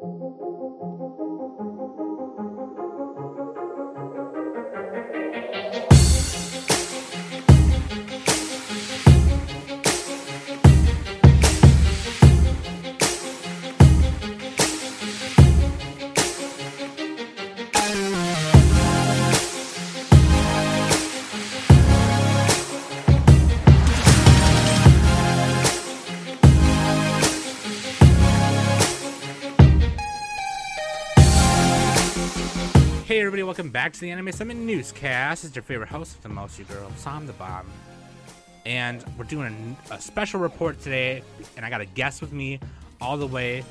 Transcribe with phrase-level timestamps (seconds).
[0.00, 0.29] Hey everybody,
[33.70, 35.44] welcome back to the Anime Summit Newscast.
[35.44, 37.70] It's your favorite host with the most, you girl, Sam the Bomb.
[38.66, 41.22] And we're doing a, a special report today,
[41.56, 42.58] and I got a guest with me
[43.00, 43.62] all the way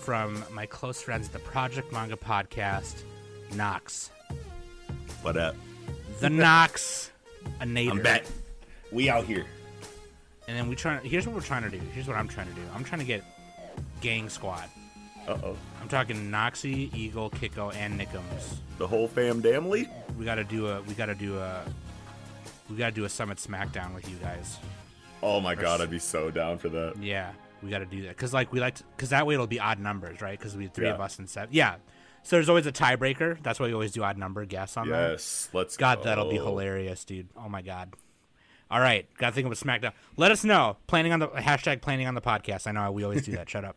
[0.00, 3.04] from my close friends at the Project Manga Podcast,
[3.54, 4.10] Nox.
[5.22, 5.54] What up?
[6.18, 7.12] The Nox,
[7.60, 7.92] a nader.
[7.92, 8.24] I'm back.
[8.90, 9.46] We out here.
[10.48, 10.96] And then we try.
[10.98, 11.78] Here's what we're trying to do.
[11.94, 12.62] Here's what I'm trying to do.
[12.74, 13.22] I'm trying to get
[14.00, 14.68] Gang Squad.
[15.26, 15.56] Uh oh.
[15.80, 18.56] I'm talking Noxy, Eagle, Kiko, and Nickums.
[18.78, 19.88] The whole fam damly?
[20.18, 20.82] We gotta do a.
[20.82, 21.64] We gotta do a.
[22.70, 24.58] We gotta do a Summit Smackdown with you guys.
[25.22, 26.94] Oh my god, I'd be so down for that.
[27.00, 27.32] Yeah,
[27.62, 29.78] we got to do that because like we like because that way it'll be odd
[29.78, 30.38] numbers, right?
[30.38, 31.48] Because we have three of us and seven.
[31.52, 31.76] Yeah,
[32.22, 33.42] so there's always a tiebreaker.
[33.42, 35.12] That's why we always do odd number guess on that.
[35.12, 36.04] Yes, let's God, go.
[36.04, 37.28] that'll be hilarious, dude.
[37.36, 37.94] Oh my god.
[38.68, 39.92] All right, got to think of a SmackDown.
[40.16, 40.76] Let us know.
[40.88, 42.66] Planning on the hashtag planning on the podcast.
[42.66, 43.48] I know we always do that.
[43.48, 43.76] Shut up.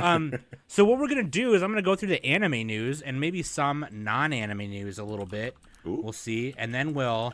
[0.00, 0.32] Um,
[0.66, 3.42] so what we're gonna do is I'm gonna go through the anime news and maybe
[3.42, 5.56] some non-anime news a little bit.
[5.86, 6.00] Ooh.
[6.02, 7.32] We'll see, and then we'll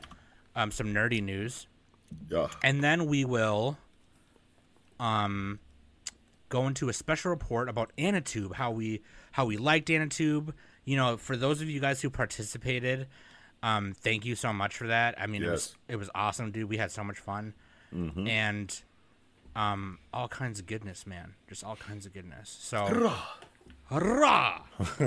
[0.56, 1.66] um, some nerdy news
[2.28, 2.48] Yeah.
[2.62, 3.78] and then we will
[4.98, 5.58] um
[6.48, 10.52] go into a special report about Anatube, how we how we liked Anatube.
[10.84, 13.06] You know, for those of you guys who participated,
[13.62, 15.14] um, thank you so much for that.
[15.20, 16.68] I mean, it was it was awesome, dude.
[16.68, 17.54] We had so much fun,
[17.92, 18.82] and
[19.56, 21.34] um, all kinds of goodness, man.
[21.48, 22.56] Just all kinds of goodness.
[22.60, 23.12] So,
[23.90, 24.62] hurrah!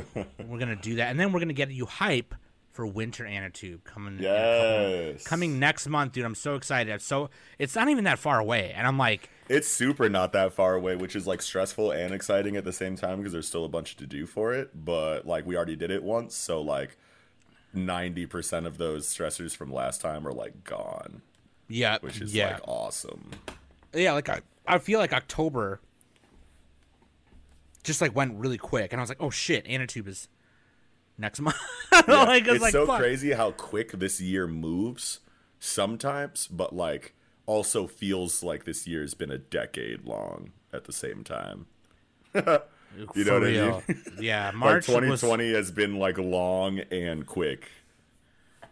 [0.48, 2.36] we're gonna do that, and then we're gonna get you hype
[2.72, 4.18] for Winter Anatube coming.
[4.20, 5.24] Yes.
[5.24, 6.26] coming next month, dude.
[6.26, 6.92] I'm so excited.
[6.92, 10.54] I'm so it's not even that far away, and I'm like, It's super not that
[10.54, 13.64] far away, which is like stressful and exciting at the same time because there's still
[13.64, 14.72] a bunch to do for it.
[14.74, 16.98] But like we already did it once, so like
[17.76, 21.22] 90% of those stressors from last time are like gone,
[21.70, 23.32] yeah, which is yeah, like awesome.
[23.94, 24.14] Yeah.
[24.14, 25.80] Like I, I feel like October
[27.84, 30.28] just like went really quick, and I was like, oh shit, Anatube is
[31.18, 31.58] next month.
[32.08, 33.00] Yeah, like, it's like, so fuck.
[33.00, 35.20] crazy how quick this year moves
[35.60, 37.14] sometimes, but like
[37.46, 41.68] also feels like this year's been a decade long at the same time.
[43.16, 43.54] You know what I mean?
[43.56, 43.84] real.
[44.20, 47.70] Yeah, Like March was 2020 has been like long and quick.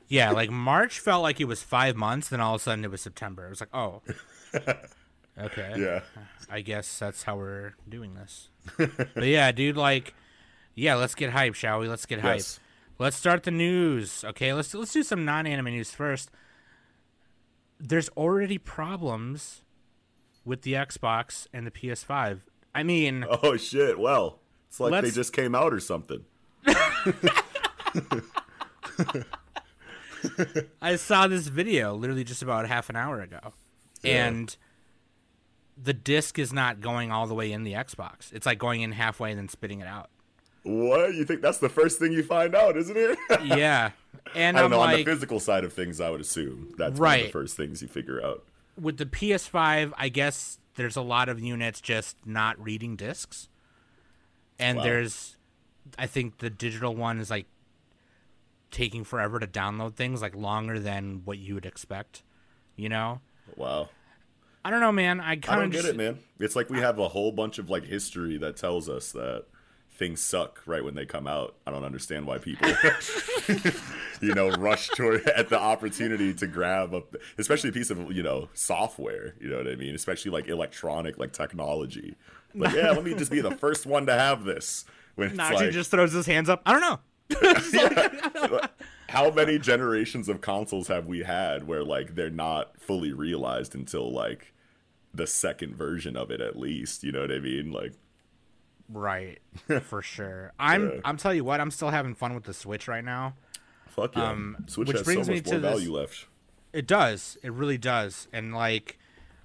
[0.08, 2.92] yeah, like March felt like it was five months, then all of a sudden it
[2.92, 3.48] was September.
[3.48, 4.02] It was like, oh,
[5.46, 6.02] okay, Yeah.
[6.50, 8.50] I guess that's how we're doing this.
[8.78, 10.14] but yeah, dude, like,
[10.76, 11.88] yeah, let's get hype, shall we?
[11.88, 12.38] Let's get hype.
[12.38, 12.60] Yes.
[13.00, 14.24] Let's start the news.
[14.24, 16.30] Okay, let's let's do some non-anime news first.
[17.80, 19.64] There's already problems
[20.46, 22.42] with the Xbox and the PS5.
[22.76, 23.98] I mean, Oh shit.
[24.00, 26.24] Well, it's like Let's- they just came out or something.
[30.82, 33.40] I saw this video literally just about half an hour ago,
[34.04, 34.28] Yeah.
[34.28, 34.56] and
[35.82, 38.32] the disc is not going all the way in the Xbox.
[38.34, 40.10] It's like going in halfway and then spitting it out.
[40.64, 41.16] What?
[41.16, 43.18] You think that's the first thing you find out, isn't it?
[43.44, 43.92] Yeah,
[44.36, 44.84] and I don't I'm know.
[44.84, 47.26] on the physical side of things, I would assume that's one of Right.
[47.26, 48.44] the first things you figure out.
[48.80, 53.50] with the PS5, I guess there's a lot of units just not reading discs.
[54.60, 54.84] And Wow.
[54.84, 55.38] there's
[55.98, 57.48] I think the digital one is like
[58.70, 62.24] taking forever to download things, like longer than what you would expect.
[62.76, 63.22] You know?
[63.56, 63.90] Wow.
[64.64, 65.20] I don't know, man.
[65.20, 66.20] I kind of get it, man.
[66.40, 69.46] It's like we have a whole bunch of like history that tells us that
[70.02, 71.56] things suck right when they come out.
[71.66, 72.68] I don't understand why people,
[74.22, 77.04] you know, rush toward at the opportunity to grab a,
[77.38, 79.36] especially a piece of you know software.
[79.40, 79.96] You know what I mean?
[79.96, 82.16] Especially like electronic, like technology.
[82.54, 84.86] Like, yeah, let me just be the first one to have this.
[85.16, 86.62] When Nachi like, just throws his hands up.
[86.66, 87.00] I don't know.
[89.12, 94.12] How many generations of consoles have we had where like they're not fully realized until
[94.12, 94.54] like
[95.14, 97.94] the second version of it at least you know what i mean like
[98.94, 99.40] Right,
[99.84, 100.52] for sure.
[100.60, 100.90] I'm.
[100.90, 101.00] Yeah.
[101.06, 101.62] I'm telling you what.
[101.62, 103.36] I'm still having fun with the Switch right now.
[103.88, 106.26] fuck yeah Um, switch which has brings so me to more this- value left
[106.74, 107.38] It does.
[107.42, 108.28] It really does.
[108.34, 109.00] And like,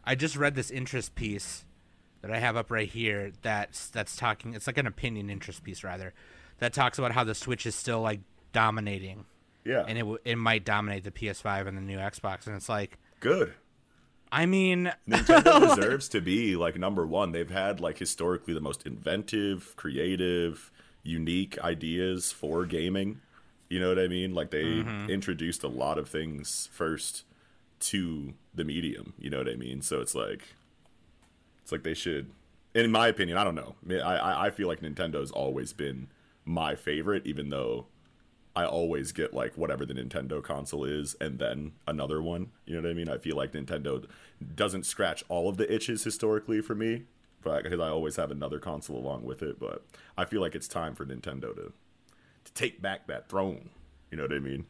[0.05, 1.65] I just read this interest piece
[2.23, 3.31] that I have up right here.
[3.43, 4.53] That's that's talking.
[4.55, 6.12] It's like an opinion interest piece rather,
[6.59, 8.23] that talks about how the Switch is still like
[8.53, 9.27] dominating,
[9.67, 12.47] yeah and it w- it might dominate the PS5 and the new Xbox.
[12.47, 13.53] And it's like, good
[14.33, 17.33] I mean, Nintendo deserves to be like number one.
[17.33, 20.71] They've had like historically the most inventive, creative,
[21.05, 23.21] unique ideas for gaming.
[23.71, 24.35] You know what I mean?
[24.35, 25.11] Like they Mm-hmm.
[25.11, 27.25] introduced a lot of things first
[27.81, 29.15] to the medium.
[29.19, 29.81] You know what I mean?
[29.83, 30.43] So it's like,
[31.62, 32.31] it's like they should.
[32.75, 33.77] In my opinion, I don't know.
[33.91, 36.09] I I, I feel like Nintendo's always been
[36.45, 37.87] my favorite, even though
[38.56, 42.50] I always get like whatever the Nintendo console is and then another one.
[42.64, 43.08] You know what I mean?
[43.08, 44.06] I feel like Nintendo
[44.55, 47.03] doesn't scratch all of the itches historically for me,
[47.43, 49.61] but because I always have another console along with it.
[49.61, 49.85] But
[50.17, 51.73] I feel like it's time for Nintendo to
[52.44, 53.69] to take back that throne.
[54.11, 54.64] You know what I mean?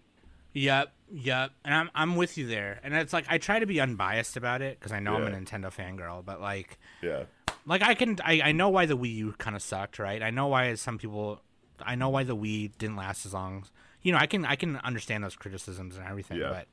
[0.54, 2.80] Yep, yep, and I'm I'm with you there.
[2.82, 5.30] And it's like I try to be unbiased about it because I know I'm a
[5.30, 7.24] Nintendo fangirl, but like, Yeah.
[7.66, 10.22] like I can I, I know why the Wii U kind of sucked, right?
[10.22, 11.42] I know why some people,
[11.84, 13.64] I know why the Wii didn't last as long.
[14.02, 16.48] You know, I can I can understand those criticisms and everything, Yeah.
[16.50, 16.68] but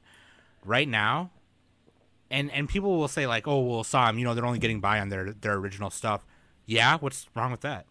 [0.65, 1.31] right now,
[2.29, 4.99] and and people will say like, oh well, Sam, you know, they're only getting by
[4.99, 6.25] on their their original stuff.
[6.65, 7.85] Yeah, what's wrong with that?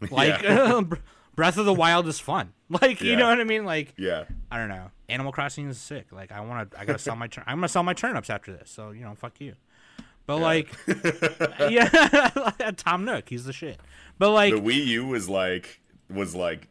[0.10, 0.40] Like,
[1.36, 2.52] Breath of the Wild is fun.
[2.68, 3.64] Like, you know what I mean?
[3.64, 4.24] Like, Yeah.
[4.50, 4.90] I don't know.
[5.08, 6.06] Animal Crossing is sick.
[6.10, 6.80] Like I want to.
[6.80, 7.28] I gotta sell my.
[7.28, 8.70] Tur- I'm gonna sell my turnips after this.
[8.70, 9.54] So you know, fuck you.
[10.26, 10.68] But like,
[11.70, 11.88] yeah,
[12.76, 13.78] Tom Nook, he's the shit.
[14.18, 16.68] But like, The Wii U was like was like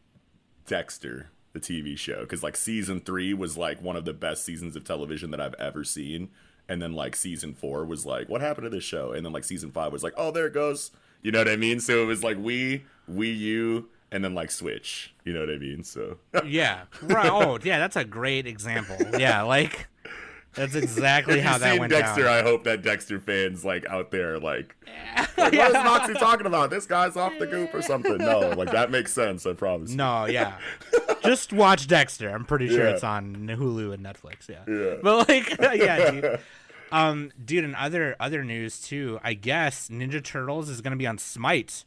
[0.65, 4.75] Dexter, the TV show, because like season three was like one of the best seasons
[4.75, 6.29] of television that I've ever seen,
[6.67, 9.11] and then like season four was like, what happened to this show?
[9.11, 10.91] And then like season five was like, oh, there it goes.
[11.21, 11.79] You know what I mean?
[11.79, 15.13] So it was like we, we, you, and then like Switch.
[15.23, 15.83] You know what I mean?
[15.83, 17.29] So yeah, right.
[17.29, 18.97] Oh, yeah, that's a great example.
[19.19, 19.87] Yeah, like
[20.55, 22.33] that's exactly how you've that seen went Dexter, down.
[22.33, 24.75] I hope that Dexter fans like out there like,
[25.37, 26.69] like what is Noxie talking about?
[26.69, 28.17] This guy's off the goop or something.
[28.17, 29.45] No, like that makes sense.
[29.45, 29.91] I promise.
[29.91, 30.57] No, yeah.
[31.23, 32.29] Just watch Dexter.
[32.29, 32.91] I'm pretty sure Yeah.
[32.91, 34.47] it's on Hulu and Netflix.
[34.49, 34.63] Yeah.
[34.67, 34.95] Yeah.
[35.01, 36.39] But like, yeah, dude.
[36.91, 39.19] Um, dude, and other other news too.
[39.23, 41.83] I guess Ninja Turtles is gonna be on Smite,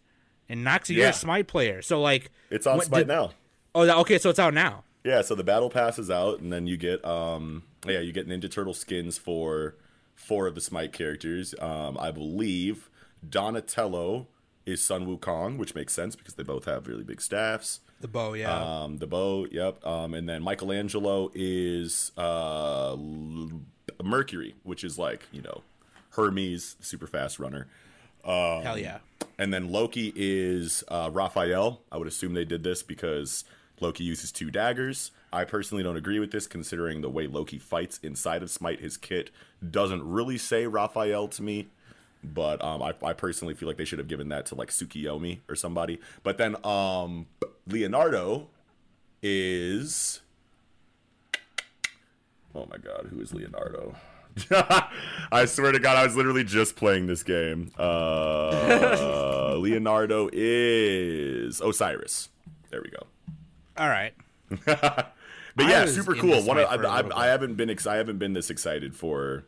[0.48, 1.10] and Nox, you're Yeah.
[1.10, 3.30] a Smite player, so like, It's on what- Smite did- now.
[3.76, 4.82] Oh, okay, so it's out now.
[5.04, 8.28] Yeah, so the battle pass is out, and then you get um yeah you get
[8.28, 9.74] Ninja Turtle skins for
[10.14, 11.54] four of the Smite characters.
[11.60, 12.90] Um, I believe
[13.28, 14.26] Donatello
[14.66, 17.80] is Sun Wukong, which makes sense because they both have really big staffs.
[18.00, 18.82] The bow, yeah.
[18.82, 19.84] Um, the bow, yep.
[19.84, 22.96] Um, and then Michelangelo is uh,
[24.02, 25.62] Mercury, which is like you know
[26.10, 27.66] Hermes, super fast runner.
[28.62, 28.98] Hell yeah.
[29.38, 31.80] And then Loki is uh, Raphael.
[31.90, 33.44] I would assume they did this because
[33.80, 35.10] Loki uses two daggers.
[35.32, 38.80] I personally don't agree with this, considering the way Loki fights inside of Smite.
[38.80, 39.30] His kit
[39.68, 41.68] doesn't really say Raphael to me,
[42.24, 45.40] but um, I, I personally feel like they should have given that to like Tsukiyomi
[45.48, 46.00] or somebody.
[46.22, 47.26] But then um,
[47.66, 48.48] Leonardo
[49.22, 50.20] is.
[52.54, 53.94] Oh my god, who is Leonardo?
[55.32, 57.70] I swear to God, I was literally just playing this game.
[57.78, 62.28] Uh, Leonardo is Osiris.
[62.70, 63.06] There we go.
[63.78, 64.14] All right.
[65.58, 66.40] But yeah, super cool.
[66.44, 69.44] One, I, I, I haven't been ex- I haven't been this excited for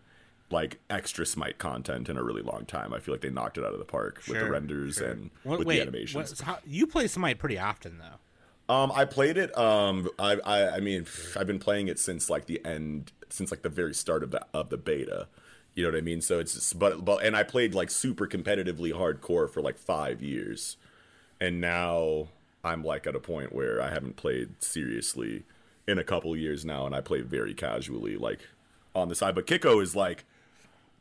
[0.51, 2.93] like extra Smite content in a really long time.
[2.93, 5.09] I feel like they knocked it out of the park with the renders sure.
[5.09, 6.41] and What, with wait, the animations.
[6.41, 8.75] what- how, you play Smite pretty often though.
[8.75, 9.57] Um, I played it.
[9.57, 11.07] Um, I, I, I mean,
[11.37, 14.45] I've been playing it since like the end, since like the very start of the
[14.53, 15.29] of the beta.
[15.75, 16.21] You know what I mean?
[16.21, 20.23] So it's just, but but and I played like super competitively hardcore for like five
[20.23, 20.77] years,
[21.41, 22.29] and now
[22.63, 25.45] I'm like at a point where I haven't played seriously
[25.87, 28.41] in a couple years now, and I play very casually, like
[28.95, 29.35] on the side.
[29.35, 30.25] But Kiko is like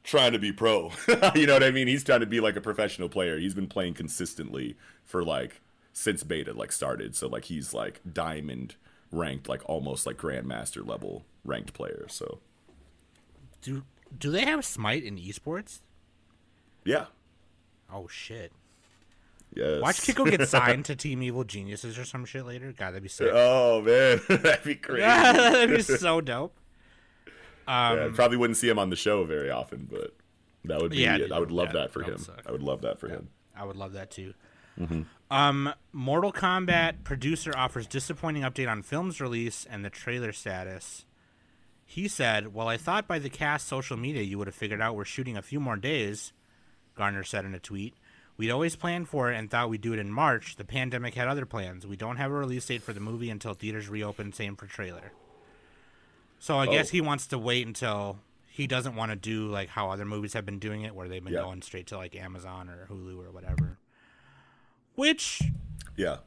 [0.03, 0.91] trying to be pro.
[1.35, 1.87] you know what I mean?
[1.87, 3.37] He's trying to be like a professional player.
[3.37, 5.61] He's been playing consistently for like
[5.91, 7.15] since beta like started.
[7.15, 8.75] So like he's like diamond
[9.11, 12.05] ranked, like almost like grandmaster level ranked player.
[12.09, 12.39] So
[13.61, 13.83] Do
[14.17, 15.79] do they have Smite in esports?
[16.85, 17.07] yeah.
[17.91, 18.51] Oh shit.
[19.55, 19.81] Yes.
[19.81, 22.71] Watch Kiko get signed to Team Evil Geniuses or some shit later.
[22.71, 23.31] God, that'd be sick.
[23.33, 25.01] Oh man, that'd be crazy.
[25.01, 26.55] that'd be so dope.
[27.67, 30.15] Um, yeah, probably wouldn't see him on the show very often, but
[30.65, 31.31] that would be Yeah, it.
[31.31, 32.17] I would love yeah, that for that him.
[32.17, 32.41] suck.
[32.47, 33.29] I would love that for him.
[33.55, 34.33] I would love that too.
[34.79, 35.01] Mm-hmm.
[35.29, 41.05] Um, Mortal Kombat producer offers disappointing update on film's release and the trailer status.
[41.85, 44.95] He said, "Well, I thought by the cast social media you would have figured out
[44.95, 46.33] we're shooting a few more days."
[46.95, 47.95] Garner said in a tweet.
[48.39, 50.55] We'd always planned for it and thought we'd do it in March.
[50.55, 51.85] The pandemic had other plans.
[51.85, 54.31] We don't have a release date for the movie until theaters reopen.
[54.31, 55.11] Same for trailer.
[56.39, 56.91] So I guess Oh.
[56.91, 58.17] he wants to wait until
[58.47, 61.21] he doesn't want to do like how other movies have been doing it, where they've
[61.21, 61.41] been Yeah.
[61.41, 63.77] going straight to like Amazon or Hulu or whatever.
[64.95, 65.41] Which
[65.97, 66.19] Yeah.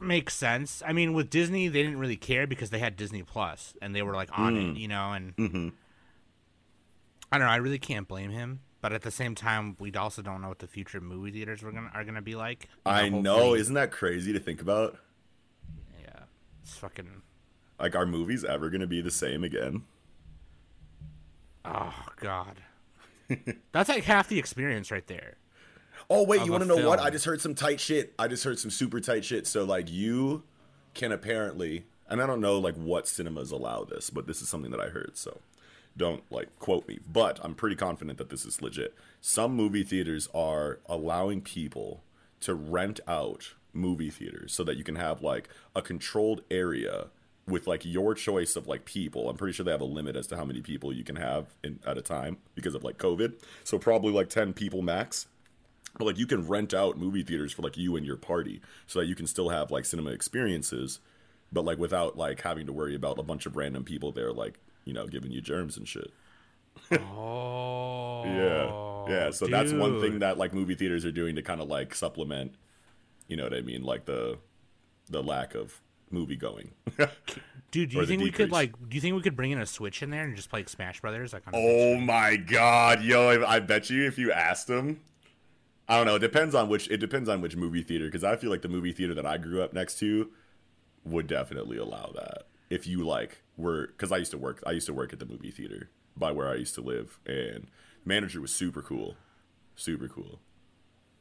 [0.00, 0.82] makes sense.
[0.84, 4.02] I mean, with Disney, they didn't really care because they had Disney Plus and they
[4.02, 4.72] were like on Mm.
[4.76, 5.12] it, you know.
[5.12, 5.68] And Mm-hmm.
[7.30, 7.52] I don't know.
[7.52, 8.58] I really can't blame him.
[8.86, 11.72] But at the same time, we also don't know what the future movie theaters we're
[11.72, 12.68] gonna are gonna be like.
[12.86, 14.96] You I know, hopefully- isn't that crazy to think about?
[16.00, 16.20] Yeah,
[16.62, 17.22] it's fucking.
[17.80, 19.82] Like, are movies ever gonna be the same again?
[21.64, 22.60] Oh God,
[23.72, 25.34] that's like half the experience right there.
[26.08, 27.00] Oh wait, you want to know what?
[27.00, 28.14] I just heard some tight shit.
[28.20, 29.48] I just heard some super tight shit.
[29.48, 30.44] So like, you
[30.94, 34.70] can apparently, and I don't know like what cinemas allow this, but this is something
[34.70, 35.16] that I heard.
[35.16, 35.40] So
[35.96, 38.94] don't like quote me, but I'm pretty confident that this is legit.
[39.20, 42.02] Some movie theaters are allowing people
[42.40, 47.08] to rent out movie theaters so that you can have like a controlled area
[47.46, 49.28] with like your choice of like people.
[49.28, 51.54] I'm pretty sure they have a limit as to how many people you can have
[51.62, 53.34] in at a time because of like COVID.
[53.64, 55.28] So probably like 10 people max.
[55.98, 58.98] But like you can rent out movie theaters for like you and your party so
[58.98, 61.00] that you can still have like cinema experiences,
[61.52, 64.58] but like without like having to worry about a bunch of random people there like,
[64.86, 66.10] you know, giving you germs and shit.
[66.90, 68.22] Oh.
[68.24, 69.14] Yeah.
[69.14, 69.30] Yeah.
[69.30, 72.54] So that's one thing that like movie theaters are doing to kind of like supplement,
[73.28, 73.82] you know what I mean?
[73.82, 74.38] Like the
[75.10, 76.70] the lack of movie going.
[77.72, 78.72] Dude, do you think we could like?
[78.88, 80.68] Do you think we could bring in a Switch in there and just play like
[80.68, 81.32] Smash Brothers?
[81.32, 83.28] Like oh my god, yo!
[83.28, 85.00] I I bet you if you asked them,
[85.88, 86.14] I don't know.
[86.14, 86.88] It depends on which.
[86.88, 89.36] It depends on which movie theater because I feel like the movie theater that I
[89.36, 90.30] grew up next to
[91.04, 92.46] would definitely allow that.
[92.70, 94.62] If you like were because I used to work.
[94.66, 97.68] I used to work at the movie theater by where I used to live, and
[98.04, 99.16] manager was super cool,
[99.74, 100.40] super cool.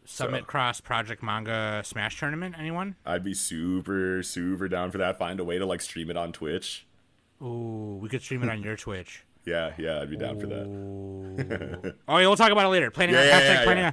[0.07, 2.55] Summit Cross Project Manga Smash Tournament.
[2.57, 2.95] Anyone?
[3.05, 5.17] I'd be super super down for that.
[5.17, 6.85] Find a way to like stream it on Twitch.
[7.41, 9.23] Ooh, we could stream it on your Twitch.
[9.45, 11.93] Yeah, yeah, I'd be down for that.
[12.07, 12.89] Oh, yeah, we'll talk about it later.
[12.89, 13.91] Planning Yeah, on, hashtag yeah, planning yeah.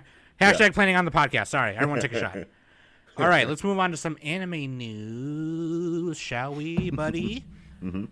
[0.48, 1.48] on hashtag planning on the podcast.
[1.48, 2.38] Sorry, everyone take a shot.
[3.18, 7.44] All right, let's move on to some anime news, shall we, buddy?
[7.82, 8.04] Mm-hmm.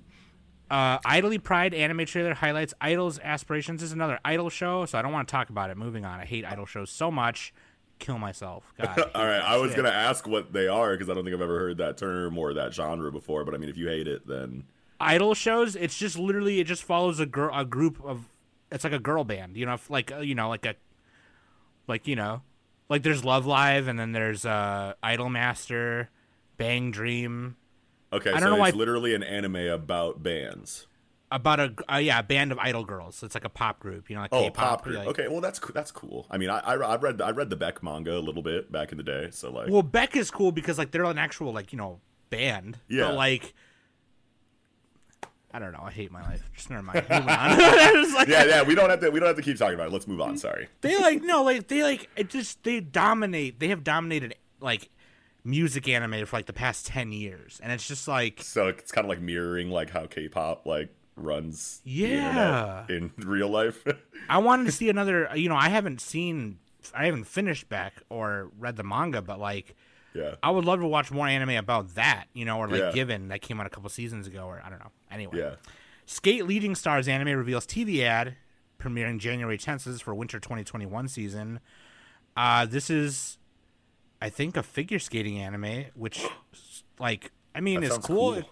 [0.68, 3.80] Uh, Idoly Pride anime trailer highlights Idol's aspirations.
[3.82, 5.76] This is another Idol show, so I don't want to talk about it.
[5.76, 6.18] Moving on.
[6.18, 7.54] I hate Idol shows so much.
[8.00, 8.72] Kill myself.
[8.82, 8.98] God.
[9.14, 9.76] All right, I was shit.
[9.76, 12.52] gonna ask what they are because I don't think I've ever heard that term or
[12.54, 13.44] that genre before.
[13.44, 14.64] But I mean, if you hate it, then
[15.00, 18.28] idol shows it's just literally it just follows a girl a group of
[18.72, 20.74] it's like a girl band you know like uh, you know like a
[21.86, 22.42] like you know
[22.90, 26.10] like there's love live and then there's uh idol master
[26.58, 27.56] bang dream
[28.12, 30.86] okay, I so don't know it's why- literally an anime about bands.
[31.32, 34.10] about a uh, yeah a band of idol girls So it's like a pop group
[34.10, 34.98] you know like Oh, K-pop pop group.
[34.98, 36.26] like- okay, well that's that's cool.
[36.30, 38.90] I mean, I, I I read I read the Beck manga a little bit back
[38.92, 41.72] in the day, so like well beck is cool because like they're an actual like
[41.72, 43.06] you know band Yeah.
[43.06, 43.54] but like
[45.52, 45.82] I don't know.
[45.82, 46.48] I hate my life.
[46.54, 47.04] Just never mind.
[47.10, 47.58] Moving on.
[48.14, 48.62] Like- yeah, yeah.
[48.62, 49.92] We don't have to we don't have to keep talking about it.
[49.92, 50.36] Let's move on.
[50.36, 50.68] Sorry.
[50.80, 53.58] They like no, like they like it just they dominate.
[53.60, 54.90] They have dominated like
[55.44, 59.04] music anime for like the past ten years, and it's just like So it's kind
[59.04, 62.84] of like mirroring like how K-pop like runs Yeah.
[62.88, 63.84] in real life.
[64.28, 65.28] I wanted to see another.
[65.34, 66.58] You know, I haven't seen,
[66.94, 69.74] I haven't finished Beck or read the manga, but like
[70.14, 70.34] yeah.
[70.42, 72.26] I would love to watch more anime about that.
[72.32, 72.92] You know, or like Yeah.
[72.92, 74.90] Given that came out a couple seasons ago, or I don't know.
[75.10, 75.54] Anyway, Yeah.
[76.06, 78.36] Skate Leading Stars anime reveals TV ad
[78.80, 79.84] premiering January 10th.
[79.84, 81.60] This is for winter 2021 season.
[82.36, 83.38] Uh, this is,
[84.20, 86.26] I think, a figure skating anime, which,
[86.98, 88.34] like, I mean, That it's cool.
[88.34, 88.42] cool.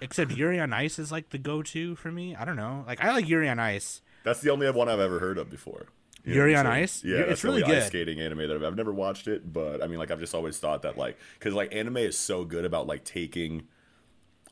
[0.00, 2.34] Except Yuri on Ice is like the go-to for me.
[2.34, 2.84] I don't know.
[2.86, 4.02] Like, I like Yuri on Ice.
[4.24, 5.86] That's the only one I've ever heard of before.
[6.24, 6.66] You Yuri on?
[6.66, 7.04] Ice?
[7.04, 7.86] Yeah, It's really only ice good.
[7.88, 10.58] skating anime that I've, I've never watched it, but I mean, like I've just always
[10.58, 13.64] thought that like because like anime is so good about like taking,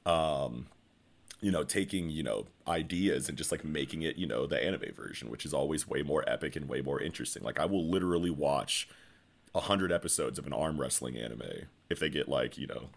[0.04, 0.66] um,
[1.40, 4.92] you know, taking you know ideas and just like making it you know the anime
[4.94, 7.42] version, which is always way more epic and way more interesting.
[7.42, 8.88] Like I will literally watch
[9.54, 11.42] a hundred episodes of an arm wrestling anime
[11.90, 12.88] if they get like you know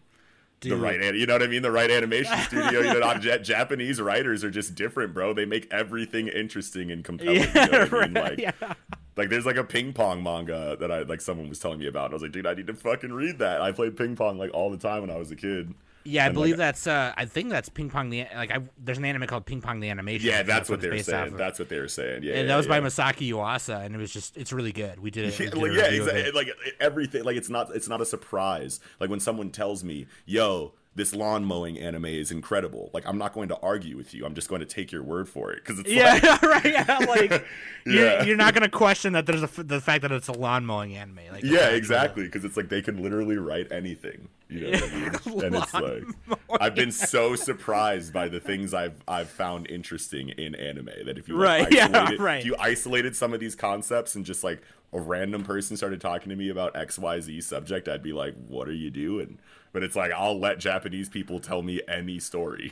[0.69, 1.61] the right you know what I mean?
[1.61, 5.33] The right animation studio you know Japanese writers are just different bro.
[5.33, 8.13] They make everything interesting and compelling you know what I mean?
[8.13, 8.73] right, like yeah.
[9.15, 12.05] like there's like a ping pong manga that I like someone was telling me about
[12.05, 13.61] and I was like dude I need to fucking read that.
[13.61, 15.73] I played ping pong like all the time when I was a kid
[16.05, 16.87] Yeah, I And, believe like, that's.
[16.87, 18.51] Uh, I think that's Ping Pong the like.
[18.51, 20.27] I, there's an anime called Ping Pong the Animation.
[20.27, 21.37] yeah think that's what it's they were saying of.
[21.37, 22.79] that's what they were saying yeah and yeah, that was by.
[22.79, 24.99] Masaki Yuasa, and it was just it's really good.
[24.99, 25.39] We did it.
[25.39, 26.31] Yeah, did like, yeah, exactly.
[26.31, 28.79] Like everything, like it's not, it's not a surprise.
[28.99, 33.33] Like when someone tells me, "Yo, this lawn mowing anime is incredible," like I'm not
[33.33, 34.25] going to argue with you.
[34.25, 36.65] I'm just going to take your word for it because it's Yeah, like, right.
[36.65, 37.45] Yeah, like
[37.85, 40.95] you're, you're not gonna question that there's a the fact that it's a lawn mowing
[40.95, 41.19] anime.
[41.31, 42.23] Like yeah, exactly.
[42.23, 44.27] Because it's like they can literally write anything.
[44.49, 45.11] You know what I mean?
[45.45, 46.03] And it's like
[46.59, 51.27] I've been so surprised by the things I've I've found interesting in anime that if
[51.27, 52.39] you like, Right, yeah, isolated, right.
[52.39, 54.61] if you isolated some of these concepts and just like
[54.93, 58.35] a random person started talking to me about X Y Z subject, I'd be like,
[58.47, 59.39] "What are you doing?"
[59.73, 62.71] But it's like I'll let Japanese people tell me any story.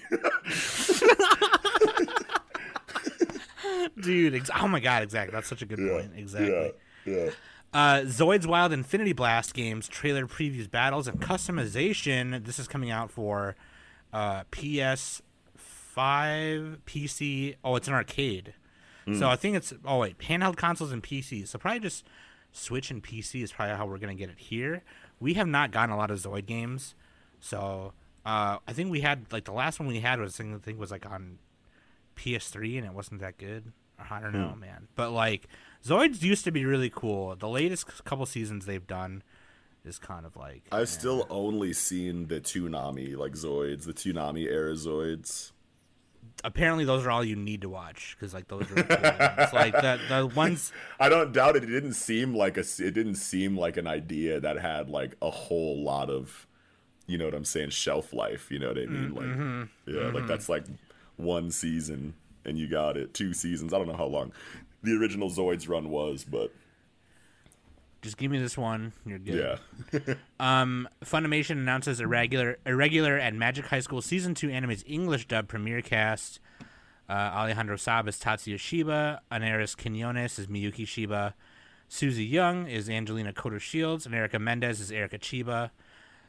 [4.00, 4.36] dude.
[4.36, 5.34] Ex- oh my god, exactly.
[5.34, 6.12] That's such a good Yeah, point.
[6.16, 6.72] Exactly.
[7.06, 7.30] Yeah, yeah.
[7.74, 12.46] Uh, Zoids Wild Infinity Blast games trailer previews, battles, and customization.
[12.46, 13.56] This is coming out for
[14.12, 15.22] uh, PS5,
[16.86, 17.56] PC.
[17.64, 18.54] Oh, it's an arcade.
[19.20, 19.74] So I think it's.
[19.84, 21.50] Oh wait, handheld consoles and PCs.
[21.50, 22.06] So probably just
[22.54, 24.82] Switch and PC is probably how we're gonna get it here.
[25.20, 26.96] We have not gotten a lot of Zoid games,
[27.42, 27.92] so
[28.26, 30.92] uh, I think we had like the last one we had was I think was
[30.92, 31.40] like on
[32.16, 33.74] PS3 and it wasn't that good.
[34.10, 34.42] I don't hmm.
[34.42, 34.88] know, man.
[34.96, 35.48] But like
[35.86, 37.36] Zoids used to be really cool.
[37.36, 39.24] The latest couple seasons they've done
[39.86, 40.86] is kind of like I've eh.
[40.86, 45.52] still only seen the Toonami like Zoids, the Toonami era Zoids.
[46.44, 48.84] apparently those are all you need to watch because like those are cool
[49.60, 51.64] like the the ones I don't doubt it.
[51.64, 52.62] It didn't seem like a.
[52.62, 56.48] It didn't seem like an idea that had like a whole lot of,
[57.08, 58.50] you know what I'm saying, shelf life.
[58.52, 59.12] You know what I mean?
[59.12, 59.64] Mm, like, mm-hmm.
[59.88, 60.28] yeah, like mm-hmm.
[60.28, 60.64] that's like
[61.18, 62.14] one season
[62.46, 63.14] and you got it.
[63.14, 63.74] Two seasons.
[63.74, 64.32] I don't know how long
[64.84, 66.52] the original Zoids run was, but
[68.02, 69.58] just give me this one, you're good.
[69.94, 75.48] yeah, Um, Funimation announces irregular, irregular, and Magic High School season two anime's English dub
[75.48, 76.40] premiere cast.
[77.10, 79.22] Uh, Alejandro Saab is Tatsuya Shiba.
[79.32, 81.34] Anaris Quinones is Miyuki Shiba.
[81.90, 85.70] Suzie Yeung is Angelina Cotter Shields, and Erica Mendez is Erica Chiba.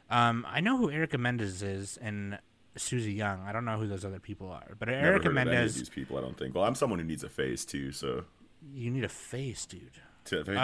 [0.09, 2.37] Um, I know who Erica Mendez is, and
[2.77, 3.45] Suzie Yeung.
[3.45, 5.55] I don't know who those other people are, but never Erica heard of any of
[5.55, 5.75] Mendez.
[5.75, 6.17] these people.
[6.17, 6.55] I don't think.
[6.55, 8.23] Well, I'm someone who needs a face too, so
[8.73, 9.91] You need a face, dude.
[10.25, 10.59] to, a face for the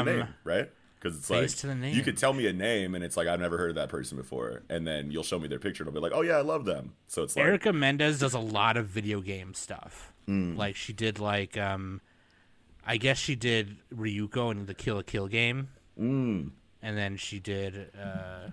[0.00, 0.70] Um, name, right?
[0.98, 1.94] Because it's face like to the name.
[1.94, 4.16] you could tell me a name, and it's like I've never heard of that person
[4.16, 6.40] before, and then you'll show me their picture, and I'll be like, oh yeah, I
[6.42, 6.94] love them.
[7.08, 10.12] So it's like Erica Mendez does a lot of video game stuff.
[10.26, 10.56] Hmm.
[10.56, 12.00] Like she did like um
[12.84, 15.68] I guess she did Ryuko in the Kill la Kill game.
[16.00, 16.50] Mm.
[16.82, 18.50] And then she did uh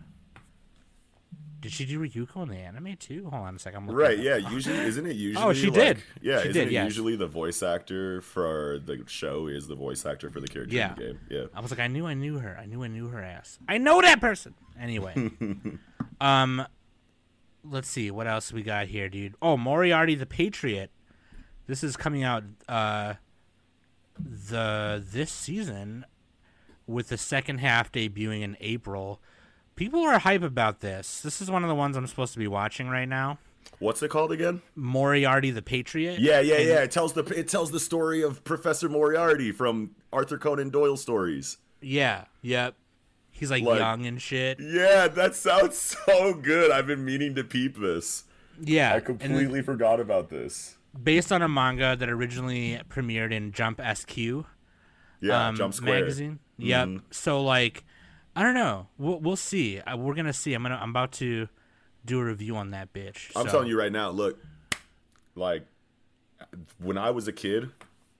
[1.64, 3.28] did she do Ryuko in the anime too?
[3.32, 3.90] Hold on a second.
[3.90, 4.34] I'm Right, yeah.
[4.46, 4.52] up.
[4.52, 5.44] Usually, isn't it usually?
[5.44, 6.04] Oh, she like- did.
[6.22, 6.86] Yeah, She isn't did, it yes.
[6.86, 10.90] usually the voice actor for the show is the voice actor for the character Yeah.
[10.92, 11.20] in the game?
[11.30, 11.44] Yeah.
[11.56, 12.58] I was like, I knew I knew her.
[12.62, 13.58] I knew I knew her ass.
[13.68, 14.54] I know that person.
[14.80, 15.32] Anyway.
[16.22, 16.66] um
[17.64, 19.36] let's see what else we got here, dude.
[19.42, 20.92] Oh, Moriarty the Patriot.
[21.66, 23.14] This is coming out uh
[24.20, 26.06] the this season
[26.86, 29.22] with the second half debuting in April.
[29.76, 31.22] People are hype about this.
[31.22, 33.40] This is one of the ones I'm supposed to be watching right now.
[33.80, 34.62] What's it called again?
[34.76, 36.20] Moriarty the Patriot.
[36.20, 36.84] Yeah, yeah, yeah.
[36.84, 41.58] It tells the it tells the story of Professor Moriarty from Arthur Conan Doyle stories.
[41.82, 42.26] Yeah.
[42.44, 42.76] Yep.
[43.32, 44.60] He's like, Like- young and shit.
[44.60, 46.72] Yeah, that sounds so good.
[46.72, 48.26] I've been meaning to peep this.
[48.62, 48.92] Yeah.
[48.92, 50.78] I and then- completely forgot about this.
[51.04, 54.46] based on a manga that originally premiered in Jump SQ
[55.20, 56.02] Yeah, um, Jump Square.
[56.02, 56.40] Magazine.
[56.58, 56.90] Yep.
[57.10, 57.84] So like,
[58.36, 58.88] I don't know.
[58.98, 59.80] We'll we'll see.
[59.80, 60.54] Uh, we're gonna see.
[60.54, 61.48] I'm gonna I'm about to
[62.06, 63.32] do a review on that bitch.
[63.36, 64.40] I'm so- telling you right now, look,
[65.36, 65.66] like
[66.80, 67.70] when I was a kid,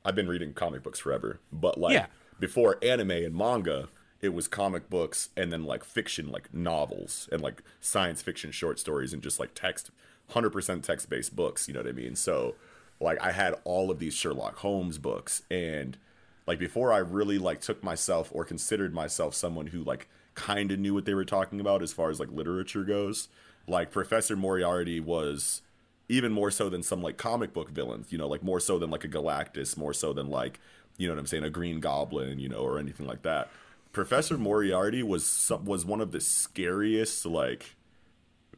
[0.06, 1.40] I've been reading comic books forever.
[1.52, 2.06] But like Yeah.
[2.40, 3.90] before anime and manga,
[4.22, 8.80] it was comic books and then like fiction, like novels and like science fiction short
[8.80, 9.92] stories and just like text,
[10.32, 11.68] 100% text based books.
[11.68, 12.16] You know what I mean?
[12.16, 12.56] So
[13.00, 15.98] like I had all of these Sherlock Holmes books and
[16.46, 20.80] like before I really like took myself or considered myself someone who like kind of
[20.80, 23.30] knew what they were talking about as far as like literature goes.
[23.68, 25.62] Like Professor Moriarty was
[26.10, 28.90] even more so than some like comic book villains, you know, like more so than
[28.90, 30.60] like a Galactus, more so than like,
[30.98, 33.50] you know what I'm saying, a Green Goblin, you know, or anything like that.
[33.94, 37.76] Professor Moriarty was some, was one of the scariest like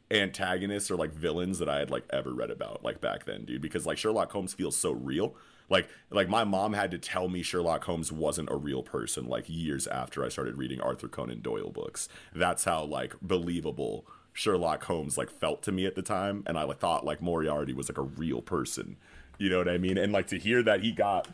[0.10, 3.62] antagonists or like villains that I had like ever read about like back then, dude,
[3.62, 5.36] because like Sherlock Holmes feels so real.
[5.70, 9.46] Like like my mom had to tell me Sherlock Holmes wasn't a real person like
[9.48, 12.08] years after I started reading Arthur Conan Doyle books.
[12.34, 16.64] That's how like believable Sherlock Holmes like felt to me at the time and I
[16.64, 18.98] like, thought like Moriarty was like a real person.
[19.38, 19.98] You know what I mean?
[19.98, 21.28] And like to hear that he got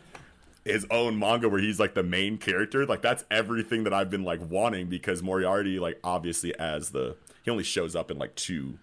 [0.64, 4.24] his own manga where he's like the main character like that's everything that i've been
[4.24, 8.78] like wanting because moriarty like obviously as the he only shows up in like two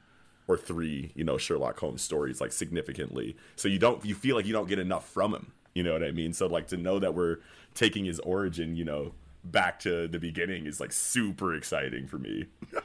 [0.48, 4.46] or three you know sherlock holmes stories like significantly so you don't you feel like
[4.46, 6.98] you don't get enough from him you know what i mean so like to know
[6.98, 7.37] that we're
[7.74, 9.12] taking his origin you know
[9.44, 12.46] back to the beginning is like super exciting for me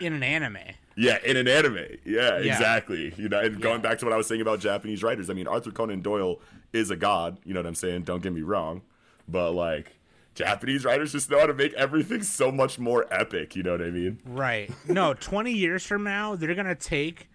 [0.00, 0.58] in an anime.
[0.96, 1.86] yeah, in an anime.
[2.04, 3.14] Yeah, exactly.
[3.16, 5.46] You know, and going back to what I was saying about Japanese writers, I mean,
[5.46, 6.40] Arthur Conan Doyle
[6.72, 7.38] is a god.
[7.44, 8.02] You know what I'm saying?
[8.02, 8.82] Don't get me wrong,
[9.28, 9.95] but like
[10.36, 13.56] Japanese writers just know how to make everything so much more epic.
[13.56, 14.20] You know what I mean?
[14.24, 14.70] Right.
[14.86, 17.28] No, 20 years from now, they're going to take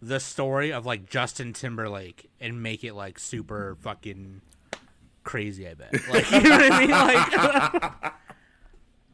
[0.00, 4.40] the story of like Justin Timberlake and make it like super fucking
[5.24, 5.92] crazy, I bet.
[6.08, 6.90] Like, you know what I mean?
[6.90, 8.12] Like,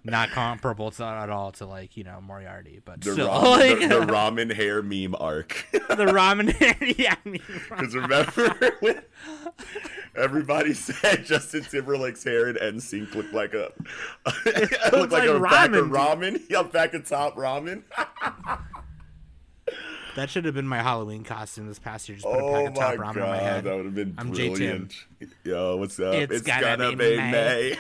[0.05, 3.29] not comparable to, at all to like, you know, Moriarty, but The, still.
[3.29, 5.67] ramen, like, the, the ramen hair meme arc.
[5.73, 6.51] the ramen.
[6.53, 9.03] hair, yeah, Because remember when,
[10.17, 13.73] Everybody said Justin Timberlake's hair in NSYNC looked like a
[14.93, 15.91] looked like like, a pack of ramen,
[16.37, 16.43] ramen.
[16.49, 17.83] Yeah, pack of top ramen.
[20.15, 22.17] That should have been my Halloween costume this past year.
[22.19, 23.65] Just put a Oh pack of oh top my ramen on my god, head.
[23.65, 24.95] that would have been I'm brilliant.
[25.43, 26.15] Yo, what's up?
[26.15, 27.31] It's gonna gonna be be May.
[27.33, 27.77] May.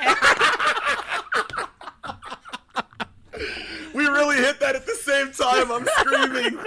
[3.94, 5.70] we really hit that at the same time.
[5.70, 6.58] I'm screaming.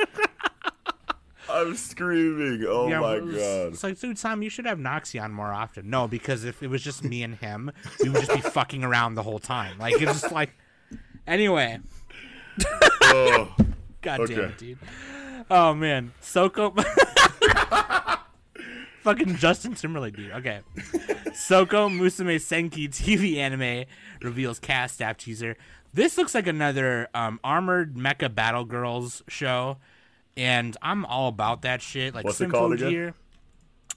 [1.49, 2.65] I'm screaming.
[2.67, 3.73] Oh Yeah, my was- god.
[3.73, 5.89] It's like, dude, Sam, you should have Noxie on more often.
[5.89, 7.71] No, because if it was just me and him,
[8.03, 9.77] we would just be fucking around the whole time.
[9.79, 10.51] Like it's just like.
[11.25, 11.79] Anyway,
[13.01, 13.53] Oh,
[14.01, 14.77] god damn it, dude.
[15.51, 16.73] Oh man, Soko.
[19.03, 20.31] Fucking Justin Timberlake, dude.
[20.31, 20.59] Okay.
[21.33, 23.85] Soko Musume Senki TV anime
[24.21, 25.55] reveals cast staff teaser.
[25.93, 29.77] This looks like another um, armored mecha battle girls show,
[30.35, 32.13] and I'm all about that shit.
[32.13, 32.89] Like What's it Simple called again?
[32.89, 33.13] Gear.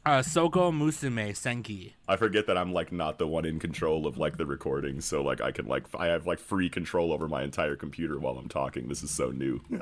[0.06, 1.92] Uh, Soko Musume Senki.
[2.08, 5.22] I forget that I'm like not the one in control of like the recording, so
[5.22, 8.48] like I can like I have like free control over my entire computer while I'm
[8.48, 8.88] talking.
[8.88, 9.60] This is so new.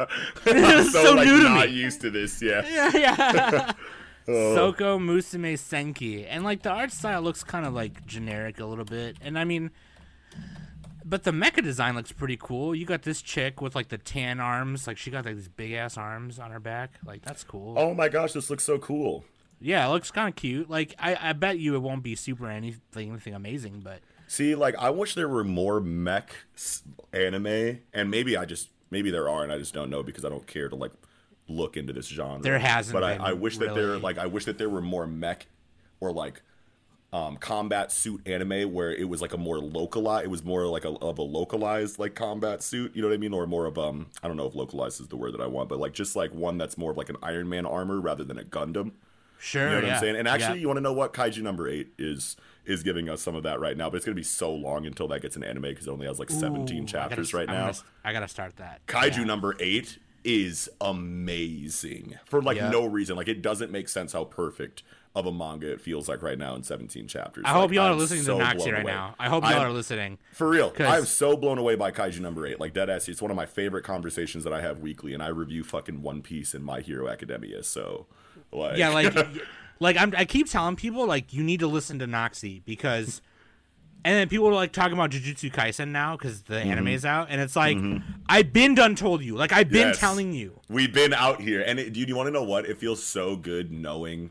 [0.46, 1.74] I'm is so like, new to not me.
[1.74, 2.42] used to this.
[2.42, 2.62] Yeah.
[2.68, 3.72] Yeah, yeah.
[4.26, 4.54] Oh.
[4.56, 6.26] Soko Musume Senki.
[6.28, 9.16] And like the art style looks kind of like generic a little bit.
[9.22, 9.70] And I mean
[11.08, 12.74] but the mecha design looks pretty cool.
[12.74, 15.72] You got this chick with like the tan arms, like she got like these big
[15.72, 16.92] ass arms on her back.
[17.04, 17.74] Like that's cool.
[17.78, 19.24] Oh my gosh, this looks so cool.
[19.60, 20.70] Yeah, it looks kind of cute.
[20.70, 24.76] Like I, I bet you it won't be super anything anything amazing, but See, like
[24.78, 26.36] I wish there were more mech
[27.14, 30.28] anime, and maybe I just maybe there are, and I just don't know because I
[30.28, 30.92] don't care to like
[31.48, 32.42] look into this genre.
[32.42, 34.82] There hasn't but been, I, I wish that there like I wish that there were
[34.82, 35.46] more mech
[35.98, 36.42] or like
[37.12, 40.84] um combat suit anime where it was like a more localized it was more like
[40.84, 43.78] a of a localized like combat suit you know what i mean or more of
[43.78, 46.14] um i don't know if localized is the word that i want but like just
[46.16, 48.92] like one that's more of like an iron man armor rather than a gundam
[49.38, 49.62] sure.
[49.64, 49.94] you know what yeah.
[49.94, 50.16] I'm saying?
[50.16, 50.62] And actually, Yeah.
[50.62, 53.60] you want to know what kaiju number eight is is giving us some of that
[53.60, 55.90] right now, but it's gonna be so long until that gets an anime because it
[55.90, 57.64] only has like 17 Ooh, I gotta chapters right I'm now.
[57.66, 58.84] gonna I gotta start that.
[58.86, 59.24] Kaiju Yeah.
[59.24, 63.16] number eight is amazing for like no reason.
[63.16, 64.82] Like it doesn't make sense how perfect
[65.16, 67.44] of a manga it feels like right now in 17 chapters.
[67.46, 68.92] I hope y'all are listening so to Noxie blown right away.
[68.92, 69.14] now.
[69.18, 70.18] I hope y'all I'm- are listening.
[70.32, 72.60] For real, 'Cause- I'm so blown away by Kaiju number eight.
[72.60, 75.28] Like dead ass, it's one of my favorite conversations that I have weekly, and I
[75.28, 77.62] review fucking One Piece and My Hero Academia.
[77.64, 78.06] So,
[78.52, 79.12] like, Yeah, like,
[79.80, 83.20] like I'm, I keep telling people like you need to listen to Noxie because,
[84.04, 86.70] and then people are like talking about Jujutsu Kaisen now because the Mm-hmm.
[86.70, 87.76] anime is out, and it's like
[88.28, 89.98] I've been done told you, like I've been Yes.
[89.98, 90.60] telling you.
[90.68, 92.66] We've been out here, and it, dude, you want to know what?
[92.66, 94.30] It feels so good knowing,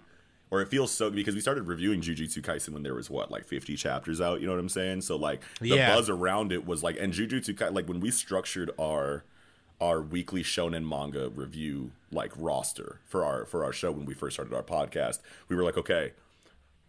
[0.49, 3.45] or it feels so because we started reviewing Jujutsu Kaisen when there was what like
[3.45, 4.39] 50 chapters out.
[4.39, 5.01] You know what I'm saying?
[5.01, 5.93] So like the Yeah.
[5.93, 9.23] buzz around it was like, and Jujutsu Kaisen, like when we structured our
[9.79, 14.35] our weekly shonen manga review like roster for our for our show when we first
[14.35, 16.13] started our podcast, we were like, okay,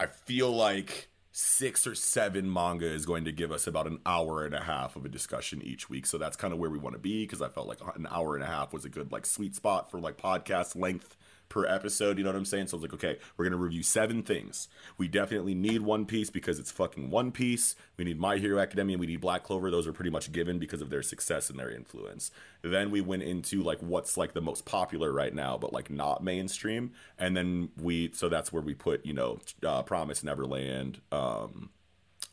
[0.00, 4.44] I feel like six or seven manga is going to give us about an hour
[4.44, 6.06] and a half of a discussion each week.
[6.06, 8.34] So that's kind of where we want to be because I felt like an hour
[8.34, 11.16] and a half was a good like sweet spot for like podcast length
[11.48, 12.18] per episode.
[12.18, 12.68] You know what I'm saying?
[12.68, 14.68] So I was like, okay, we're gonna review seven things.
[14.96, 17.74] We definitely need One Piece because it's fucking One Piece.
[17.96, 18.98] We need My Hero Academia.
[18.98, 19.70] We need Black Clover.
[19.70, 22.30] Those are pretty much given because of their success and their influence.
[22.62, 26.22] Then we went into like what's like the most popular right now, but like not
[26.22, 26.92] mainstream.
[27.18, 31.00] And then we so that's where we put you know uh, Promise Neverland.
[31.12, 31.70] Um,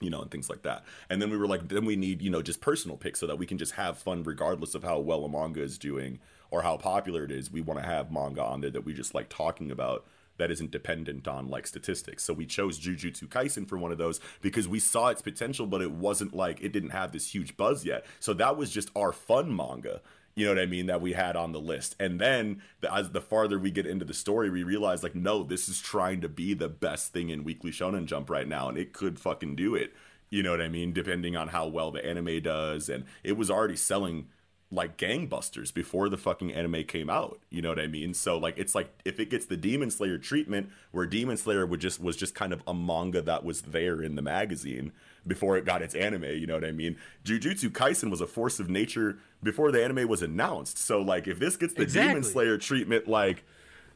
[0.02, 0.84] you know, and things like that.
[1.10, 3.38] And then we were like, then we need, you know, just personal picks so that
[3.38, 6.20] we can just have fun regardless of how well a manga is doing
[6.52, 7.52] or how popular it is.
[7.52, 10.06] We want to have manga on there that we just like talking about
[10.38, 12.24] that isn't dependent on like statistics.
[12.24, 15.82] So we chose Jujutsu Kaisen for one of those because we saw its potential, but
[15.82, 18.06] it wasn't like it didn't have this huge buzz yet.
[18.20, 20.02] So that was just our fun manga.
[20.36, 20.88] You know what I mean?
[20.88, 21.96] That we had on the list.
[21.98, 25.44] And then the, as the farther we get into the story, we realize like, no,
[25.44, 28.78] this is trying to be the best thing in Weekly Shonen Jump right now, and
[28.78, 29.94] it could fucking do it.
[30.30, 30.92] You know what I mean?
[30.92, 34.28] Depending on how well the anime does, and it was already selling
[34.72, 37.40] like gangbusters before the fucking anime came out.
[37.50, 38.14] You know what I mean?
[38.14, 41.80] So like it's like if it gets the Demon Slayer treatment where Demon Slayer would
[41.80, 44.92] just was just kind of a manga that was there in the magazine
[45.28, 46.98] before it got its anime, you know what I mean?
[47.24, 50.78] Jujutsu Kaisen was a force of nature before the anime was announced.
[50.78, 53.44] So like if this gets the Demon Slayer treatment like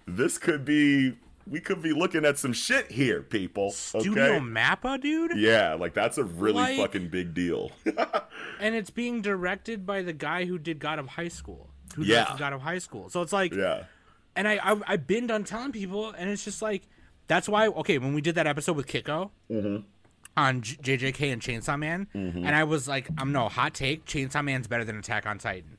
[0.08, 1.14] this could be
[1.50, 3.72] we could be looking at some shit here, people.
[3.72, 4.40] Studio Okay?
[4.40, 7.72] Mappa, dude, Yeah, like that's a really Like- fucking big deal.
[8.60, 11.70] and it's being directed by the guy who did God of High School.
[11.96, 12.24] Who Yeah.
[12.26, 13.10] directed God of High School.
[13.10, 13.84] So it's like, yeah.
[14.36, 16.84] and I, I I've been done telling people, and it's just like
[17.28, 17.68] that's why.
[17.68, 19.32] Okay, when we did that episode with Kiko
[20.38, 24.06] on JJK and Chainsaw Man, and I was like, I'm no hot take.
[24.06, 25.78] Chainsaw Man's better than Attack on Titan.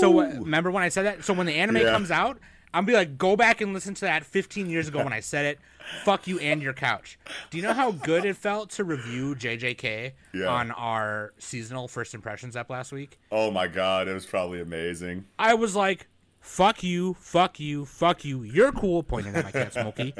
[0.00, 1.24] So uh, remember when I said that?
[1.24, 1.90] So when the anime Yeah.
[1.92, 2.38] comes out,
[2.74, 5.44] I'm be like, go back and listen to that 15 years ago when I said
[5.46, 5.58] it.
[6.04, 7.18] Fuck you and your couch.
[7.50, 10.46] Do you know how good it felt to review JJK Yeah.
[10.46, 13.18] on our seasonal first impressions up last week?
[13.30, 15.24] Oh my god, it was probably amazing.
[15.38, 16.08] I was like,
[16.40, 18.42] fuck you, fuck you, fuck you.
[18.42, 20.12] You're cool, pointing at my cat Smokey.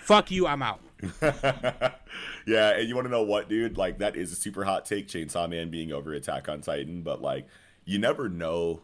[0.00, 0.80] fuck you, I'm out.
[2.46, 3.76] Yeah, and you want to know what, dude?
[3.76, 7.20] Like that is a super hot take, Chainsaw Man being over Attack on Titan, but
[7.20, 7.46] like
[7.84, 8.82] you never know.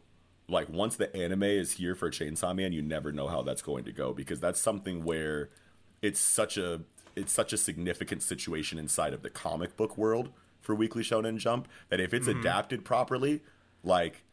[0.49, 3.85] Like once the anime is here for Chainsaw Man, you never know how that's going
[3.85, 5.51] to go because that's something where
[6.03, 6.83] it's such a
[7.15, 11.69] it's such a significant situation inside of the comic book world for Weekly Shonen Jump
[11.89, 13.41] that if it's adapted properly,
[13.83, 14.25] like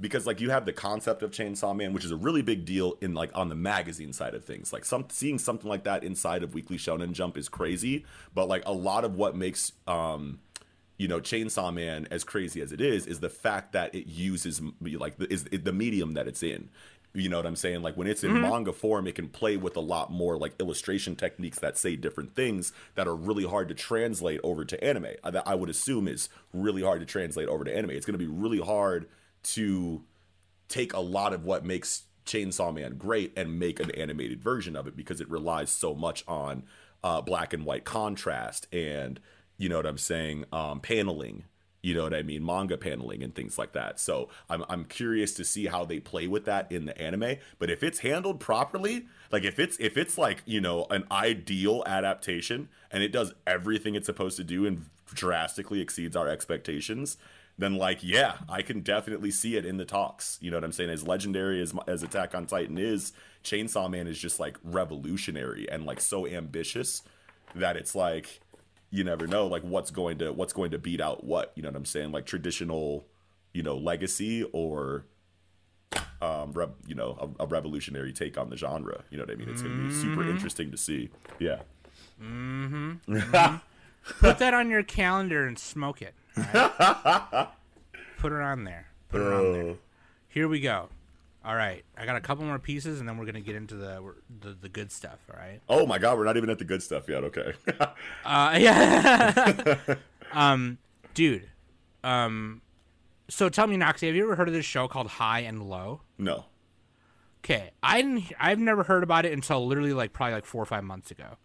[0.00, 2.96] because like you have the concept of Chainsaw Man, which is a really big deal
[3.00, 4.72] in like on the magazine side of things.
[4.72, 8.62] Like some seeing something like that inside of Weekly Shonen Jump is crazy, but like
[8.66, 10.40] a lot of what makes um
[10.96, 14.62] you know Chainsaw Man as crazy as it is is the fact that it uses
[14.80, 16.70] like the, is the medium that it's in.
[17.14, 17.80] You know what I'm saying?
[17.80, 21.16] Like when it's in manga form, it can play with a lot more like illustration
[21.16, 25.06] techniques that say different things that are really hard to translate over to anime.
[25.24, 27.90] Uh, That I would assume is really hard to translate over to anime.
[27.90, 29.08] It's going to be really hard
[29.44, 30.02] to
[30.68, 34.86] take a lot of what makes Chainsaw Man great and make an animated version of
[34.86, 36.64] it because it relies so much on
[37.02, 39.20] uh, black and white contrast and
[39.58, 41.44] you know what I'm saying, um, paneling.
[41.82, 44.00] You know what I mean, manga paneling and things like that.
[44.00, 47.36] So I'm I'm curious to see how they play with that in the anime.
[47.60, 51.84] But if it's handled properly, like if it's if it's like you know an ideal
[51.86, 57.18] adaptation and it does everything it's supposed to do and drastically exceeds our expectations,
[57.56, 60.38] then like yeah, I can definitely see it in the talks.
[60.40, 60.90] You know what I'm saying?
[60.90, 63.12] As legendary as as Attack on Titan is,
[63.44, 67.02] Chainsaw Man is just like revolutionary and like so ambitious
[67.54, 68.40] that it's like
[68.90, 71.52] you never know like what's going to what's going to beat out what.
[71.54, 72.12] You know what I'm saying?
[72.12, 73.06] Like traditional,
[73.52, 75.06] you know, legacy or
[76.20, 79.04] um rev, you know a, a revolutionary take on the genre.
[79.10, 79.48] You know what I mean?
[79.48, 81.10] It's gonna be super interesting to see.
[81.38, 81.60] Yeah.
[82.22, 83.56] Mm hmm.
[84.20, 86.14] Put that on your calendar and smoke it.
[86.36, 87.48] right?
[88.18, 88.86] Put it on there.
[89.08, 89.74] Put it on there.
[90.28, 90.88] Here we go.
[91.46, 94.14] All right, I got a couple more pieces, and then we're gonna get into the
[94.40, 95.20] the, the good stuff.
[95.32, 95.60] All right.
[95.68, 97.22] Oh my god, we're not even at the good stuff yet.
[97.24, 97.52] Okay.
[98.24, 99.76] Uh, yeah.
[100.32, 100.78] um,
[101.14, 101.48] dude.
[102.02, 102.62] Um,
[103.28, 106.00] so tell me, Noxie, have you ever heard of this show called High and Low?
[106.18, 106.46] no.
[107.44, 108.32] Okay, I didn't.
[108.40, 111.36] I've never heard about it until literally like probably like four or five months ago.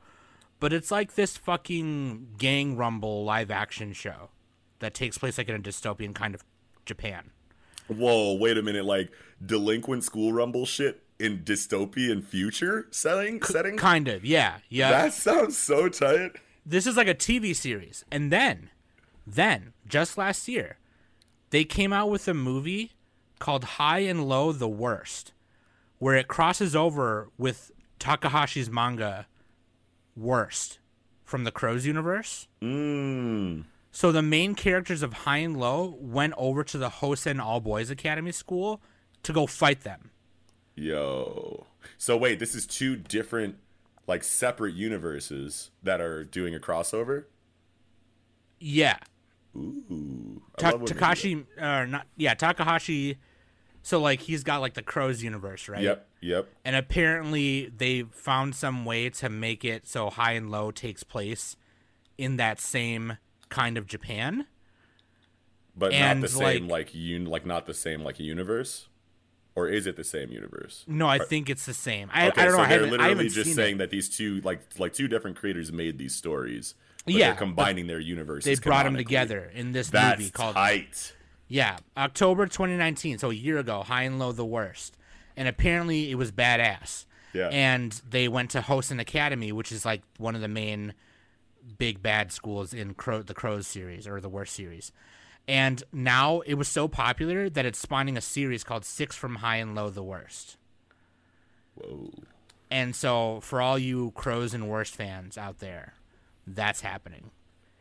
[0.60, 4.30] But it's like this fucking gang rumble live action show
[4.80, 6.44] that takes place like in a dystopian kind of
[6.86, 7.30] Japan.
[7.98, 8.86] Whoa, wait a minute.
[8.86, 9.12] Like
[9.44, 13.78] delinquent school rumble shit in dystopian future setting setting.
[13.78, 14.90] Kind of, yeah, yeah.
[14.92, 16.38] That sounds so tight.
[16.66, 18.04] this is like a TV series.
[18.12, 18.70] And then,
[19.26, 20.78] then, just last year,
[21.52, 22.94] they came out with a movie
[23.40, 25.34] called High and Low the Worst,
[26.00, 29.28] where it crosses over with Takahashi's manga
[30.16, 30.80] Worst
[31.24, 32.48] from the Crows universe.
[32.62, 33.66] Mmm.
[33.92, 37.90] So the main characters of High and Low went over to the Hosen All Boys
[37.90, 38.82] Academy school
[39.24, 40.12] to go fight them.
[40.76, 41.68] Yo.
[41.98, 43.58] So wait, this is two different,
[44.08, 47.26] like separate universes that are doing a crossover.
[48.60, 48.98] Yeah.
[49.56, 50.42] Ooh.
[50.58, 53.18] Ta- Takashi, uh, not yeah, Takahashi.
[53.84, 55.82] So like he's got like the Crows universe, right?
[55.82, 56.08] Yep.
[56.22, 56.48] Yep.
[56.64, 61.58] And apparently they found some way to make it so High and Low takes place
[62.18, 63.18] in that same
[63.52, 64.48] kind of Japan.
[65.76, 68.88] But And, not the same like- like un like not the same like universe,
[69.56, 70.84] or is it the same universe?
[70.88, 72.10] No, I think it's the same.
[72.14, 72.64] I, Okay, I don't so know.
[72.64, 73.78] I they're literally just saying it.
[73.80, 76.76] that these two like like two different creators made these stories.
[77.06, 78.60] Yeah, they're combining their universes.
[78.60, 81.14] They brought them together in this That's movie called tight.
[81.48, 84.98] Yeah, October 2019, so a year ago, High and Low the Worst.
[85.36, 87.06] And apparently it was badass.
[87.34, 87.48] Yeah.
[87.52, 90.94] And they went to Hosen Academy, which is like one of the main
[91.78, 94.92] big bad schools in Crow, the Crows series or the Worst series.
[95.48, 99.58] And now it was so popular that it's spawning a series called Six from High
[99.58, 100.58] and Low the Worst.
[101.76, 102.12] Whoa.
[102.70, 105.94] And so for all you Crows and Worst fans out there,
[106.48, 107.32] that's happening.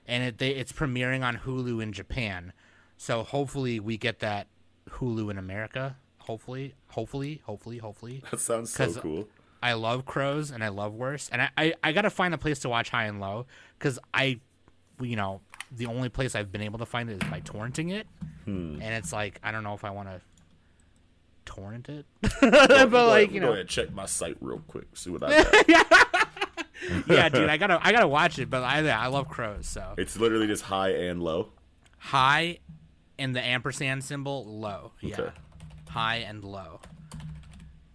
[0.07, 2.53] And it, they, it's premiering on Hulu in Japan.
[2.97, 4.49] So hopefully we get that
[4.89, 5.97] Hulu in America.
[6.19, 8.23] Hopefully, hopefully, hopefully, hopefully.
[8.31, 9.29] That sounds so cool.
[9.63, 11.31] I love Crows and I love Worst.
[11.33, 13.47] And I, I, I got to find a place to watch High and Low
[13.79, 14.41] because I,
[15.01, 18.07] you know, the only place I've been able to find it is by torrenting it.
[18.45, 18.81] Hmm.
[18.81, 20.21] And it's like, I don't know if I want to
[21.45, 22.07] torrent it.
[22.41, 24.87] but Go like, ahead, you go know, ahead, check my site real quick.
[24.97, 26.29] See what I got.
[27.09, 30.17] yeah, dude, I gotta I gotta watch it, but I I love crows, so it's
[30.19, 31.49] literally just high and low.
[31.99, 32.59] high
[33.19, 34.93] and the ampersand symbol low.
[35.01, 35.21] Yeah.
[35.21, 35.31] Okay.
[35.91, 36.81] High and low.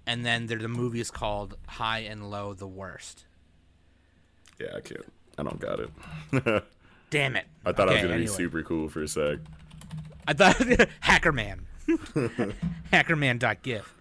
[0.07, 3.25] And then there the movie is called High and Low: The Worst.
[4.59, 5.05] Yeah, I can't.
[5.37, 6.63] I don't got it.
[7.09, 7.45] Damn it!
[7.65, 8.27] I thought I was gonna anyway.
[8.27, 9.39] be super cool for a sec.
[10.27, 10.55] I thought
[11.03, 11.59] Hackerman,
[12.91, 13.93] Hackerman.gif.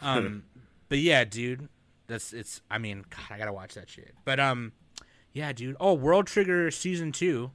[0.00, 0.44] Um,
[0.88, 1.68] but yeah, dude,
[2.06, 2.60] that's it's.
[2.70, 4.14] I mean, God, I gotta watch that shit.
[4.24, 4.72] But um,
[5.32, 5.76] yeah, dude.
[5.80, 7.50] Oh, World Trigger season two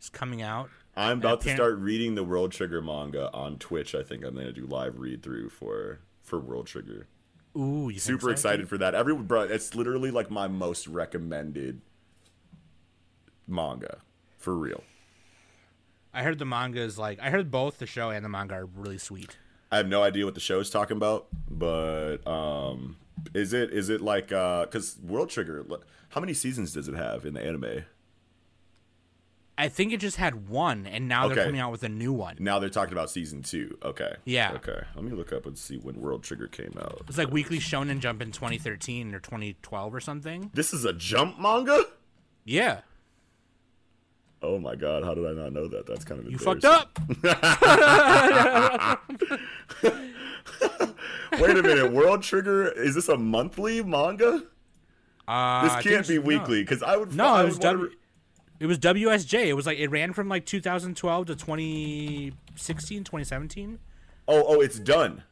[0.00, 0.70] is coming out.
[0.96, 3.94] I'm about to start reading the World Trigger manga on Twitch.
[3.94, 7.06] I think I'm gonna do live read through for for World Trigger.
[7.56, 8.30] Ooh, Super so?
[8.30, 8.94] excited for that.
[8.94, 11.80] Every bro, it's literally like my most recommended
[13.46, 13.98] manga
[14.38, 14.84] for real.
[16.14, 18.66] I heard the manga is like I heard both the show and the manga are
[18.66, 19.36] really sweet.
[19.72, 22.96] I have no idea what the show is talking about, but um,
[23.34, 25.64] is it is it like uh, because World Trigger?
[26.10, 27.84] How many seasons does it have in the anime?
[29.60, 31.34] I think it just had one, and now Okay.
[31.34, 32.36] they're coming out with a new one.
[32.40, 33.76] Now they're talking about season two.
[33.82, 34.14] Okay.
[34.24, 34.52] Yeah.
[34.54, 34.80] Okay.
[34.94, 37.02] Let me look up and see when World Trigger came out.
[37.08, 40.50] It's like Weekly Shonen Jump in 2013 or 2012 or something.
[40.54, 41.84] This is a jump manga.
[42.44, 42.80] Yeah,
[44.42, 45.04] Oh my god!
[45.04, 45.86] How did I not know that?
[45.86, 46.98] That's kind of you fucked up.
[51.38, 51.92] Wait a minute.
[51.92, 54.42] World Trigger is this a monthly manga?
[55.28, 57.14] Uh, This can't be weekly because I would.
[57.14, 57.90] No, I no it was W.
[58.60, 59.46] It was WSJ.
[59.46, 63.78] It was like it ran from like 2012 to 2016, 2017.
[64.28, 65.24] Oh, oh, it's done.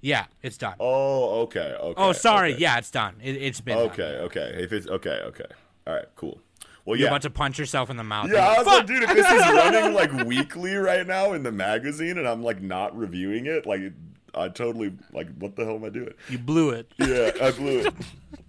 [0.00, 0.76] Yeah, it's done.
[0.80, 1.94] Oh, okay, okay.
[2.02, 2.54] oh, sorry.
[2.54, 2.62] okay.
[2.62, 3.16] Yeah, it's done.
[3.22, 3.86] It, it's been done.
[3.88, 4.54] Okay, okay.
[4.58, 5.44] If it's okay, okay.
[5.86, 6.40] All right, cool.
[6.86, 7.10] Well, You're yeah.
[7.10, 8.30] about to punch yourself in the mouth.
[8.30, 11.42] Yeah, I was like, like, dude, if this is running like weekly right now in
[11.42, 13.92] the magazine and I'm like not reviewing it, like
[14.34, 16.14] I totally like what the hell am I doing?
[16.30, 16.90] you blew it.
[16.98, 17.94] Yeah, I blew it.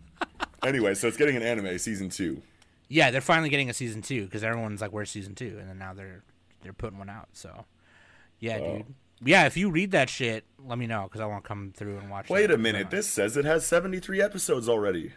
[0.63, 2.41] anyway, so it's getting an anime season two.
[2.89, 5.57] Yeah, they're finally getting a season two because everyone's like, "Where's season two?
[5.59, 6.23] And then now they're
[6.61, 7.27] they're putting one out.
[7.33, 7.65] So,
[8.39, 8.77] yeah, Oh.
[8.77, 8.95] dude.
[9.23, 11.97] Yeah, if you read that shit, let me know because I want to come through
[11.97, 12.29] and watch.
[12.29, 15.11] Wait a minute, this says it has 73 episodes already.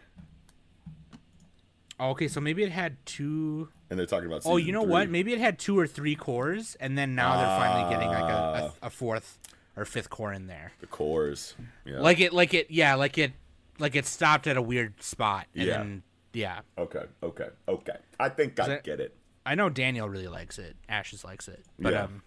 [1.99, 4.91] Oh, okay, so maybe it had two And they're talking about Oh, you know three.
[4.91, 5.11] what?
[5.11, 8.37] Maybe it had two or three cores, and then now they're finally getting like a,
[8.37, 8.87] a, ah.
[8.87, 9.39] a fourth
[9.77, 10.73] or fifth core in there.
[10.81, 11.55] The cores.
[11.85, 12.01] Yeah.
[12.01, 13.33] Like it, like it, yeah, like it,
[13.79, 15.47] like it stopped at a weird spot.
[15.55, 15.77] And Yeah.
[15.79, 16.61] Then, yeah.
[16.79, 17.97] Okay, okay, okay.
[18.19, 19.16] I think I that- get it.
[19.47, 20.77] I know Daniel really likes it.
[20.88, 21.64] Ashes likes it.
[21.79, 22.03] But Yeah.
[22.05, 22.23] um,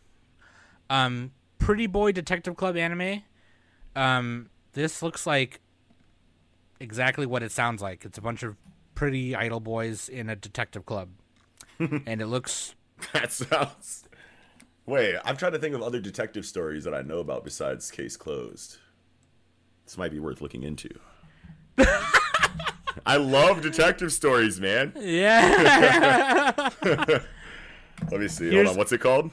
[0.89, 3.21] um, Pretty Boy Detective Club anime.
[3.95, 5.61] Um, this looks like
[6.79, 8.03] exactly what it sounds like.
[8.03, 8.57] It's a bunch of
[8.95, 11.09] pretty idle boys in a detective club,
[11.79, 12.73] and it looks
[13.13, 14.05] That sounds.
[14.85, 18.17] Wait, I'm trying to think of other detective stories that I know about besides Case
[18.17, 18.77] Closed.
[19.85, 20.89] This might be worth looking into.
[23.05, 24.93] I love detective stories, man.
[24.99, 26.69] yeah.
[28.11, 28.53] Let me see.
[28.53, 28.77] Hold on.
[28.77, 29.31] What's it called?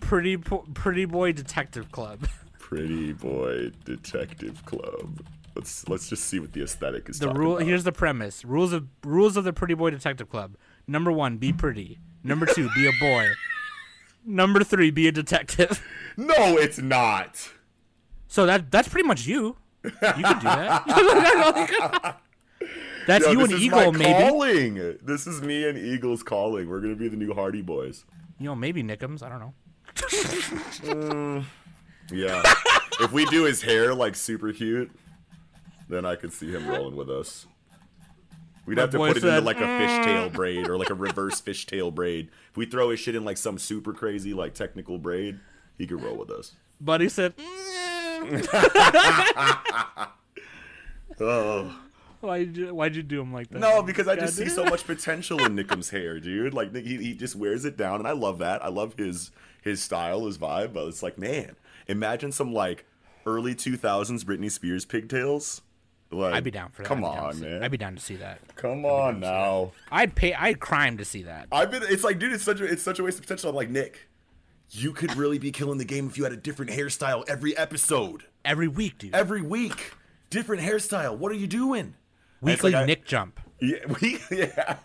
[0.00, 2.26] Pretty po- Pretty Boy Detective Club.
[2.58, 5.24] Pretty Boy Detective Club.
[5.54, 7.18] Let's let's just see what the aesthetic is.
[7.18, 7.66] The rule about.
[7.66, 8.44] here's the premise.
[8.44, 10.56] Rules of rules of the Pretty Boy Detective Club.
[10.88, 12.00] Number 1, be pretty.
[12.24, 13.28] Number 2, be a boy.
[14.24, 15.84] Number 3, be a detective.
[16.16, 17.48] No, it's not.
[18.28, 19.56] So that that's pretty much you.
[19.84, 22.20] You can do that.
[23.06, 24.28] That's Yo, you and Eagle my maybe.
[24.28, 24.98] calling.
[25.02, 26.68] This is me and Eagles calling.
[26.68, 28.04] We're gonna be the new Hardy Boys.
[28.38, 29.54] You know, maybe Nickums, I don't know.
[29.94, 31.44] Mm,
[32.10, 32.42] yeah.
[33.00, 34.90] if we do his hair like super cute,
[35.88, 37.46] then I could see him rolling with us.
[38.64, 40.32] We'd have to put it into like a fishtail mm.
[40.32, 42.30] braid or like a reverse fishtail braid.
[42.50, 45.40] If we throw his shit in like some super crazy like technical braid,
[45.76, 46.52] he could roll with us.
[46.80, 47.34] Buddy said,
[51.20, 51.78] Oh.
[52.22, 53.58] Why'd you, why'd you do him like that?
[53.58, 56.54] No, because I just see so much potential in Nickham's hair, dude.
[56.54, 58.64] Like he, he just wears it down, and I love that.
[58.64, 59.30] I love his
[59.62, 60.72] his style, his vibe.
[60.72, 61.56] But it's like, man,
[61.86, 62.86] imagine some like
[63.26, 65.60] early two thousands Britney Spears pigtails.
[66.10, 66.88] Like, I'd be down for that.
[66.88, 67.62] Come I'd be down to on, see- man.
[67.64, 68.38] I'd be down to see that.
[68.56, 69.72] come on now.
[69.90, 70.34] I'd pay.
[70.34, 71.48] I'd crime to see that.
[71.50, 71.82] I've been.
[71.84, 73.48] It's like, dude, it's such a it's such a waste of potential.
[73.48, 74.08] I'm like, Nick,
[74.70, 78.24] you could really be killing the game if you had a different hairstyle every episode,
[78.44, 79.14] Every week, dude.
[79.14, 79.92] every week,
[80.28, 81.16] different hairstyle.
[81.16, 81.94] What are you doing?
[82.42, 83.40] Weekly like I- Nick jump.
[83.60, 84.76] Yeah, we, yeah.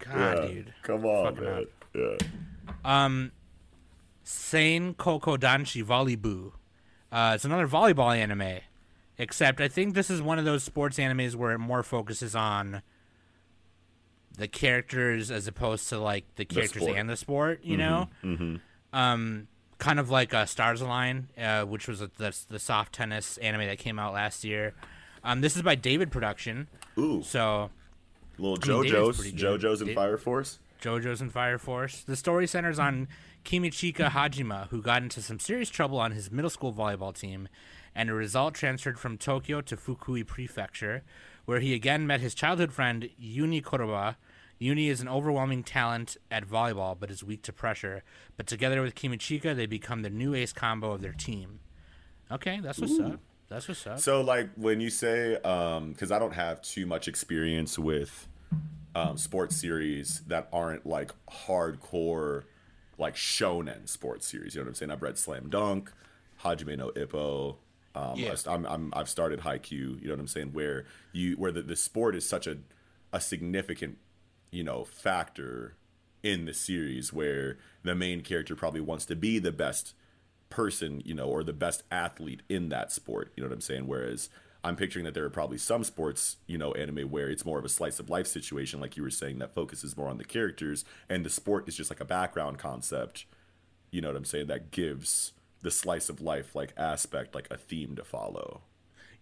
[0.00, 0.46] God, yeah.
[0.46, 0.74] dude.
[0.82, 1.62] Come on, Fucking man.
[1.62, 1.68] up.
[1.94, 3.04] Yeah.
[3.04, 3.32] Um,
[4.24, 6.52] Sane Kokodanshi Volleyball.
[7.12, 8.60] Uh, it's another volleyball anime,
[9.18, 12.82] except I think this is one of those sports animes where it more focuses on
[14.36, 16.96] the characters as opposed to like the characters sport.
[16.98, 17.60] and the sport.
[17.62, 18.56] You know, mm-hmm.
[18.98, 19.46] um,
[19.78, 23.78] kind of like uh, Stars Align, uh, which was the the soft tennis anime that
[23.78, 24.74] came out last year.
[25.24, 26.68] Um, this is by David Production,
[26.98, 27.70] Ooh, so
[28.38, 29.32] little I mean, JoJo's.
[29.32, 30.58] JoJo's and Fire Force.
[30.80, 32.02] JoJo's and Fire Force.
[32.02, 33.06] The story centers on
[33.44, 37.48] Kimichika Haijima, who got into some serious trouble on his middle school volleyball team,
[37.94, 41.02] and a result transferred from Tokyo to Fukui Prefecture,
[41.44, 44.16] where he again met his childhood friend Yuni Kuroba.
[44.58, 48.02] Yuni is an overwhelming talent at volleyball, but is weak to pressure.
[48.36, 51.60] But together with Kimichika, they become the new ace combo of their team.
[52.30, 53.20] Okay, that's what's up.
[53.52, 54.00] That's what's up.
[54.00, 58.28] So like when you say, because I don't have too much experience with
[58.94, 62.44] um, sports series that aren't like hardcore,
[62.98, 64.54] like shonen sports series.
[64.54, 64.90] You know what I'm saying?
[64.90, 65.92] I've read Slam Dunk,
[66.42, 67.56] Hajime no Ippo.
[67.94, 68.34] Um, Yeah.
[68.46, 69.70] I'm, I'm, I've started Haikyuu.
[70.00, 70.52] You know what I'm saying?
[70.52, 72.58] Where you where the, the sport is such a
[73.12, 73.98] a significant
[74.50, 75.74] you know factor
[76.22, 79.94] in the series where the main character probably wants to be the best
[80.52, 83.32] person, you know, or the best athlete in that sport.
[83.34, 83.86] You know what I'm saying?
[83.88, 84.28] Whereas
[84.62, 87.64] I'm picturing that there are probably some sports, you know, anime where it's more of
[87.64, 90.84] a slice of life situation, like you were saying, that focuses more on the characters,
[91.08, 93.24] and the sport is just like a background concept.
[93.90, 94.46] You know what I'm saying?
[94.46, 95.32] That gives
[95.62, 98.60] the slice of life like aspect, like a theme to follow.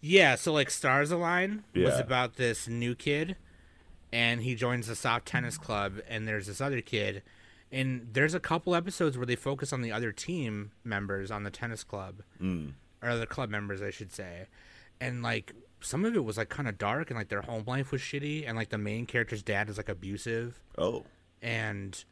[0.00, 3.36] Yeah, so like Stars Align was about this new kid,
[4.12, 7.22] and he joins the soft tennis club, and there's this other kid,
[7.72, 11.50] and there's a couple episodes where they focus on the other team members on the
[11.50, 12.72] tennis club, mm.
[13.02, 14.46] or the club members, I should say,
[15.00, 17.92] and like some of it was like kind of dark, and like their home life
[17.92, 21.04] was shitty, and like the main character's dad is like abusive, Oh,
[21.40, 22.04] and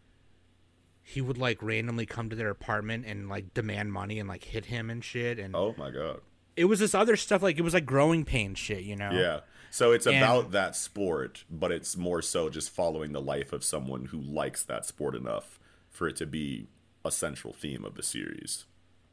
[1.03, 4.67] he would like randomly come to their apartment and like demand money and like hit
[4.67, 6.21] him and shit, and oh my god.
[6.57, 9.11] it was this other stuff like it was like growing pain shit, you know?
[9.11, 9.41] Yeah.
[9.71, 14.07] So it's about that sport, but it's more so just following the life of someone
[14.07, 15.59] who likes that sport enough
[15.91, 16.69] for it to be
[17.05, 18.65] a central theme of the series.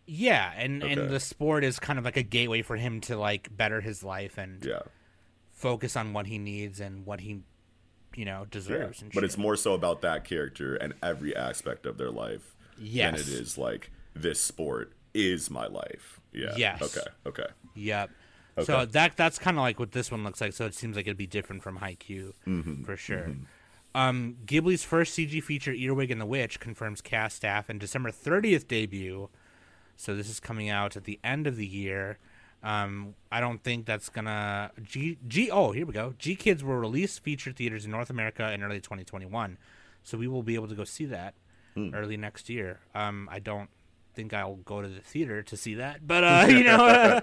[0.07, 0.93] Yeah, and Okay.
[0.93, 4.03] and the sport is kind of like a gateway for him to like better his
[4.03, 4.81] life and Yeah.
[5.51, 7.41] focus on what he needs and what he,
[8.15, 9.01] you know, deserves.
[9.01, 13.11] And But it's more so about that character and every aspect of their life yes.
[13.11, 16.19] than it is like this sport is my life.
[16.33, 16.53] Yeah.
[16.55, 16.81] Yes.
[16.81, 17.07] Okay.
[17.25, 17.47] Okay.
[17.75, 18.11] Yep.
[18.63, 20.53] So that that's kind of like what this one looks like.
[20.53, 22.83] So it seems like it'd be different from Haikyuu Mm-hmm.
[22.83, 23.35] for sure.
[23.93, 28.67] Um, Ghibli's first CG feature, Earwig and the Witch, confirms cast staff and December 30th
[28.67, 29.29] debut.
[29.95, 32.17] So this is coming out at the end of the year.
[32.63, 35.49] Um, I don't think that's gonna G G.
[35.51, 36.13] Oh, here we go.
[36.19, 39.57] GKIDS will release feature theaters in North America in early 2021,
[40.03, 41.33] so we will be able to go see that
[41.75, 41.93] Hmm.
[41.93, 42.79] early next year.
[42.95, 43.69] Um, I don't
[44.15, 47.21] think I'll go to the theater to see that, but uh, you know, uh,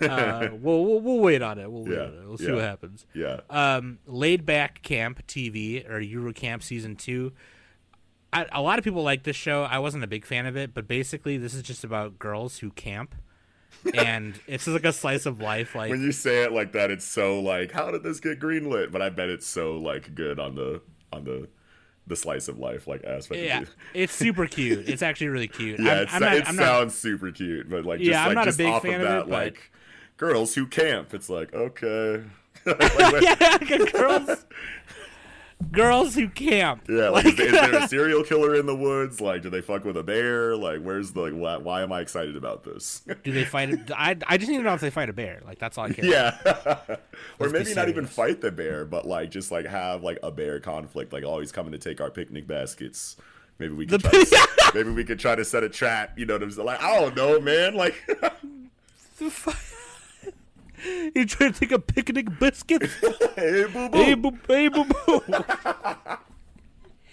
[0.04, 1.70] uh, we'll, we'll we'll wait on it.
[1.70, 2.26] We'll wait Yeah, on it.
[2.28, 2.54] We'll see yeah.
[2.54, 3.06] what happens.
[3.14, 3.40] Yeah.
[3.50, 7.32] Um, Laid Back Camp TV or Yuru Camp season two.
[8.32, 9.62] I, a lot of people like this show.
[9.62, 12.70] I wasn't a big fan of it, but basically, this is just about girls who
[12.70, 13.14] camp,
[13.94, 15.74] and it's just like a slice of life.
[15.76, 18.90] Like, when you say it like that, it's so like, how did this get greenlit?
[18.90, 20.82] But I bet it's so like good on the
[21.12, 21.48] on the
[22.06, 23.40] the slice of life like aspect.
[23.42, 24.88] yeah, it's super cute.
[24.88, 25.80] It's actually really cute.
[25.80, 28.28] Yeah, I'm, I'm not, it I'm not- sounds super cute, but like, just, Yeah, I'm
[28.28, 29.70] like, not a just big off fan of of that, it, but- like,
[30.16, 31.14] girls who camp.
[31.14, 32.24] It's like, okay,
[32.66, 34.44] yeah, like girls,
[35.72, 36.84] girls who camp.
[36.88, 37.08] yeah.
[37.08, 39.20] Like, is, is there a serial killer in the woods?
[39.20, 40.56] Like, do they fuck with a bear?
[40.56, 41.32] Like, where's the like?
[41.32, 43.02] Why, why am I excited about this?
[43.22, 43.70] Do they fight?
[43.70, 43.90] it?
[43.92, 45.40] I I just need to know if they fight a bear.
[45.44, 46.04] Like that's all I care.
[46.04, 46.86] About.
[46.88, 46.96] Yeah,
[47.38, 50.60] or maybe not even fight the bear, but like just like have like a bear
[50.60, 51.12] conflict.
[51.12, 53.16] Like, oh, coming to take our picnic baskets.
[53.58, 54.26] Maybe we could The- try to
[54.58, 56.18] set, maybe we could try to set a trap.
[56.18, 56.66] You know what I'm saying?
[56.66, 57.74] Like, I don't know, man.
[57.74, 57.94] Like,
[61.14, 62.82] You trying to take a picnic biscuit?
[63.36, 63.98] hey, boo boo.
[63.98, 65.22] hey, boo, hey, boo, boo.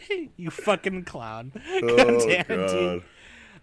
[0.38, 1.52] you fucking clown.
[1.54, 2.48] God Oh, damn it.
[2.48, 3.04] God.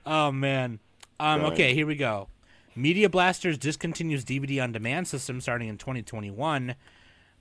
[0.07, 0.79] Oh man.
[1.21, 2.29] Um, okay, here we go.
[2.77, 6.75] Media Blasters discontinues DVD on demand system starting in 2021.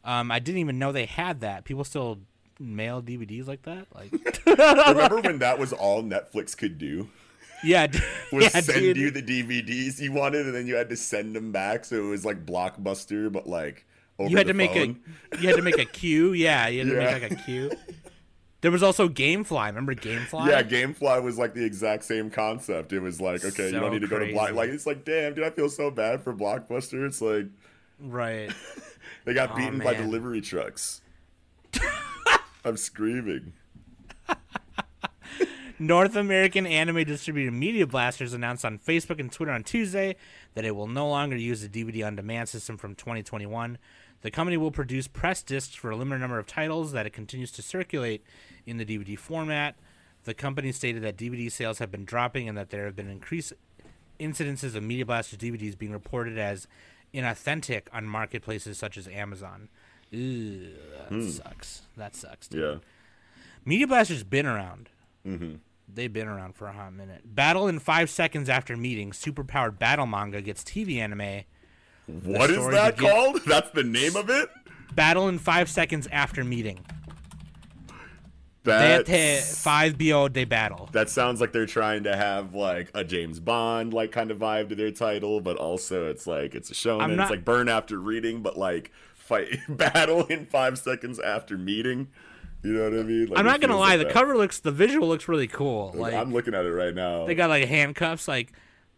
[0.03, 1.63] Um, I didn't even know they had that.
[1.63, 2.19] People still
[2.59, 3.85] mail DVDs like that.
[3.93, 4.11] Like,
[4.45, 7.09] Remember when that was all Netflix could do?
[7.63, 7.99] Yeah, d-
[8.31, 8.97] Was yeah, send dude.
[8.97, 11.85] you the DVDs you wanted, and then you had to send them back.
[11.85, 13.85] So it was like Blockbuster, but like
[14.19, 14.87] over you had the to make a
[15.39, 16.33] you had to make a queue.
[16.33, 17.71] Yeah, you had to make like a queue.
[18.61, 19.67] There was also GameFly.
[19.67, 20.47] Remember GameFly?
[20.47, 22.91] Yeah, GameFly was like the exact same concept.
[22.91, 24.53] It was like, okay, you don't need to go to Block.
[24.53, 27.05] Like, it's like, damn, dude, I feel so bad for Blockbuster.
[27.05, 27.45] It's like
[27.99, 28.51] Right.
[29.25, 31.01] they got Aw, beaten by delivery trucks.
[32.65, 33.53] I'm screaming.
[35.79, 40.15] North American anime distributor Media Blasters announced on Facebook and Twitter on Tuesday
[40.55, 43.77] that it will no longer use the DVD on demand system from 2021.
[44.21, 47.51] The company will produce press discs for a limited number of titles that it continues
[47.51, 48.23] to circulate
[48.65, 49.75] in the DVD format.
[50.23, 53.53] The company stated that DVD sales have been dropping and that there have been increased
[54.19, 56.67] incidences of Media Blasters DVDs being reported as
[57.13, 59.69] inauthentic on marketplaces such as Amazon.
[60.09, 61.29] Ew, that hmm.
[61.29, 61.83] sucks.
[61.95, 62.47] That sucks.
[62.47, 62.61] Dude.
[62.61, 62.79] Yeah.
[63.63, 64.89] Media Blaster's been around.
[65.27, 65.55] Mm-hmm.
[65.93, 67.21] They've been around for a hot minute.
[67.23, 69.11] Battle in five seconds after meeting.
[69.11, 71.43] Superpowered battle manga gets TV anime.
[72.23, 73.41] What is that called?
[73.45, 74.49] That's the name of it.
[74.93, 76.79] Battle in five seconds after meeting.
[78.63, 80.89] That's, five bo de battle.
[80.91, 84.69] that sounds like they're trying to have like a James Bond like kind of vibe
[84.69, 87.97] to their title, but also it's like it's a show and it's like burn after
[87.97, 92.09] reading, but like fight battle in five seconds after meeting.
[92.63, 93.27] You know what I mean?
[93.27, 93.91] Like, I'm not gonna lie.
[93.91, 94.13] like the that.
[94.13, 95.93] cover looks, the visual looks really cool.
[95.95, 97.25] Like I'm looking at it right now.
[97.25, 98.27] they got like handcuffs.
[98.27, 98.51] Like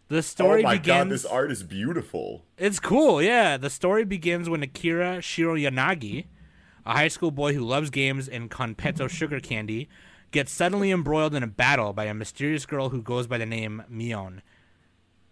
[0.07, 0.87] the oh story my begins.
[0.87, 2.45] god, this art is beautiful.
[2.57, 3.57] It's cool, yeah.
[3.57, 6.25] The story begins when Akira Shiroyanagi,
[6.85, 9.87] a high school boy who loves games and Konpeito sugar candy,
[10.31, 13.83] gets suddenly embroiled in a battle by a mysterious girl who goes by the name
[13.91, 14.41] Mion.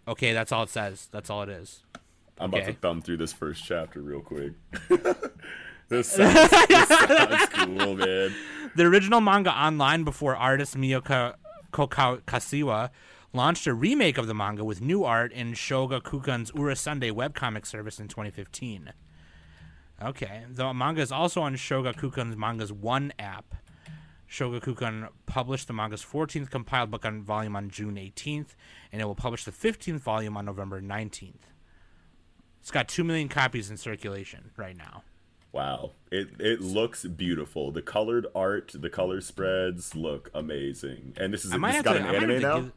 [0.06, 1.08] Okay, that's all it says.
[1.10, 1.82] That's all it is.
[2.40, 4.52] I'm about to thumb through this first chapter real quick.
[5.88, 8.34] this, sounds, this sounds cool, man.
[8.76, 11.34] The original manga online before artist Miyoka
[11.72, 12.90] Kokau Kasiwa
[13.32, 17.98] launched a remake of the manga with new art in Shogakukan's Ura Sunday webcomic service
[17.98, 18.92] in 2015.
[20.02, 23.54] Okay, the manga is also on Shogakukan's Manga's One app.
[24.30, 28.54] Shogakukan published the manga's 14th compiled book on volume on June 18th,
[28.92, 31.48] and it will publish the 15th volume on November 19th.
[32.60, 35.02] It's got 2 million copies in circulation right now.
[35.58, 37.72] Wow, it it looks beautiful.
[37.72, 41.14] The colored art, the color spreads look amazing.
[41.16, 42.60] And this is this got to, an anime now.
[42.60, 42.72] give-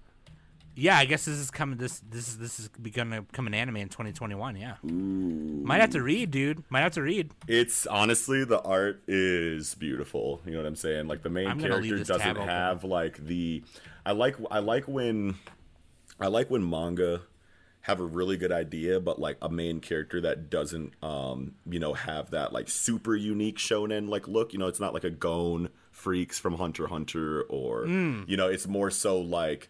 [0.73, 1.77] yeah, I guess this is coming.
[1.77, 4.55] This this is this is gonna become an anime in 2021.
[4.55, 6.63] Yeah, might have to read, dude.
[6.71, 7.29] Might have to read.
[7.47, 10.41] It's honestly the art is beautiful.
[10.43, 11.07] You know what I'm saying?
[11.07, 12.49] Like the main I'm gonna leave character doesn't tab open.
[12.49, 13.63] have like the.
[14.07, 15.35] I like I like when,
[16.19, 17.21] I like when manga
[17.81, 21.93] have a really good idea, but like a main character that doesn't, um, you know,
[21.93, 24.53] have that like super unique shonen like look.
[24.53, 28.23] You know, it's not like a Gon Freecss from Hunter Hunter, or Hmm.
[28.27, 29.69] you know, it's more so like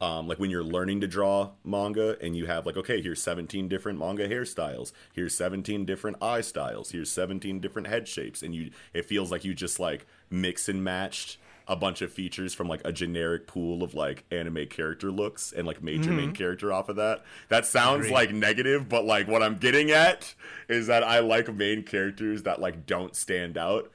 [0.00, 3.68] um, like when you're learning to draw manga and you have like okay here's 17
[3.68, 8.72] different manga hairstyles here's 17 different eye styles here's 17 different head shapes and you
[8.92, 11.38] it feels like you just like mix and matched
[11.68, 15.66] a bunch of features from like a generic pool of like anime character looks and
[15.66, 16.34] like made your main mm-hmm.
[16.34, 17.24] character off of that.
[17.48, 20.34] That sounds like negative but like what i'm getting at
[20.68, 23.90] is that i like main characters that like don't stand out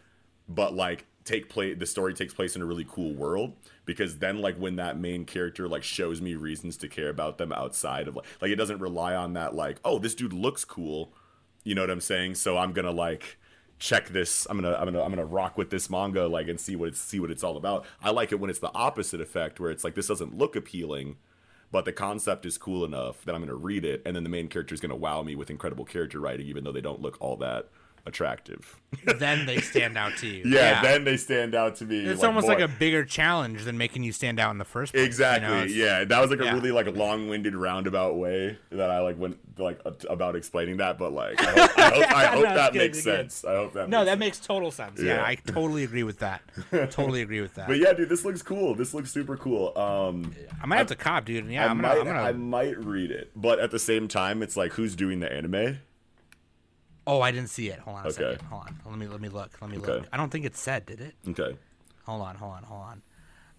[0.48, 3.54] but like take place the story takes place in a really cool world
[3.86, 7.52] because then like when that main character like shows me reasons to care about them
[7.52, 11.12] outside of like like it doesn't rely on that like oh this dude looks cool
[11.64, 12.36] you know what i'm saying?
[12.36, 13.38] So i'm gonna like
[13.80, 16.76] check this i'm gonna i'm gonna i'm gonna rock with this manga like and see
[16.76, 17.86] what it's see what it's all about.
[18.02, 21.18] I like it when it's the opposite effect where it's like this doesn't look appealing
[21.72, 24.48] but the concept is cool enough that i'm gonna read it and then the main
[24.48, 27.36] character is gonna wow me with incredible character writing even though they don't look all
[27.36, 27.68] that
[28.08, 28.80] attractive
[29.18, 30.44] then they stand out to you.
[30.46, 32.06] yeah, then they stand out to me.
[32.06, 34.66] it's like, almost more- like a bigger challenge than making you stand out in the
[34.66, 35.02] first place.
[35.02, 35.08] you know?
[35.08, 35.74] exactly.
[35.74, 36.54] Yeah, that was like a yeah.
[36.54, 40.98] really like long-winded roundabout way that I like went like about explaining that.
[40.98, 43.32] But like, I hope, I hope, I hope No, that good, makes it's good.
[43.32, 43.44] sense.
[43.46, 43.90] I hope that.
[43.90, 44.20] No, makes that sense.
[44.20, 45.02] makes total sense.
[45.02, 45.26] Yeah, Yeah.
[45.26, 46.42] I totally agree with that.
[46.92, 47.68] totally agree with that.
[47.68, 48.74] But yeah, dude, this looks cool.
[48.74, 49.78] This looks super cool.
[49.78, 51.46] Um, I might have to cop, dude.
[51.48, 52.22] Yeah, I I'm gonna, I'm gonna.
[52.22, 55.80] I might read it, but at the same time, it's like, who's doing the anime?
[57.08, 57.80] Oh, I didn't see it.
[57.80, 58.34] Hold on a Okay.
[58.34, 58.42] second.
[58.50, 58.80] Hold on.
[58.86, 59.52] Let me let me look.
[59.62, 59.94] Let me Okay.
[59.94, 60.08] look.
[60.12, 61.16] I don't think it said, did it?
[61.30, 61.58] Okay.
[62.06, 63.02] Hold on, hold on, hold on.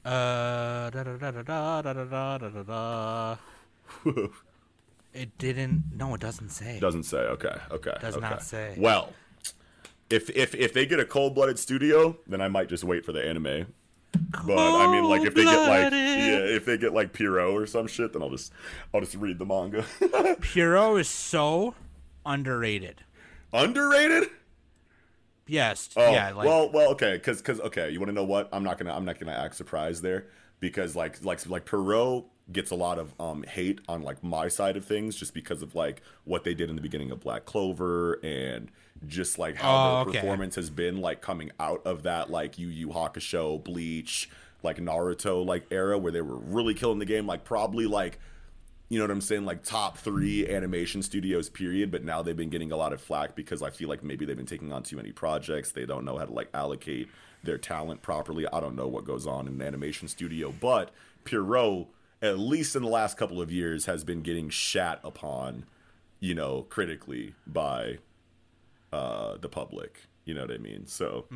[0.05, 3.36] Uh, da da da da da da da da da da.
[5.14, 5.84] It didn't.
[5.96, 6.78] No, it doesn't say.
[6.78, 7.18] Doesn't say.
[7.18, 7.55] Okay.
[7.70, 7.94] Okay.
[8.01, 8.28] Does okay.
[8.28, 8.74] not say.
[8.76, 9.14] Well,
[10.11, 13.26] if if if they get a cold-blooded studio, then I might just wait for the
[13.26, 13.72] anime.
[14.46, 17.66] But I mean, like if they get like yeah, if they get like Pierrot or
[17.66, 18.53] some shit, then I'll just
[18.92, 19.84] I'll just read the manga.
[20.40, 21.74] Pierrot is so
[22.24, 23.03] underrated.
[23.53, 24.28] Underrated?
[25.46, 25.88] Yes.
[25.96, 26.32] Oh, yeah.
[26.32, 28.49] Like, well, well, okay, because because okay, you want to know what?
[28.53, 30.26] I'm not gonna I'm not gonna act surprised there
[30.61, 34.76] because like like like Pierrot gets a lot of um hate on like my side
[34.76, 38.14] of things just because of like what they did in the beginning of Black Clover
[38.22, 38.70] and
[39.07, 40.20] just like how Oh, their okay.
[40.20, 44.28] performance has been like coming out of that like Yu Yu Hakusho, Bleach,
[44.62, 48.18] like Naruto like era where they were really killing the game, like probably like
[48.89, 51.91] you know what I'm saying, like top three animation studios, period.
[51.91, 54.36] But now they've been getting a lot of flack because I feel like maybe they've
[54.36, 55.72] been taking on too many projects.
[55.72, 57.09] They don't know how to like allocate
[57.43, 58.47] their talent properly.
[58.53, 60.91] I don't know what goes on in an animation studio, but
[61.24, 61.86] Pierrot,
[62.22, 65.66] at least in the last couple of years, has been getting shat upon,
[66.18, 67.99] you know, critically by
[68.93, 70.03] uh, the public.
[70.24, 70.86] You know what I mean?
[70.86, 71.26] So,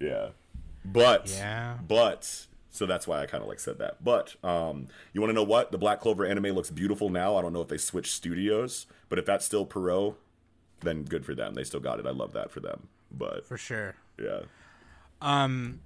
[0.00, 0.28] yeah.
[0.84, 1.78] But Yeah.
[1.86, 4.02] but so that's why I kind of like said that.
[4.02, 5.70] But um, you want to know what?
[5.70, 7.36] The Black Clover anime looks beautiful now.
[7.36, 10.16] I don't know if they switched studios, but if that's still Pierrot,
[10.80, 11.54] then good for them.
[11.54, 12.06] They still got it.
[12.06, 12.88] I love that for them.
[13.12, 13.94] But for sure.
[14.20, 14.40] yeah,
[15.22, 15.80] Um,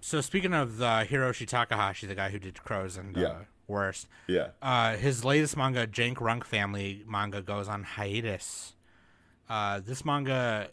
[0.00, 3.34] So speaking of the Hiroshi Takahashi, the guy who did Crows and uh, Yeah.
[3.66, 4.48] Worst, Yeah.
[4.62, 8.74] uh, his latest manga, Jank Rank Family manga, goes on hiatus.
[9.48, 10.70] Uh, this manga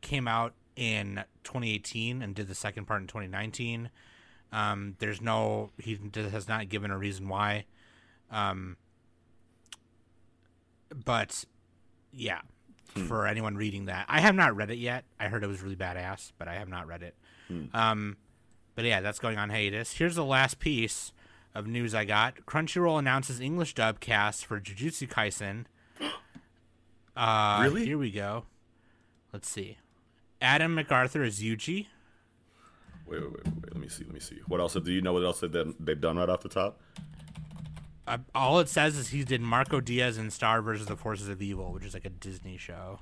[0.00, 3.90] came out in 2018 and did the second part in 2019.
[4.52, 7.64] Um, there's no, he has not given a reason why.
[8.30, 8.76] Um,
[11.04, 11.44] but
[12.12, 12.40] yeah,
[13.06, 15.04] for anyone reading that, I have not read it yet.
[15.18, 17.14] I heard it was really badass, but I have not read it.
[17.74, 18.16] Um,
[18.76, 19.92] but yeah, that's going on hiatus.
[19.94, 21.12] Here's the last piece
[21.54, 22.46] of news I got.
[22.46, 25.64] Crunchyroll announces English dub cast for Jujutsu Kaisen.
[27.16, 27.84] Uh, Really?
[27.84, 28.44] Here we go.
[29.32, 29.76] Let's see.
[30.40, 31.88] Adam MacArthur is Yuji.
[33.10, 33.74] Wait, wait, wait, wait.
[33.74, 34.04] Let me see.
[34.04, 34.40] Let me see.
[34.46, 34.74] What else?
[34.74, 36.80] Do you know what else they've done, they've done right off the top?
[38.06, 41.42] Uh, all it says is he did Marco Diaz in Star versus the Forces of
[41.42, 43.00] Evil, which is like a Disney show.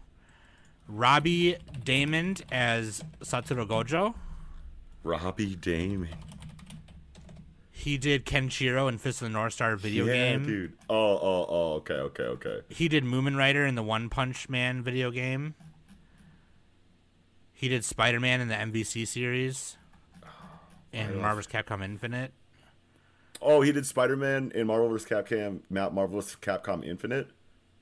[0.89, 4.15] Robbie Daymond as Satoru Gojo.
[5.03, 6.09] Robbie Daymond.
[7.71, 10.45] He did Kenshiro in Fist of the North Star video yeah, game.
[10.45, 10.73] dude.
[10.91, 11.73] Oh, oh, oh.
[11.75, 12.61] Okay, okay, okay.
[12.69, 15.55] He did Mumen Rider in the One Punch Man video game.
[17.53, 19.77] He did Spider Man in the MVC series.
[20.93, 22.33] And Marvel's Capcom Infinite.
[23.41, 25.09] Oh, he did Spider Man in Marvel vs.
[25.09, 26.37] Capcom, Ma- Marvel vs.
[26.41, 27.29] Capcom Infinite.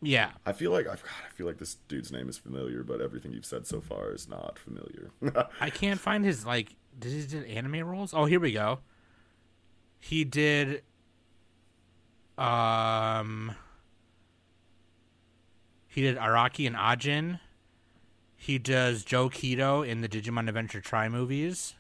[0.02, 0.32] Yeah.
[0.44, 3.32] I feel like I've, God, I feel like this dude's name is familiar, but everything
[3.32, 5.10] you've said so far is not familiar.
[5.60, 8.12] I can't find his like did he did anime roles?
[8.12, 8.80] Oh, here we go.
[9.98, 10.82] He did
[12.36, 13.54] um
[15.88, 17.40] he did Araki and Ajin.
[18.36, 21.74] He does Joe Kido in the Digimon Adventure tri movies.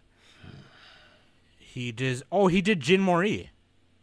[1.76, 3.50] He does oh, he did Jin Mori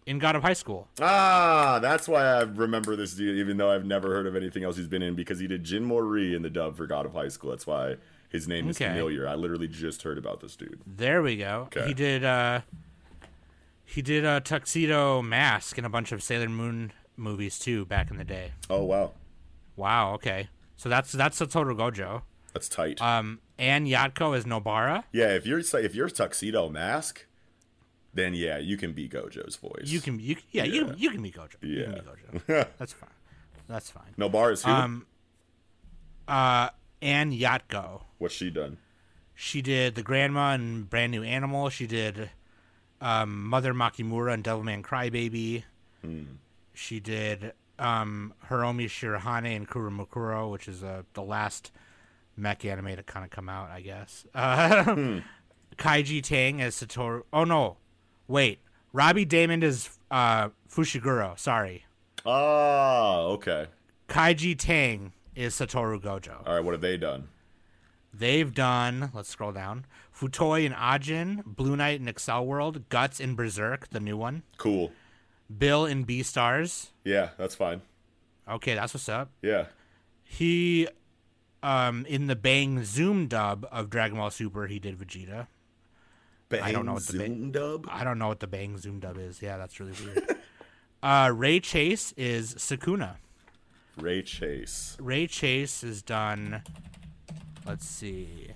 [0.06, 0.88] in God of High School.
[1.02, 4.78] ah, that's why I remember this dude, even though I've never heard of anything else
[4.78, 7.30] he's been in, because he did Jin Mori in the dub for God of High
[7.30, 7.50] School.
[7.50, 7.96] That's why
[8.30, 8.90] his name is Okay.
[8.90, 9.28] familiar.
[9.28, 10.82] I literally just heard about this dude.
[10.86, 11.68] There we go.
[11.76, 11.88] Okay.
[11.88, 12.62] He did uh
[13.86, 18.18] he did a tuxedo mask in a bunch of Sailor Moon movies too back in
[18.18, 18.52] the day.
[18.70, 19.14] Oh wow,
[19.76, 20.50] Wow, okay.
[20.78, 22.22] So that's that's Satoru Gojo.
[22.54, 23.02] that's tight.
[23.02, 25.06] Um and Yatco is Nobara.
[25.12, 27.26] yeah, if you're if you're tuxedo mask,
[28.14, 29.86] then yeah, you can be Gojo's voice.
[29.86, 31.56] You can you yeah, you you can be Gojo.
[31.62, 32.00] You can Yeah.
[32.02, 32.68] be Gojo.
[32.78, 33.10] That's fine.
[33.68, 34.14] That's fine.
[34.18, 34.72] no bar is who?
[34.72, 35.06] Um
[36.28, 36.70] uh
[37.02, 38.04] Anne Yatco.
[38.18, 38.78] What's she done?
[39.36, 41.70] She did the grandma and brand new animal.
[41.70, 42.30] She did
[43.02, 45.64] um, Mother Makimura and Devilman Crybaby.
[46.74, 51.72] She did um, Hiromi Shirahane and Kuromukuro, which is uh, the last
[52.38, 54.26] mech anime to kind of come out, I guess.
[54.36, 55.20] Uh,
[55.78, 57.24] Kaiji Tang as Satoru.
[57.34, 57.78] Oh no,
[58.28, 58.60] wait.
[58.92, 61.38] Robbie Daymond is uh, Fushiguro.
[61.40, 61.86] Sorry.
[62.26, 63.68] Ah, okay.
[64.08, 66.46] Kaiji Tang is Satoru Gojo.
[66.48, 67.28] All right, what have they done?
[68.14, 73.36] They've done, let's scroll down, Futoi and Ajin, Blue Knight and Accel World, Guts and
[73.36, 74.92] Berserk, the new one, Cool.
[75.58, 76.92] Bill and Beastars.
[77.04, 77.82] Yeah, that's fine.
[78.48, 79.32] Okay, that's what's up.
[79.42, 79.66] Yeah.
[80.24, 80.88] He,
[81.64, 85.48] um, in the Bang Zoom dub of Dragon Ball Super, he did Vegeta.
[86.52, 87.88] I don't know what the ba- Zoom dub.
[87.90, 89.42] I don't know what the Bang Zoom dub is.
[89.42, 90.38] Yeah, that's really weird.
[91.04, 93.16] uh, Ray Chase is Sukuna.
[93.98, 94.98] Ray Chase.
[95.00, 96.62] Ray Chase is done.
[97.66, 98.50] Let's see.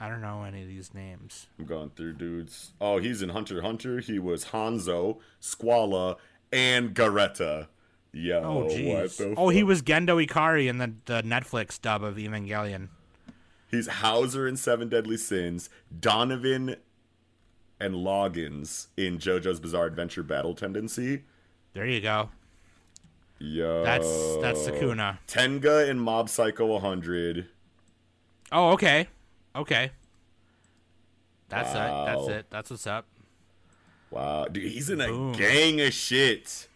[0.00, 1.46] I don't know any of these names.
[1.58, 2.72] I'm going through dudes.
[2.80, 4.00] Oh, he's in Hunter Hunter.
[4.00, 6.16] He was Hanzo, Squala,
[6.52, 7.68] and Garetta.
[8.12, 9.34] Yo, Oh, jeez.
[9.36, 12.88] Oh, he was Gendo Ikari in the, the Netflix dub of Evangelion.
[13.72, 16.76] He's Hauser in Seven Deadly Sins, Donovan
[17.80, 21.24] and Loggins in JoJo's Bizarre Adventure Battle Tendency.
[21.72, 22.28] There you go.
[23.38, 23.82] Yo.
[23.82, 25.18] That's that's Sukuna.
[25.26, 27.48] Tenga in Mob Psycho 100.
[28.52, 29.08] Oh, okay.
[29.56, 29.90] Okay.
[31.48, 31.74] That's it.
[31.74, 32.46] That's it.
[32.50, 33.06] That's what's up.
[34.10, 35.32] Wow, dude, he's in a Boom.
[35.32, 36.68] gang of shit.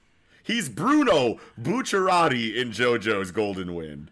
[0.42, 4.10] He's Bruno Bucciarati in JoJo's Golden Wind.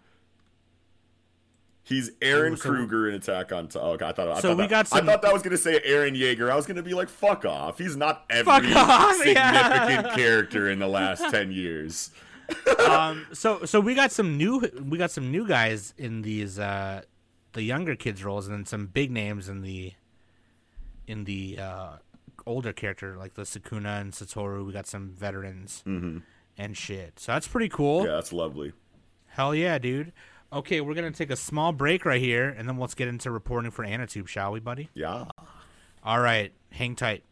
[1.86, 3.80] He's Aaron so- Kruger in Attack on Titan.
[3.84, 5.42] Oh, okay, I thought, I So thought we that, got some- I thought that was
[5.42, 6.50] gonna say Eren Yeager.
[6.50, 10.14] I was gonna be like, "Fuck off." He's not every off, significant yeah.
[10.14, 12.10] character in the last ten years.
[12.88, 17.00] um so so we got some new we got some new guys in these uh
[17.54, 19.92] the younger kids roles and then some big names in the
[21.06, 21.88] in the uh
[22.46, 24.64] older character like the Sukuna and Satoru.
[24.66, 27.18] We got some veterans and shit.
[27.18, 28.04] So that's pretty cool.
[28.04, 28.72] Yeah, that's lovely.
[29.28, 30.12] Hell yeah, dude.
[30.54, 33.72] Okay, we're gonna take a small break right here, and then let's get into reporting
[33.72, 34.88] for Anatube, shall we, buddy?
[34.94, 35.24] Yeah.
[36.04, 37.24] All right, hang tight.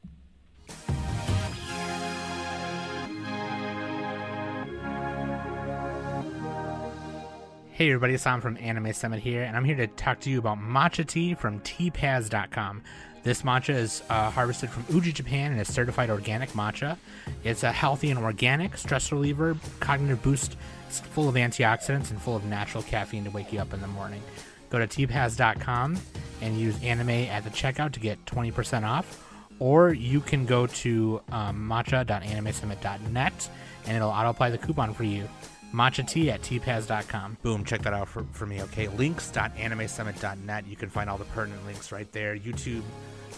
[7.70, 10.40] Hey everybody, it's Sam from Anime Summit here, and I'm here to talk to you
[10.40, 12.82] about matcha tea from teapaz.com.
[13.22, 16.98] This matcha is uh, harvested from Uji, Japan, and is certified organic matcha.
[17.44, 20.56] It's a healthy and organic stress reliever, cognitive boost,
[20.92, 23.88] it's full of antioxidants and full of natural caffeine to wake you up in the
[23.88, 24.22] morning.
[24.68, 25.98] Go to teapaz.com
[26.42, 29.26] and use anime at the checkout to get 20% off,
[29.58, 33.48] or you can go to um, matcha.animesummit.net
[33.86, 35.28] and it'll auto apply the coupon for you
[35.72, 37.38] matcha tea at tpaz.com.
[37.40, 38.88] Boom, check that out for, for me, okay?
[38.88, 40.66] Links.animesummit.net.
[40.66, 42.36] You can find all the pertinent links right there.
[42.36, 42.82] YouTube.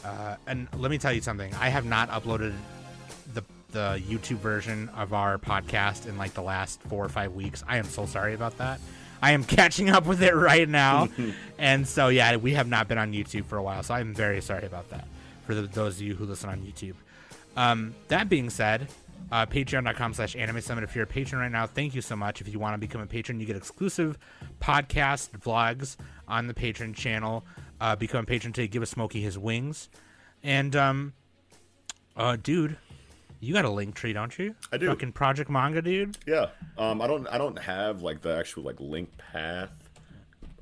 [0.04, 1.54] Uh, and let me tell you something.
[1.54, 2.52] I have not uploaded
[3.32, 3.44] the
[3.74, 7.62] the YouTube version of our podcast in like the last four or five weeks.
[7.68, 8.80] I am so sorry about that.
[9.20, 11.08] I am catching up with it right now.
[11.58, 13.82] and so, yeah, we have not been on YouTube for a while.
[13.82, 15.06] So I'm very sorry about that
[15.46, 16.94] for the, those of you who listen on YouTube.
[17.56, 18.88] Um, that being said,
[19.32, 22.40] uh, patreon.com slash anime summit if you're a patron right now thank you so much
[22.40, 24.18] if you want to become a patron you get exclusive
[24.60, 25.96] podcast vlogs
[26.28, 27.44] on the patron channel
[27.80, 29.88] uh, become a patron to give a smoky his wings
[30.42, 31.14] and um
[32.16, 32.76] uh dude
[33.44, 34.86] you got a link tree don't you I do.
[34.88, 36.46] fucking project manga dude Yeah.
[36.78, 39.70] Um, I don't I don't have like the actual like link path.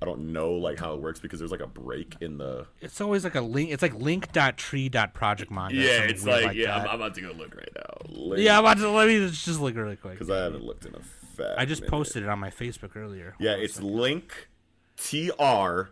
[0.01, 2.67] I don't know like how it works because there's like a break in the.
[2.81, 6.77] it's always like a link it's like link.tree.projectmanga Yeah, it's weird like, yeah.
[6.77, 8.09] I'm, I'm about to go look right now.
[8.09, 10.85] Link, yeah i'm about to let me just look really quick because I haven't looked
[10.87, 11.01] in a
[11.37, 11.57] fat.
[11.59, 11.91] i just minute.
[11.93, 14.49] posted it on my facebook earlier Yeah, it's link
[14.97, 15.83] tr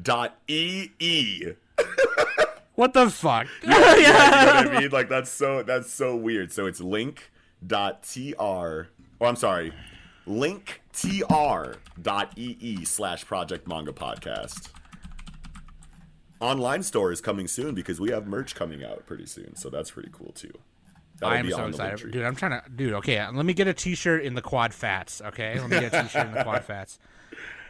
[0.00, 1.52] dot e e.
[2.82, 4.90] what the fuck You know what I mean?
[4.90, 6.52] Like that's so that's so weird.
[6.52, 7.30] So it's link
[7.64, 8.34] dot tr.
[8.38, 8.86] Oh,
[9.20, 9.72] I'm sorry.
[10.26, 14.68] Link tr dot ee slash project manga podcast.
[16.40, 19.54] Online store is coming soon because we have merch coming out pretty soon.
[19.54, 20.52] So that's pretty cool too.
[21.20, 22.24] That'll I am so on the link excited, dude.
[22.24, 22.94] I'm trying to, dude.
[22.94, 25.22] Okay, let me get a T-shirt in the quad fats.
[25.24, 26.98] Okay, let me get a T-shirt in the quad fats.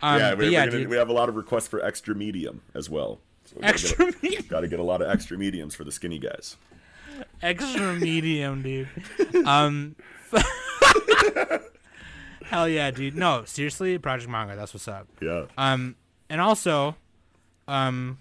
[0.01, 2.89] Um, yeah, we, yeah, gonna, we have a lot of requests for extra medium as
[2.89, 3.21] well.
[3.53, 5.85] So we gotta extra get medium, a, gotta get a lot of extra mediums for
[5.85, 6.57] the skinny guys.
[7.43, 8.89] extra medium, dude.
[9.47, 9.97] Um,
[12.45, 13.17] hell yeah, dude.
[13.17, 14.57] No, seriously, Project Manga.
[14.57, 15.09] That's what's up.
[15.21, 15.47] Yeah.
[15.59, 15.97] Um,
[16.29, 16.97] and also,
[17.69, 18.19] um,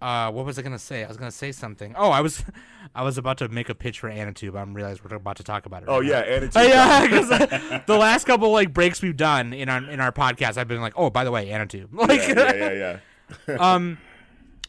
[0.00, 1.04] uh, what was I gonna say?
[1.04, 1.94] I was gonna say something.
[1.96, 2.44] Oh, I was,
[2.94, 4.56] I was about to make a pitch for Anatube.
[4.56, 5.88] I'm realized we're about to talk about it.
[5.88, 6.08] oh now.
[6.24, 7.28] yeah, Oh, yeah, because
[7.86, 10.94] the last couple like breaks we've done in our in our podcast, I've been like,
[10.96, 11.88] oh, by the way, Anatube.
[11.92, 12.98] Like, yeah, yeah, yeah, yeah.
[13.58, 13.98] um,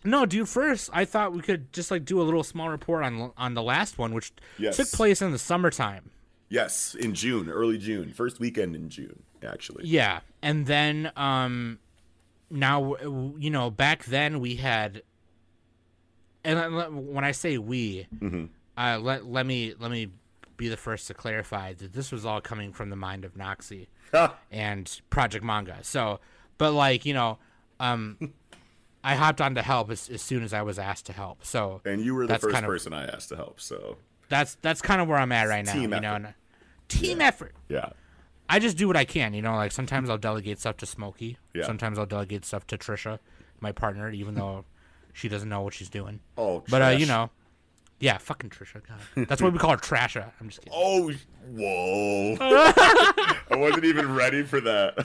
[0.04, 0.48] no, dude.
[0.50, 3.64] First, I thought we could just like do a little small report on on the
[3.64, 4.78] last one, which Yes.
[4.78, 6.12] took place in the summertime.
[6.50, 9.86] Yes, in June, early June, first weekend in June, actually.
[9.86, 11.80] Yeah, and then um,
[12.50, 12.96] now
[13.38, 15.04] you know back then we had,
[16.44, 18.08] and when I say we,
[18.78, 20.10] uh, let let me let me
[20.58, 23.88] be the first to clarify that this was all coming from the mind of Noxie.
[24.52, 25.78] and Project Manga.
[25.84, 26.20] So,
[26.58, 27.38] but like you know,
[27.80, 28.18] um,
[29.04, 31.46] I hopped on to help as, as soon as I was asked to help.
[31.46, 33.98] So and you were the That's first kind of- person I asked to help, so
[34.28, 35.74] that's that's kind of where I'm at right now.
[35.74, 36.26] Team you know, effort.
[36.26, 36.34] and,
[36.90, 37.54] team effort.
[37.70, 37.90] yeah.
[38.52, 39.34] I just do what I can.
[39.36, 41.38] You know, like sometimes I'll delegate stuff to Smokey.
[41.54, 41.66] Yeah.
[41.68, 43.20] Sometimes I'll delegate stuff to Trisha,
[43.60, 44.66] my partner, even though
[45.14, 46.20] she doesn't know what she's doing.
[46.36, 47.30] Oh, But uh, you know,
[48.00, 48.82] yeah, fucking Trisha.
[48.88, 49.28] God.
[49.28, 50.32] That's why we call her Trasha.
[50.42, 50.74] I'm just kidding.
[50.76, 51.12] Oh,
[51.52, 52.38] whoa!
[52.42, 54.98] I wasn't even ready for that.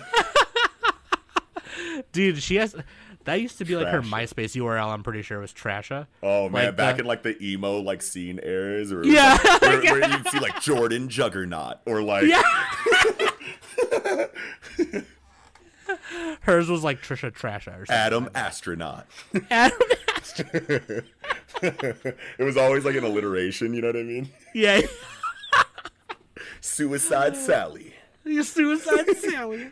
[2.13, 2.75] Dude, she has.
[3.25, 4.11] That used to be like her Trasha.
[4.11, 4.93] MySpace URL.
[4.93, 6.07] I'm pretty sure it was Trasha.
[6.23, 9.39] Oh man, Like back the- in like the emo like scene eras, or Yeah.
[9.61, 12.43] where, where you'd see like Jordan Juggernaut, or like Yeah.
[16.41, 17.95] Hers was like Trisha Trasha or something.
[17.97, 19.07] Adam Astronaut.
[19.51, 19.79] Adam.
[20.39, 21.05] it
[22.39, 23.75] was always like an alliteration.
[23.75, 24.29] You know what I mean?
[24.55, 24.81] yeah.
[26.61, 27.95] Suicide Sally.
[28.25, 29.71] You suicide Sally.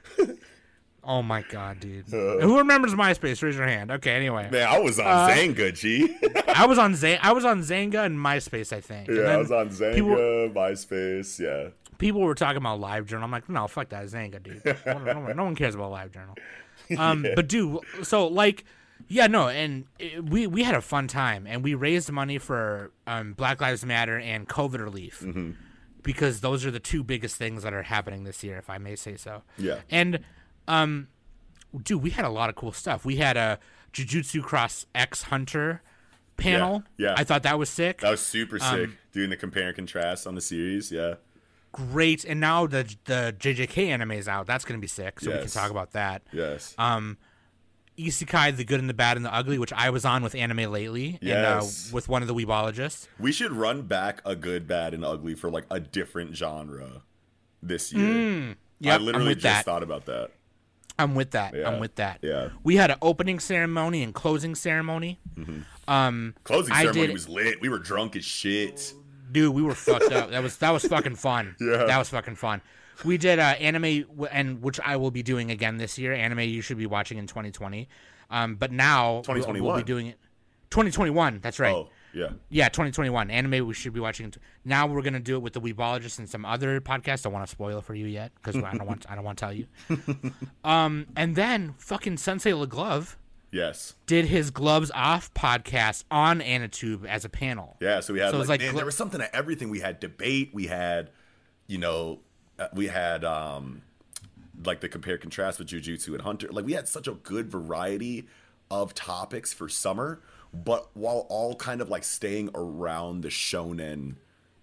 [1.05, 2.07] Oh my god, dude.
[2.15, 2.39] Uh.
[2.41, 3.43] Who remembers MySpace?
[3.43, 3.91] Raise your hand.
[3.91, 4.49] Okay, anyway.
[4.51, 6.17] Man, I was on Uh, Xanga, G.
[6.55, 9.09] I was on Z- I was on Xanga and MySpace, I think.
[9.09, 11.39] And yeah, I was on Xanga, people- MySpace.
[11.41, 11.71] Yeah.
[11.99, 13.23] people were talking about LiveJournal.
[13.23, 14.63] I'm like, no, fuck that Xanga, dude.
[14.87, 16.39] no, one- no one cares about LiveJournal.
[16.99, 18.65] Um, but dude, so like,
[19.09, 22.93] yeah, no, and it, we we had a fun time, and we raised money for
[23.07, 25.51] um, Black Lives Matter and COVID relief Mm-hmm.
[26.03, 28.95] because those are the two biggest things that are happening this year, if I may
[28.97, 29.43] say so.
[29.59, 29.81] Yeah.
[29.91, 30.21] And
[30.69, 31.09] um,
[31.83, 33.05] dude, we had a lot of cool stuff.
[33.05, 33.59] We had a
[33.93, 35.83] Jujutsu Cross X Hunter
[36.37, 36.85] panel.
[36.97, 37.15] Yeah, yeah.
[37.19, 38.01] I thought that was sick.
[38.01, 38.67] That was super sick.
[38.89, 40.91] Um, Doing the compare and contrast on the series.
[40.91, 41.15] Yeah.
[41.73, 42.25] Great.
[42.25, 44.47] And now the the JJK anime is out.
[44.47, 45.21] That's gonna be sick.
[45.21, 46.23] So we can talk about that.
[46.33, 46.75] Yes.
[46.79, 47.19] Um,
[47.99, 50.73] Isekai, the good and the bad and the ugly, which I was on with anime
[50.73, 51.37] lately, Yes.
[51.37, 51.47] and
[51.93, 53.07] uh, with one of the weebologists.
[53.21, 57.03] we should run back a good, bad, and ugly for like a different genre
[57.63, 58.07] this year.
[58.07, 59.65] Mm, Yep, I literally just that.
[59.67, 60.31] thought about that.
[60.99, 61.55] I'm with that.
[61.55, 61.69] Yeah.
[61.69, 62.19] I'm with that.
[62.23, 62.51] Yeah.
[62.63, 65.19] We had an opening ceremony and closing ceremony.
[65.89, 67.61] Um, Closing I ceremony did- was lit.
[67.61, 68.95] We were drunk as shit.
[69.31, 70.31] dude, we were fucked up.
[70.33, 71.57] That was that was fucking fun.
[71.61, 71.85] Yeah.
[71.85, 72.61] that was fucking fun.
[73.05, 76.13] We did uh, anime, and which I will be doing again this year.
[76.13, 77.89] Anime you should be watching in 2020.
[78.31, 80.19] Um, but now we'll- we'll be doing it.
[80.71, 81.41] 2021.
[81.43, 81.75] That's right.
[81.75, 82.31] Oh, yeah.
[82.51, 83.67] Yeah, 2021 anime.
[83.67, 84.33] We should be watching.
[84.65, 87.23] Now we're gonna do it with the Weebologist and some other podcasts.
[87.23, 89.07] Don't want to spoil it for you yet because I don't want.
[89.09, 89.67] I don't want to tell you.
[90.65, 93.17] um, and then fucking Sensei LeGlove
[93.51, 93.95] Yes.
[94.07, 97.77] did his gloves off podcast on Anitube as a panel.
[97.81, 99.69] Yeah, so we had So like, like man, gl- there was something to everything.
[99.69, 101.11] We had debate, we had,
[101.67, 102.21] you know,
[102.59, 103.83] uh, we had um
[104.65, 106.49] like the compare contrast with Jujutsu and Hunter.
[106.51, 108.27] Like we had such a good variety
[108.73, 110.21] of topics for summer,
[110.53, 114.17] but while all kind of like staying around the shonen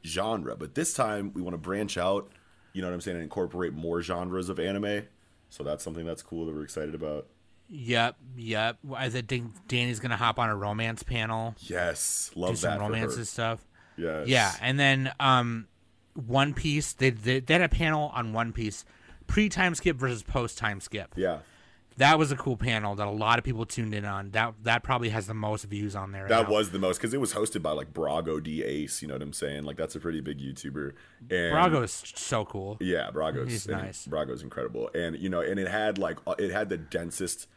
[0.05, 0.55] genre.
[0.55, 2.31] But this time we want to branch out,
[2.73, 5.03] you know what I'm saying, and incorporate more genres of anime.
[5.49, 7.27] So that's something that's cool that we're excited about.
[7.69, 8.77] Yep, yep.
[8.95, 12.83] I think Danny's gonna hop on a romance panel, Yes, do love some that for
[12.91, 13.19] romance her.
[13.19, 13.65] and stuff.
[13.95, 14.27] Yes.
[14.27, 15.67] Yeah, and then um,
[16.13, 16.93] One Piece.
[16.93, 18.85] They, they they had a panel on One Piece,
[19.27, 21.13] pre time skip versus post time skip.
[21.15, 21.39] Yeah.
[21.99, 24.31] That was a cool panel that a lot of people tuned in on.
[24.31, 26.27] That that probably has the most views on there.
[26.27, 26.55] That now.
[26.55, 29.01] was the most because it was hosted by like Brago D Ace.
[29.01, 29.63] You know what I'm saying?
[29.63, 30.93] Like that's a pretty big YouTuber.
[31.29, 32.77] And Brago is so cool.
[32.79, 34.07] yeah, Brago's He's and nice.
[34.07, 37.47] Brago's incredible, and you know, and it had like uh, it had the densest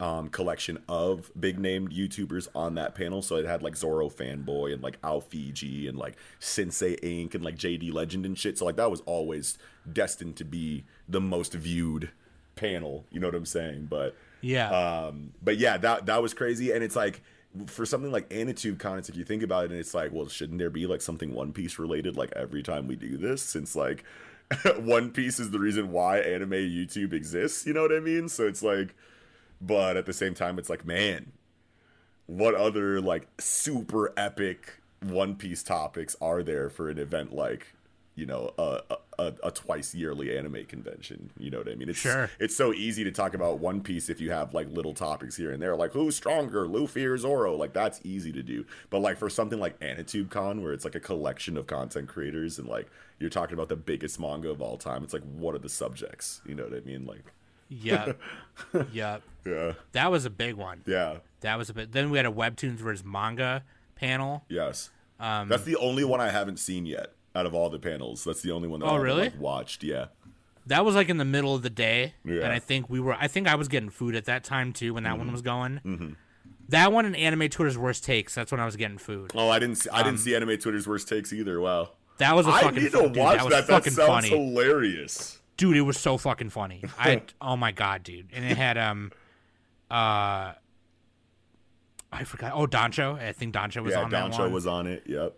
[0.00, 3.22] um, collection of big name YouTubers on that panel.
[3.22, 7.34] So it had like Zoro fanboy and like Al Fiji and like Sensei Inc.
[7.34, 8.58] and like JD Legend and shit.
[8.58, 9.58] So like that was always
[9.90, 12.10] destined to be the most viewed
[12.58, 13.04] panel.
[13.10, 13.86] You know what I'm saying?
[13.90, 17.22] But Yeah, um, but yeah, that that was crazy, and it's like
[17.66, 20.58] for something like Anitube Cons, if you think about it, and it's like, well, shouldn't
[20.58, 23.42] there be like something One Piece related like every time we do this?
[23.42, 24.04] Since like
[24.78, 27.66] One Piece is the reason why anime YouTube exists.
[27.66, 28.28] You know what I mean?
[28.28, 28.94] So it's like,
[29.60, 31.32] but at the same time, it's like, man,
[32.26, 37.74] what other like super epic One Piece topics are there for an event like?
[38.18, 38.80] You know, a,
[39.20, 41.30] a, a twice yearly anime convention.
[41.38, 41.88] You know what I mean?
[41.88, 42.28] It's, Sure.
[42.40, 45.52] it's so easy to talk about One Piece if you have like little topics here
[45.52, 47.54] and there, like who's stronger, Luffy or Zoro.
[47.56, 48.64] Like that's easy to do.
[48.90, 52.58] But like for something like Anitube Con, where it's like a collection of content creators
[52.58, 52.88] and like
[53.20, 56.40] you're talking about the biggest manga of all time, it's like what are the subjects?
[56.44, 57.06] You know what I mean?
[57.06, 57.22] Like,
[57.68, 58.12] yeah,
[58.92, 59.22] yep.
[59.46, 60.82] yeah, That was a big one.
[60.86, 61.92] yeah, That was a bit.
[61.92, 63.62] Then we had a webtoons versus manga
[63.94, 64.44] panel.
[64.48, 64.90] yes.
[65.20, 68.24] Um, that's the only one I haven't seen yet out of all the panels.
[68.24, 69.22] That's the only one that Oh, I really?
[69.24, 69.82] like, watched.
[69.84, 70.06] Yeah,
[70.66, 72.42] That was like in the middle of the day, Yeah.
[72.42, 73.14] and I think we were.
[73.14, 75.18] I think I was getting food at that time too when that Mm-hmm.
[75.18, 76.16] one was going.
[76.70, 78.34] That one and Anime Twitter's worst takes.
[78.34, 79.30] That's when I was getting food.
[79.34, 79.76] Oh, I didn't.
[79.76, 81.58] See, I didn't see Anime Twitter's worst takes either.
[81.60, 81.92] Wow.
[82.18, 82.82] That was a I fucking.
[82.82, 83.66] need to dude, watch that was that.
[83.68, 85.40] That fucking sounds funny, hilarious.
[85.56, 85.76] dude.
[85.78, 86.82] It was so fucking funny.
[86.98, 87.22] I.
[87.40, 88.28] oh my god, dude!
[88.34, 89.12] And it had um,
[89.90, 90.52] uh,
[92.12, 92.52] I forgot.
[92.54, 93.18] Oh, Doncho.
[93.18, 94.52] I think Doncho was yeah, on that Doncho one.
[94.52, 95.04] was on it.
[95.06, 95.34] Yep.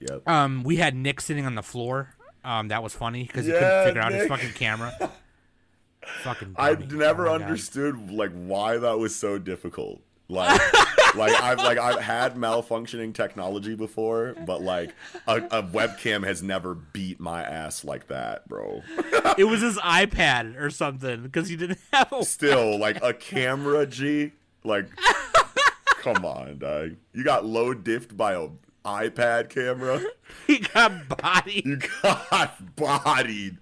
[0.00, 0.28] Yep.
[0.28, 2.14] Um, we had Nick sitting on the floor.
[2.44, 4.92] Um, that was funny because he Yeah, couldn't figure out his fucking camera.
[6.22, 6.54] fucking.
[6.56, 6.96] I dummy.
[6.96, 7.44] never Oh my God.
[7.46, 10.00] understood like why that was so difficult.
[10.28, 10.60] Like,
[11.14, 14.92] like I've like I've had malfunctioning technology before, but like
[15.26, 18.82] a, a webcam has never beat my ass like that, bro.
[19.38, 22.24] It was his iPad or something because he didn't have a.
[22.24, 24.32] Still, like a camera, G.
[24.64, 24.86] Like,
[26.00, 26.96] come on, dog.
[27.12, 28.48] You got low diffed by a
[28.86, 30.00] iPad camera.
[30.46, 31.64] He got bodied.
[31.66, 33.58] You got bodied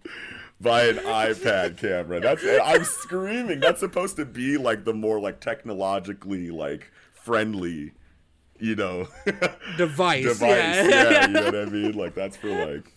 [0.60, 2.20] by an iPad camera.
[2.20, 3.60] That's I'm screaming.
[3.60, 7.92] That's supposed to be like the more like technologically like friendly,
[8.58, 9.08] you know,
[9.76, 10.24] device.
[10.24, 10.40] device.
[10.40, 10.88] Yeah.
[10.88, 11.26] Yeah.
[11.26, 11.92] you know what I mean.
[11.92, 12.92] Like that's for like.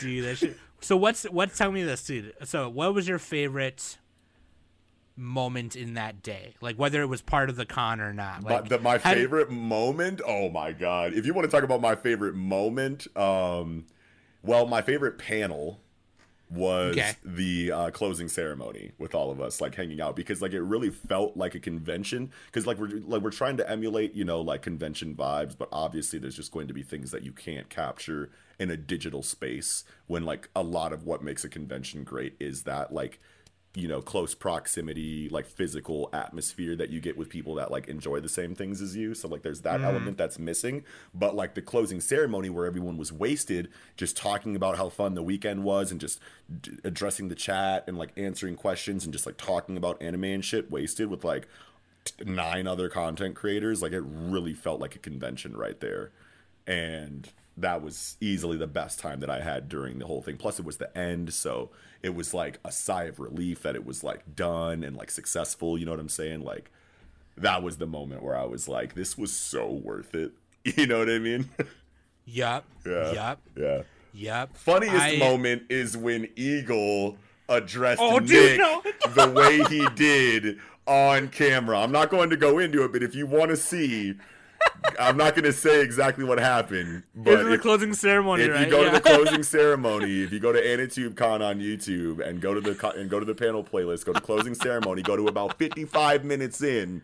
[0.00, 0.56] dude, that shit.
[0.80, 2.32] So what's what's tell me this, dude?
[2.44, 3.98] So what was your favorite
[5.20, 6.54] moment in that day?
[6.60, 8.42] Like whether it was part of the con or not.
[8.42, 10.20] My, Like the, my favorite moment.
[10.26, 11.12] Oh my god!
[11.12, 13.86] If you want to talk about my favorite moment, um,
[14.42, 15.80] well, my favorite panel
[16.50, 17.12] was Okay.
[17.24, 20.90] the uh, closing ceremony with all of us like hanging out because like it really
[20.90, 24.60] felt like a convention because like we're like we're trying to emulate you know like
[24.60, 28.68] convention vibes but obviously there's just going to be things that you can't capture in
[28.68, 32.92] a digital space when like a lot of what makes a convention great is that
[32.92, 33.20] like
[33.74, 38.18] you know close proximity like physical atmosphere that you get with people that like enjoy
[38.18, 39.14] the same things as you.
[39.14, 39.84] So like there's that mm-hmm.
[39.84, 40.84] element that's missing.
[41.14, 45.22] But like the closing ceremony where everyone was wasted just talking about how fun the
[45.22, 46.20] weekend was and just
[46.60, 50.44] d- addressing the chat and like answering questions and just like talking about anime and
[50.44, 51.46] shit wasted with like
[52.04, 56.10] t- nine other content creators like it really felt like a convention right there.
[56.66, 57.28] And
[57.60, 60.36] that was easily the best time that I had during the whole thing.
[60.36, 61.70] Plus, it was the end, so
[62.02, 65.78] it was like a sigh of relief that it was like done and like successful.
[65.78, 66.42] You know what I'm saying?
[66.42, 66.70] Like
[67.36, 70.32] that was the moment where I was like, this was so worth it.
[70.76, 71.48] You know what I mean?
[72.26, 72.64] Yup.
[72.86, 73.12] Yeah.
[73.12, 73.38] Yep.
[73.56, 73.82] yeah.
[74.12, 74.56] Yup.
[74.58, 77.16] Funniest I- moment is when Eagle
[77.48, 78.82] addressed Oh, Nick dude, no.
[79.14, 81.78] the way he did on camera.
[81.80, 84.14] I'm not going to go into it, but if you want to see,
[84.98, 87.04] I'm not going to say exactly what happened.
[87.14, 88.64] But is the if, closing ceremony, if right?
[88.64, 88.90] you go yeah.
[88.90, 92.90] to the closing ceremony, if you go to AnitubeCon on YouTube and go to the
[92.96, 96.62] and go to the panel playlist, go to closing ceremony, go to about 55 minutes
[96.62, 97.02] in,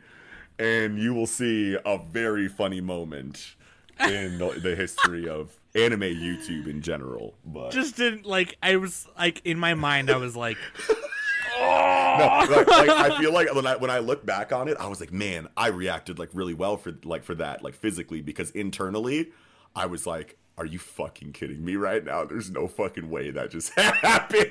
[0.58, 3.54] and you will see a very funny moment
[4.00, 7.34] in the, the history of anime YouTube in general.
[7.44, 8.56] But just didn't like.
[8.62, 10.10] I was like in my mind.
[10.10, 10.58] I was like,
[12.18, 14.86] no, like, like, I feel like when I when I look back on it, I
[14.88, 18.50] was like, man, I reacted like really well for like for that, like physically, because
[18.50, 19.30] internally,
[19.74, 22.24] I was like, are you fucking kidding me right now?
[22.24, 24.48] There's no fucking way that just happened.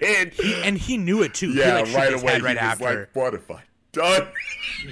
[0.63, 1.49] and he knew it too.
[1.51, 2.36] yeah, he, like, right away.
[2.36, 2.99] he right was after.
[3.01, 3.61] like, what have I
[3.91, 4.28] done?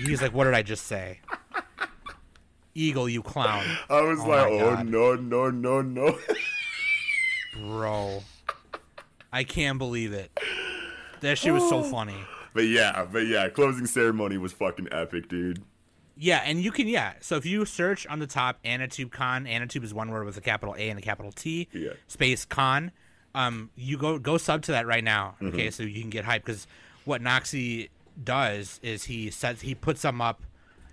[0.05, 1.19] He's like, "What did I just say?"
[2.75, 4.87] Eagle, you clown, I was Oh like, oh God.
[4.87, 6.17] no, no, no, no.
[7.59, 8.23] bro.
[9.31, 10.31] I can't believe it.
[11.21, 12.15] That shit was so funny.
[12.53, 15.63] But yeah, but yeah, closing ceremony was fucking epic, dude.
[16.15, 17.13] Yeah, and you can yeah.
[17.21, 20.41] So if you search on the top Anatube Con, Anatube is one word with a
[20.41, 21.67] capital A and a capital T.
[21.73, 21.91] Yeah.
[22.07, 22.91] Space Con.
[23.35, 25.47] Um, you go go sub to that right now, Mm-hmm.
[25.55, 25.71] okay?
[25.71, 26.67] So you can get hype because
[27.05, 27.89] what Noxie
[28.23, 30.43] does is he sets he puts them up,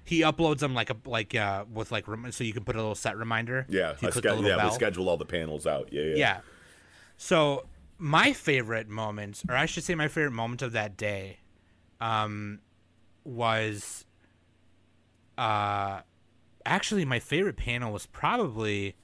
[0.04, 2.78] he uploads them like a like uh with like rem- so you can put a
[2.78, 3.66] little set reminder.
[3.68, 5.90] Yeah, he I puts sch- the little yeah, we schedule all the panels out.
[5.92, 6.14] Yeah, yeah.
[6.16, 6.40] Yeah.
[7.18, 7.66] So
[7.98, 11.40] my favorite moment, or I should say my favorite moment of that day,
[12.00, 12.60] um,
[13.24, 14.04] was
[15.38, 16.00] uh
[16.66, 18.94] actually my favorite panel was probably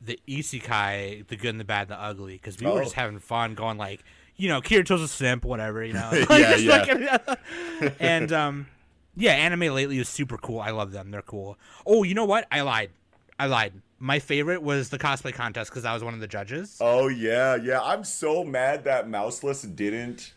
[0.00, 2.82] the isekai, the good and the bad and the ugly, because we were Oh.
[2.82, 4.04] just having fun going like,
[4.36, 6.10] you know, Kirito's a simp, whatever, you know.
[6.30, 7.18] Yeah, yeah.
[7.26, 8.66] like- and um
[9.16, 10.60] yeah, anime lately is super cool.
[10.60, 11.10] I love them.
[11.10, 11.58] They're cool.
[11.84, 12.46] Oh, you know what?
[12.52, 12.90] I lied.
[13.38, 13.72] I lied.
[13.98, 16.76] My favorite was the cosplay contest because I was one of the judges.
[16.80, 17.80] Oh yeah, yeah.
[17.80, 20.34] I'm so mad that Mouseless didn't.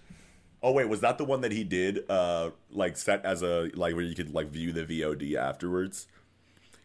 [0.63, 2.09] Oh wait, was that the one that he did?
[2.09, 6.07] Uh, like set as a like where you could like view the VOD afterwards.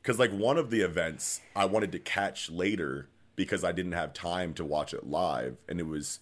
[0.02, 4.12] Because like one of the events I wanted to catch later because I didn't have
[4.14, 6.20] time to watch it live, and it was.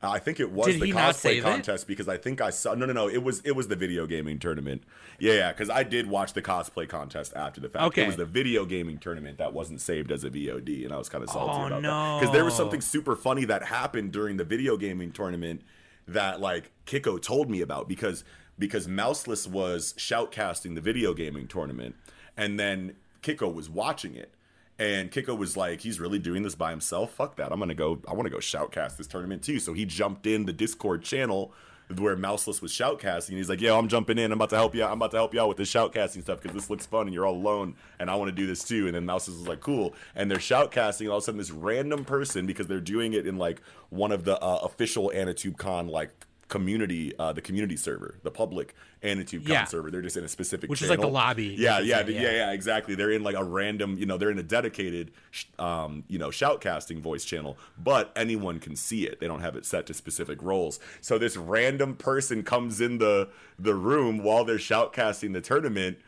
[0.00, 1.42] I think it was Did the cosplay save it?
[1.42, 4.06] contest because I think I saw no no no it was it was the video
[4.06, 4.84] gaming tournament
[5.18, 8.04] yeah yeah because I did watch the cosplay contest after the fact Okay.
[8.04, 11.08] it was the video gaming tournament that wasn't saved as a VOD and I was
[11.08, 14.36] kind of salty Oh, about that because there was something super funny that happened during
[14.36, 15.62] the video gaming tournament
[16.08, 18.24] that like Kiko told me about because
[18.58, 21.94] because Mouseless was shoutcasting the video gaming tournament
[22.36, 24.32] and then Kiko was watching it.
[24.80, 27.12] And Kiko was like he's really doing this by himself?
[27.12, 27.52] Fuck that.
[27.52, 29.58] I'm to go I want to go shoutcast this tournament too.
[29.60, 31.52] So he jumped in the Discord channel
[31.96, 34.30] where Mouseless was shoutcasting and he's like, "Yeah, I'm jumping in.
[34.30, 34.84] I'm about to help you.
[34.84, 34.90] out.
[34.90, 37.14] I'm about to help you out with this shoutcasting stuff because this looks fun and
[37.14, 39.60] you're all alone and I want to do this too." And then Mouseless was like,
[39.60, 41.02] "Cool." And they're shoutcasting.
[41.02, 44.12] And all of a sudden, this random person because they're doing it in like one
[44.12, 49.64] of the uh, official AnitubeCon like community, uh, the community server, the public AnitubeCon Yeah.
[49.64, 49.90] server.
[49.90, 52.20] They're just in a specific Which is like the lobby, Yeah, yeah, yeah.
[52.22, 52.94] yeah, yeah, exactly.
[52.94, 56.28] They're in like a random, you know, they're in a dedicated, sh- um, you know,
[56.28, 59.20] shoutcasting voice channel, but anyone can see it.
[59.20, 60.80] They don't have it set to specific roles.
[61.00, 63.28] So this random person comes in the
[63.58, 65.98] the room while they're shoutcasting the tournament.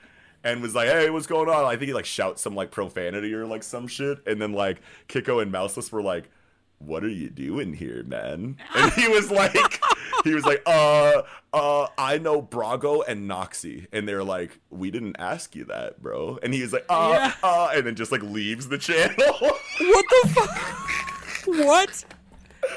[0.43, 3.35] And was like, "Hey, what's going on?" I think he like shouts some like profanity
[3.35, 6.31] or like some shit, and then like Kiko and Mouseless were like,
[6.79, 9.80] "What are you doing here, man?" And he was like,
[10.25, 15.17] he was like, "Uh, uh, I know Brago and Noxie," and they're like, "We didn't
[15.19, 17.33] ask you that, bro." And he was like, "Uh, Yeah.
[17.43, 19.17] uh," and then just like leaves the channel.
[19.19, 21.47] What the fuck?
[21.47, 22.05] what?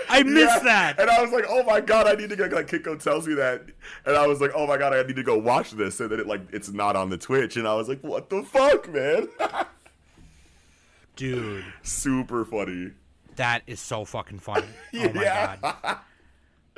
[0.10, 0.60] I missed Yeah.
[0.64, 1.00] that.
[1.00, 3.34] And I was like, "Oh my god, I need to go." Like Kiko tells me
[3.36, 3.64] that,
[4.06, 6.20] and I was like, "Oh my god, I need to go watch this." So that
[6.20, 9.28] it like it's not on the Twitch, and I was like, "What the fuck, man?"
[11.16, 12.91] Dude, Super funny.
[13.36, 14.66] that is so fucking funny.
[14.96, 15.56] Oh my Yeah.
[15.62, 15.98] god.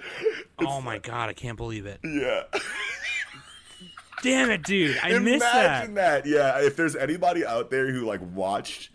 [0.60, 1.99] Oh my god, I can't believe it.
[2.03, 2.43] Yeah.
[4.24, 4.97] Damn it, dude.
[5.03, 5.66] I missed that.
[5.66, 6.26] Imagine that.
[6.26, 8.89] Yeah, if there's anybody out there who like watched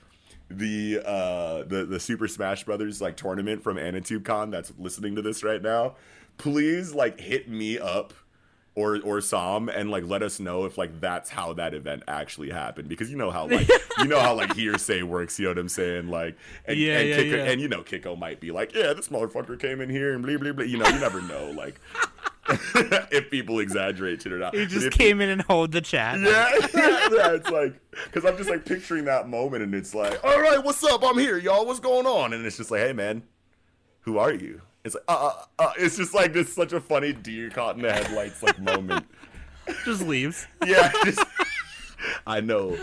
[0.50, 5.44] the uh the the Super Smash Brothers like tournament from AnitubeCon that's listening to this
[5.44, 5.96] right now,
[6.38, 8.12] please like hit me up
[8.80, 12.50] or or Sam and like let us know if like that's how that event actually
[12.50, 13.68] happened because you know how like
[13.98, 16.08] you know how like hearsay works, you know what I'm saying?
[16.08, 17.44] Like and Yeah, and, yeah, Kiko, yeah.
[17.44, 20.38] and you know Kiko might be like, yeah, this motherfucker came in here and blah
[20.38, 20.64] blah blah.
[20.64, 21.50] You know, you never know.
[21.50, 21.80] Like
[23.12, 24.54] if people exaggerate it or not.
[24.54, 26.18] He just came in and hold the chat.
[26.18, 30.22] Yeah, yeah, yeah, it's like because I'm just like picturing that moment, and it's like,
[30.24, 31.02] all right, what's up?
[31.04, 31.66] I'm here, y'all.
[31.66, 32.32] What's going on?
[32.32, 33.22] And it's just like, hey, man,
[34.00, 34.62] who are you?
[34.84, 35.72] It's like, uh, uh, uh.
[35.78, 39.06] It's just like this such a funny deer caught in the headlights like moment.
[39.84, 40.46] Just leaves.
[40.66, 41.22] Yeah, just,
[42.26, 42.76] I know.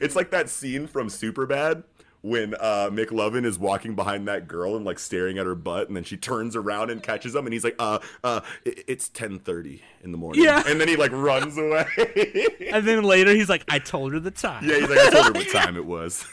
[0.00, 1.82] It's like that scene from Superbad
[2.22, 5.96] when uh, McLovin is walking behind that girl and like staring at her butt, and
[5.96, 10.12] then she turns around and catches him, and he's like, "Uh, uh, it's 10:30 in
[10.12, 10.62] the morning." Yeah.
[10.66, 11.86] and then he like runs away.
[12.72, 14.64] And then later he's like, I told her the time.
[14.64, 16.24] yeah, he's like, "I told her what time it was."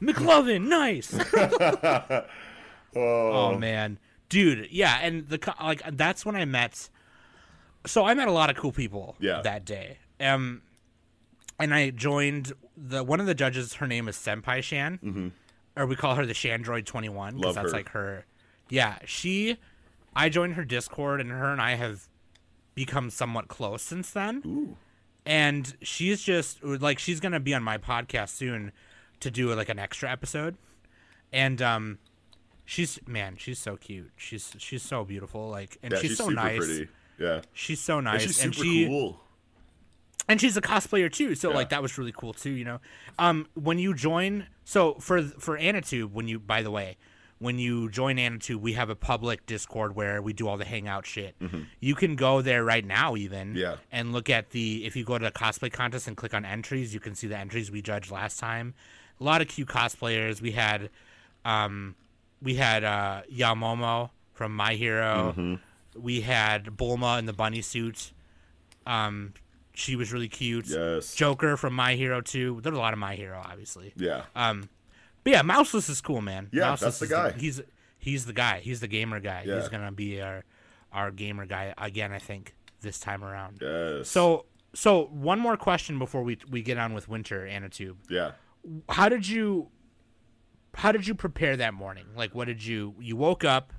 [0.00, 1.14] McLovin, nice.
[1.74, 2.24] oh,
[2.96, 3.98] Oh man,
[4.28, 6.88] dude, yeah, and the like that's when I met.
[7.86, 9.40] So I met a lot of cool people Yeah.
[9.42, 9.98] that day.
[10.20, 10.62] Um,
[11.58, 13.74] and I joined the one of the judges.
[13.74, 15.28] Her name is Senpai Shan, mm-hmm.
[15.76, 17.76] or we call her the Shandroid Twenty One because that's her.
[17.76, 18.24] like her.
[18.68, 19.56] Yeah, she.
[20.14, 22.08] I joined her Discord, and her and I have
[22.74, 24.42] become somewhat close since then.
[24.46, 24.76] Ooh.
[25.26, 28.72] and she's just like she's gonna be on my podcast soon
[29.20, 30.56] to do like an extra episode
[31.32, 31.98] and um
[32.64, 36.24] she's man she's so cute she's she's so beautiful like and Yeah, she's, she's, so
[36.28, 36.88] super nice pretty.
[37.18, 39.20] Yeah, she's so nice she's and she cool.
[40.28, 41.56] and she's a cosplayer too so Yeah.
[41.56, 42.80] like that was really cool too you know
[43.18, 46.96] um when you join so for for anatube when you by the way
[47.38, 51.04] when you join anatube we have a public discord where we do all the hangout
[51.06, 51.34] shit
[51.80, 53.56] you can go there right now even Mm-hmm.
[53.58, 53.76] Yeah.
[53.90, 56.94] and look at the if you go to the cosplay contest and click on entries
[56.94, 58.74] you can see the entries we judged last time
[59.20, 60.90] a lot of cute cosplayers we had
[61.44, 61.94] um
[62.42, 65.54] we had uh yaomomo from my hero Mm-hmm.
[66.02, 68.12] we had bulma in the bunny suit
[68.86, 69.32] um
[69.72, 71.14] she was really cute Yes.
[71.14, 74.22] joker from my hero too there's a lot of my hero obviously Yeah.
[74.34, 74.68] um
[75.24, 77.38] but yeah mouseless is cool man Yeah, Mouseless that's the is guy.
[77.38, 77.60] he's
[77.98, 79.56] he's the guy he's the gamer guy Yeah.
[79.60, 80.44] he's gonna be our
[80.92, 84.08] our gamer guy again i think this time around yes.
[84.08, 88.32] so so one more question before we we get on with winter anatube yeah.
[88.88, 89.68] How did you
[90.74, 93.72] how did you prepare that morning like what did you you woke up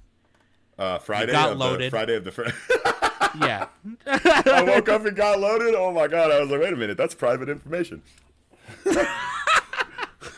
[0.77, 1.89] Uh, Friday got of the loaded.
[1.91, 2.31] Friday of the.
[2.31, 2.43] Fr-
[3.45, 3.67] yeah
[4.07, 5.73] I woke up and got loaded.
[5.75, 6.31] Oh my god!
[6.31, 8.01] I was like, wait a minute, that's private information.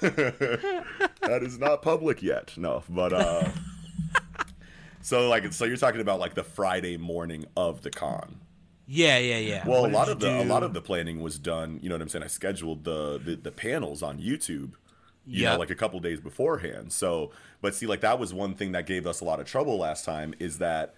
[0.01, 2.53] that is not public yet.
[2.57, 3.49] No, but uh,
[5.01, 8.39] so like, so you're talking about like the Friday morning of the con.
[8.87, 11.21] Yeah yeah yeah Well, What a lot of the you a lot of the planning
[11.21, 11.79] was done.
[11.81, 12.23] You know what I'm saying?
[12.23, 14.73] I scheduled the the, the panels on YouTube.
[15.25, 16.91] You know, like a couple days beforehand.
[16.91, 17.31] So,
[17.61, 20.03] but see, like that was one thing that gave us a lot of trouble last
[20.03, 20.33] time.
[20.37, 20.95] Is that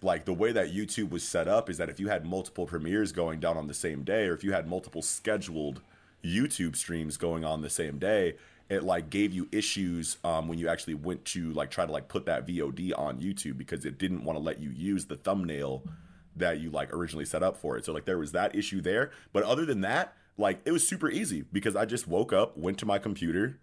[0.00, 3.12] like the way that YouTube was set up is that if you had multiple premieres
[3.12, 5.82] going down on the same day, or if you had multiple scheduled
[6.24, 8.36] YouTube streams going on the same day,
[8.68, 12.08] it like gave you issues um, when you actually went to like try to like
[12.08, 15.82] put that VOD on YouTube because it didn't want to let you use the thumbnail
[16.36, 17.84] that you like originally set up for it.
[17.84, 21.10] So like there was that issue there, but other than that, like it was super
[21.10, 23.58] easy because I just woke up, went to my computer,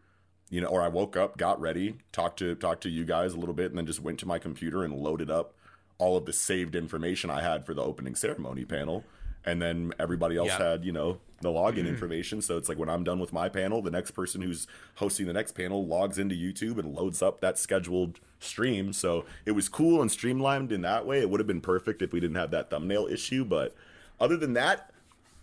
[0.49, 3.37] you know, or I woke up, got ready, talked to talked to you guys a
[3.37, 5.53] little bit, and then just went to my computer and loaded up
[5.97, 9.03] all of the saved information I had for the opening ceremony panel.
[9.45, 10.71] And then everybody else Yeah.
[10.71, 12.41] had, you know, the login information.
[12.41, 14.65] So it's like when I'm done with my panel, the next person who's
[14.95, 18.93] hosting the next panel logs into YouTube and loads up that scheduled stream.
[18.93, 21.19] So it was cool and streamlined in that way.
[21.19, 23.43] It would have been perfect if we didn't have that thumbnail issue.
[23.43, 23.75] But
[24.19, 24.91] other than that,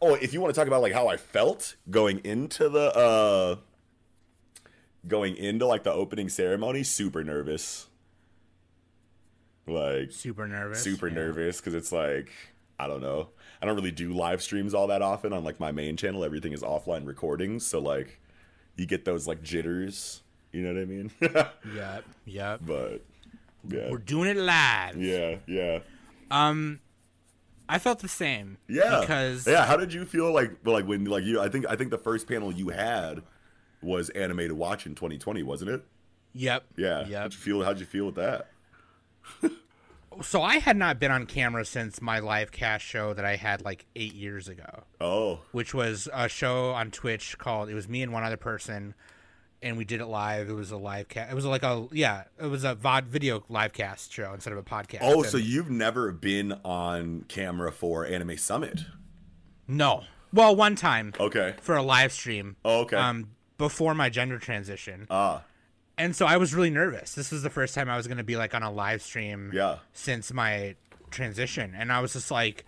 [0.00, 3.56] oh, if you want to talk about like how I felt going into the uh
[5.06, 7.86] going into like the opening ceremony, super nervous.
[9.66, 11.14] Like super nervous super yeah.
[11.14, 12.30] nervous because it's like
[12.78, 13.28] I don't know.
[13.62, 16.24] I don't really do live streams all that often on like my main channel.
[16.24, 18.20] Everything is offline recordings, so like
[18.76, 20.22] you get those like jitters.
[20.52, 21.10] You know what I mean?
[21.74, 23.04] yep yep but
[23.68, 25.80] yeah, we're doing it live yeah, yeah,
[26.30, 26.80] um
[27.68, 29.00] i felt the same yeah.
[29.00, 29.64] because yeah.
[29.64, 31.40] How did you feel like like when like you?
[31.40, 33.22] I think I think the first panel you had
[33.82, 35.84] was animated watch in 2020, wasn't it?
[36.32, 37.06] yep Yeah.
[37.06, 37.64] yep How'd you feel?
[37.64, 38.48] How'd you feel with that?
[40.22, 43.62] so I had not been on camera since my live cast show that I had
[43.64, 47.68] like eight years ago, Oh, which was a show on Twitch called.
[47.68, 48.94] It was me and one other person,
[49.62, 50.48] and we did it live.
[50.48, 51.30] It was a live cast.
[51.30, 52.24] It was like a yeah.
[52.40, 54.98] It was a VOD video live cast show instead of a podcast.
[55.02, 55.22] oh.
[55.22, 58.80] And- So you've never been on camera for Anime Summit?
[59.66, 60.04] no.
[60.32, 61.56] Well, one time Okay.
[61.60, 62.54] for a live stream.
[62.64, 62.96] Oh, okay.
[62.96, 65.42] Um, before my gender transition, Ah,
[66.00, 67.14] and so I was really nervous.
[67.14, 69.50] This was the first time I was going to be like on a live stream.
[69.54, 69.76] yeah.
[69.92, 70.74] since my
[71.10, 72.64] transition and i was just like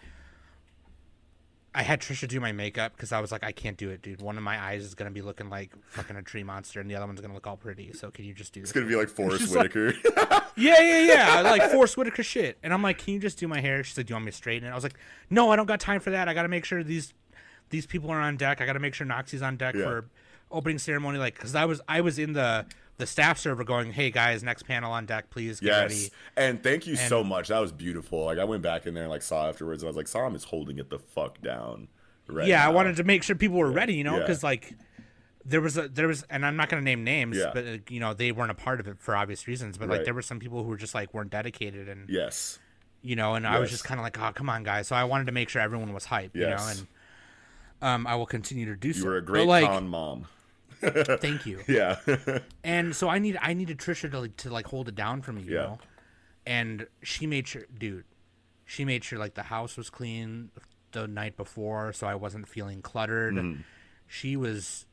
[1.74, 4.20] I had Trisha do my makeup because I was like, I can't do it, dude.
[4.20, 6.96] One of my eyes is gonna be looking like fucking a tree monster, and the
[6.96, 7.94] other one's gonna look all pretty.
[7.94, 8.68] So can you just do this?
[8.68, 9.94] It's gonna be like Forest She's like- Whitaker.
[10.54, 11.40] Yeah, yeah, yeah.
[11.40, 12.58] like Forest Whitaker shit.
[12.62, 13.82] And I'm like, can you just do my hair?
[13.82, 14.70] She said, do you want me to straighten it?
[14.70, 14.98] I was like,
[15.30, 16.28] no, I don't got time for that.
[16.28, 17.14] I got to make sure these
[17.70, 18.60] these people are on deck.
[18.60, 19.84] I got to make sure Noxie's on deck Yeah.
[19.84, 20.04] for
[20.50, 21.16] opening ceremony.
[21.18, 22.66] Like, because I was I was in the
[22.98, 26.10] the staff server going, hey guys, next panel on deck, please get yes, ready.
[26.36, 27.48] and thank you so much.
[27.48, 28.24] That was beautiful.
[28.26, 30.34] Like I went back in there and like saw afterwards, and I was like, Sam
[30.34, 31.88] is holding it the fuck down.
[32.28, 34.20] Right yeah, I wanted to make sure people were ready, you know, Yeah.
[34.20, 34.74] because like
[35.44, 37.50] there was a there was, and I'm not gonna name names, Yeah.
[37.52, 39.76] but uh, you know they weren't a part of it for obvious reasons.
[39.76, 40.04] But like Right.
[40.04, 42.60] there were some people who were just like weren't dedicated, and Yes.
[43.02, 44.86] you know, and I was just kind of like, oh come on, guys.
[44.86, 46.86] So I wanted to make sure everyone was hyped, you know, and
[47.82, 49.00] um, I will continue to do so.
[49.00, 50.26] You were a But, great like, con mom.
[50.82, 51.60] Thank you.
[51.68, 51.96] Yeah.
[52.64, 55.32] And so I need I needed Trisha to like, to like hold it down for
[55.32, 55.62] me, you Yeah.
[55.62, 55.78] know.
[56.46, 58.04] And she made sure, dude,
[58.64, 60.50] she made sure like the house was clean
[60.92, 63.34] the night before, so I wasn't feeling cluttered.
[63.34, 63.60] Mm-hmm.
[64.06, 64.86] She was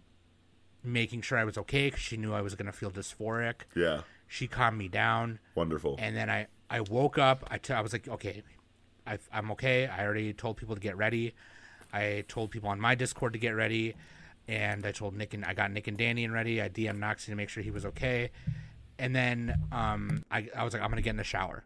[0.84, 3.62] making sure I was okay because she knew I was gonna feel dysphoric.
[3.76, 4.02] yeah.
[4.32, 5.96] She calmed me down, Wonderful.
[5.98, 7.44] and then I I woke up.
[7.50, 8.44] I t- I was like, okay,
[9.08, 9.88] I, I'm okay.
[9.88, 11.34] I already told people to get ready.
[11.92, 13.96] I told people on my Discord to get ready,
[14.50, 16.60] and I told Nick and I got Nick and Danny in ready.
[16.60, 18.32] I DM'd Noxie to make sure he was okay,
[18.98, 21.64] and then um I I was like, I'm gonna get in the shower,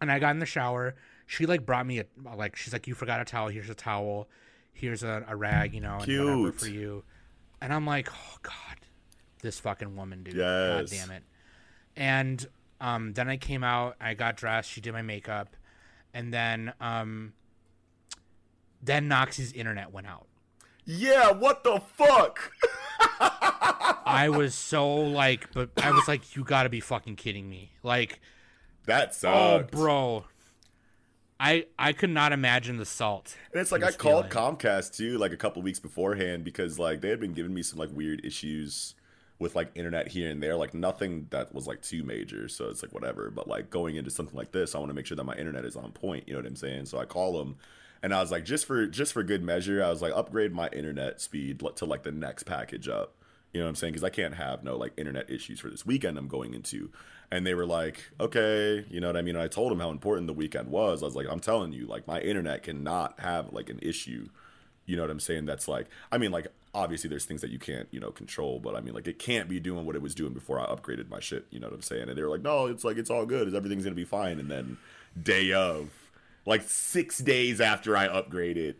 [0.00, 0.94] and I got in the shower.
[1.26, 2.04] She like brought me a
[2.36, 3.48] like she's like, you forgot a towel.
[3.48, 4.28] Here's a towel.
[4.72, 7.02] Here's a, a rag, you know, and whatever for you.
[7.60, 8.76] And I'm like, oh god,
[9.42, 10.36] this fucking woman, dude.
[10.36, 10.90] Yes.
[10.90, 11.24] God damn it.
[11.96, 12.46] And
[12.80, 15.56] um, then I came out, I got dressed, she did my makeup,
[16.14, 17.32] and then um,
[18.80, 20.28] then Noxie's internet went out.
[20.84, 21.30] Yeah.
[21.32, 22.52] What the fuck?
[23.20, 27.72] I was so like, but I was like, you got to be fucking kidding me!
[27.82, 28.20] Like,
[28.86, 29.70] That oh, sucks.
[29.70, 30.24] bro,
[31.38, 33.36] I I could not imagine the salt.
[33.52, 34.28] And it's like he I called.
[34.30, 37.78] Comcast too, like a couple weeks beforehand, because like they had been giving me some
[37.78, 38.94] like weird issues
[39.38, 42.46] with like internet here and there, like nothing that was like too major.
[42.46, 43.30] So it's like whatever.
[43.30, 45.64] But like going into something like this, I want to make sure that my internet
[45.64, 46.24] is on point.
[46.28, 46.84] You know what I'm saying?
[46.84, 47.56] So I call them,
[48.02, 50.68] and I was like, just for just for good measure, I was like, upgrade my
[50.68, 53.14] internet speed to like the next package up.
[53.52, 53.92] You know what I'm saying?
[53.92, 56.90] Because I can't have no like internet issues for this weekend I'm going into.
[57.32, 59.36] And they were like, okay, you know what I mean?
[59.36, 61.02] And I told them how important the weekend was.
[61.02, 64.28] I was like, I'm telling you, like my internet cannot have like an issue.
[64.86, 65.46] You know what I'm saying?
[65.46, 68.74] That's like, I mean, like obviously there's things that you can't, you know, control, but
[68.74, 71.20] I mean, like it can't be doing what it was doing before I upgraded my
[71.20, 71.46] shit.
[71.50, 72.08] You know what I'm saying?
[72.08, 73.54] And they were like, no, it's like it's all good.
[73.54, 74.40] Everything's gonna be fine.
[74.40, 74.78] And then
[75.20, 75.90] day of,
[76.46, 78.74] like six days after I upgraded,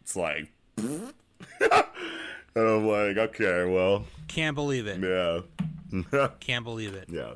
[0.00, 1.12] it's like, and
[2.54, 5.00] I'm like, okay, well, Can't believe it.
[5.00, 7.08] yeah, Can't believe it.
[7.10, 7.32] yeah,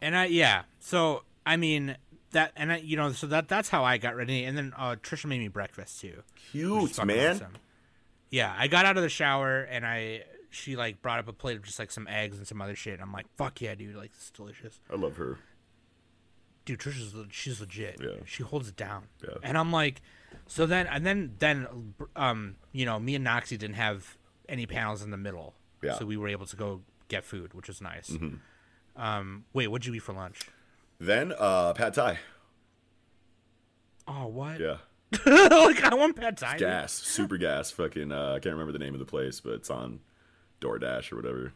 [0.00, 0.62] And I yeah.
[0.80, 1.96] So I mean
[2.32, 4.44] that and I you know so that that's how I got ready.
[4.44, 6.22] And then uh, Trisha made me breakfast too.
[6.50, 7.36] cute man.
[7.36, 7.52] awesome.
[8.30, 11.56] Yeah, I got out of the shower and I she like brought up a plate
[11.56, 12.94] of just like some eggs and some other shit.
[12.94, 14.80] And I'm like, fuck yeah, dude, like this is delicious.
[14.92, 15.38] I love her.
[16.64, 18.00] Dude, Trisha's she's legit.
[18.00, 18.22] Yeah.
[18.24, 19.04] She holds it down.
[19.22, 19.34] Yeah.
[19.42, 20.02] And I'm like,
[20.46, 21.66] so then and then then
[22.16, 24.16] um you know me and Noxie didn't have
[24.48, 25.54] any panels in the middle.
[25.82, 25.90] Yeah.
[25.90, 25.98] Mm-hmm.
[25.98, 28.16] So we were able to go get food, which was nice.
[28.96, 30.40] Um, wait, what'd you eat for lunch?
[30.98, 32.18] Then uh, pad thai.
[34.06, 34.60] Oh, what?
[34.60, 34.76] Yeah,
[35.26, 36.58] like I want pad thai.
[36.58, 37.70] gas, super gas.
[37.70, 40.00] Fucking, uh, I can't remember the name of the place, but it's on
[40.60, 41.52] DoorDash or whatever.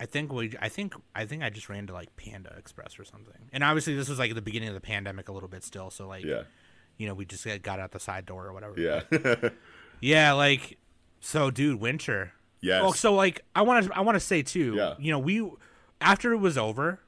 [0.00, 0.54] I think we.
[0.60, 0.94] I think.
[1.14, 3.34] I think I just ran to like Panda Express or something.
[3.52, 5.90] And obviously, this was like at the beginning of the pandemic a little bit still.
[5.90, 6.44] So like, Yeah,
[6.96, 8.80] you know, we just got- out the side door or whatever.
[8.80, 9.50] yeah,
[10.00, 10.32] Yeah.
[10.32, 10.78] Like,
[11.20, 12.32] so, dude, winter.
[12.62, 12.80] yes.
[12.82, 13.96] Oh, so like, I want to.
[13.96, 14.74] I want to say too.
[14.74, 14.94] Yeah.
[14.98, 15.48] You know, we
[16.00, 17.00] after it was over,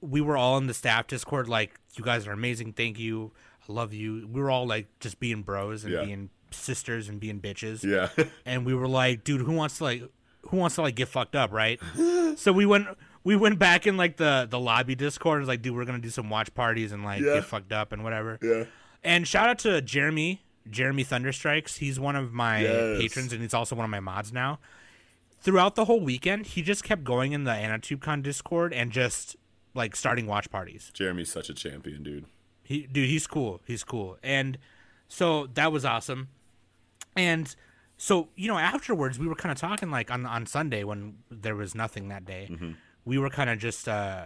[0.00, 1.48] we were all in the staff Discord.
[1.48, 2.72] Like, you guys are amazing.
[2.72, 3.32] Thank you.
[3.68, 4.26] I love you.
[4.32, 6.04] We were all like just being bros and Yeah.
[6.04, 7.84] being sisters and being bitches.
[7.84, 8.08] yeah,
[8.46, 10.02] and we were like, dude, who wants to like
[10.48, 11.80] who wants to like get fucked up, right?
[12.36, 12.86] so we went
[13.24, 15.98] we went back in like the the lobby Discord and was like, dude, we're gonna
[15.98, 17.34] do some watch parties and like Yeah.
[17.34, 18.38] get fucked up and whatever.
[18.42, 18.64] yeah.
[19.04, 21.78] And shout out to Jeremy, Jeremy Thunderstrikes.
[21.78, 23.00] He's one of my Yes.
[23.00, 24.58] patrons and he's also one of my mods now.
[25.40, 29.34] Throughout the whole weekend, he just kept going in the AnatubeCon Discord and just
[29.74, 30.90] like starting watch parties.
[30.94, 32.26] Jeremy's such a champion, dude.
[32.62, 33.60] He dude, he's cool.
[33.66, 34.18] He's cool.
[34.22, 34.56] And
[35.08, 36.28] so that was awesome.
[37.16, 37.54] And
[38.02, 41.54] so, you know, afterwards we were kind of talking like on on Sunday when there
[41.54, 42.50] was nothing that day.
[43.04, 44.24] We were kind of just uh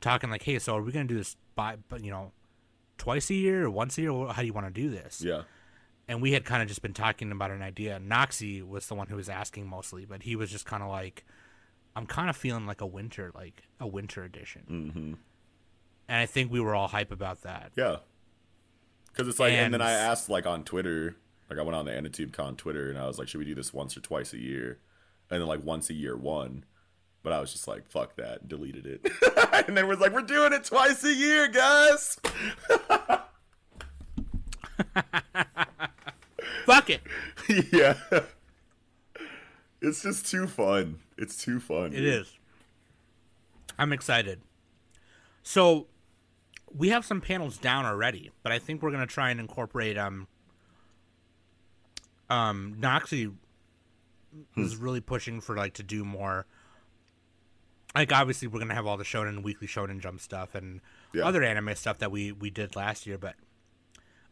[0.00, 2.30] talking like, "Hey, so are we going to do this by you know,
[2.96, 4.12] twice a year or once a year?
[4.28, 5.42] How do you want to do this?" Yeah,
[6.06, 7.98] And we had kind of just been talking about an idea.
[7.98, 11.24] Noxie was the one who was asking mostly, but he was just kind of like
[11.96, 14.62] I'm kind of feeling like a winter like a winter edition.
[14.70, 15.14] mm-hmm.
[16.06, 17.72] And I think we were all hype about that.
[17.74, 17.96] yeah.
[19.10, 21.16] Because it's like, and, then I asked like on Twitter,
[21.54, 23.72] Like I went on the AnitubeCon Twitter and I was like, should we do this
[23.72, 24.80] once or twice a year?
[25.30, 26.64] And then like once a year one.
[27.22, 29.06] But I was just like, fuck that, deleted it.
[29.68, 32.18] and then was like, we're doing it twice a year, guys.
[36.66, 37.02] Fuck it.
[37.72, 37.94] yeah.
[39.80, 40.98] It's just too fun.
[41.16, 41.92] It's too fun.
[41.94, 42.32] It is.
[43.78, 44.40] I'm excited.
[45.44, 45.86] So
[46.74, 50.26] we have some panels down already, but I think we're gonna try and incorporate um
[52.30, 53.32] um Noxie
[54.56, 56.46] is really pushing for like to do more
[57.94, 60.80] like obviously we're gonna have all the shonen weekly shonen jump stuff and
[61.12, 61.24] Yeah.
[61.24, 63.34] other anime stuff that we we did last year, but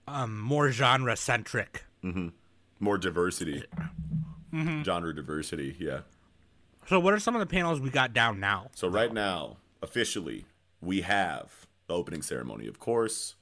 [0.08, 1.84] um more genre centric.
[2.02, 2.28] mm-hmm.
[2.80, 3.62] More diversity.
[4.52, 4.82] Mm-hmm.
[4.82, 6.00] Genre diversity, yeah.
[6.88, 8.70] So what are some of the panels we got down now?
[8.74, 10.46] So right now, officially,
[10.80, 13.36] we have the opening ceremony, of course.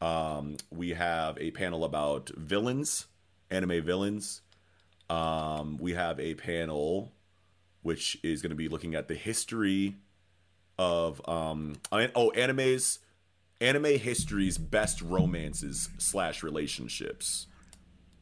[0.00, 3.06] Um, we have a panel about villains,
[3.54, 4.42] anime villains.
[5.10, 7.12] Um, we have a panel
[7.82, 9.96] which is going to be looking at the history
[10.78, 12.98] of um, oh animes,
[13.60, 17.46] anime history's best romances slash relationships.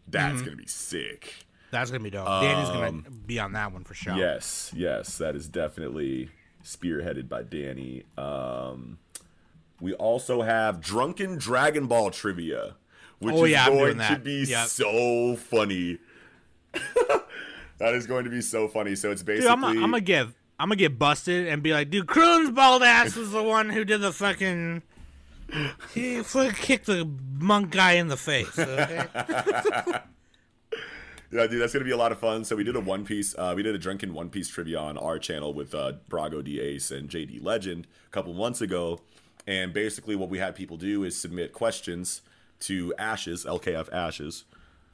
[0.08, 0.44] That's Mm-hmm.
[0.44, 1.34] going to be sick.
[1.70, 2.26] That's gonna be dope.
[2.26, 4.14] Danny's gonna be on that one for sure.
[4.14, 6.28] Yes, yes, that is definitely
[6.62, 8.02] spearheaded by Danny.
[8.18, 8.98] Um,
[9.80, 12.74] we also have drunken Dragon Ball trivia,
[13.22, 14.66] which Oh, is yeah, going to be Yep.
[14.68, 15.98] so funny.
[17.78, 18.94] that is going to be so funny.
[18.94, 20.26] So it's Dude, basically I'm gonna get
[20.58, 23.84] I'm gonna get busted and be like, dude, Krillin's bald ass was the one who
[23.84, 24.82] did the fucking.
[25.92, 27.08] He fucking kicked the
[27.38, 28.58] monk guy in the face.
[28.58, 29.04] Okay?
[31.34, 32.44] Yeah, dude, that's gonna be a lot of fun.
[32.44, 34.98] So we did a One Piece, uh, we did a drunken One Piece trivia on
[34.98, 39.00] our channel with uh, Brago D Ace and JD Legend a couple months ago,
[39.46, 42.20] and basically what we had people do is submit questions
[42.62, 44.44] to Ashes LKF Ashes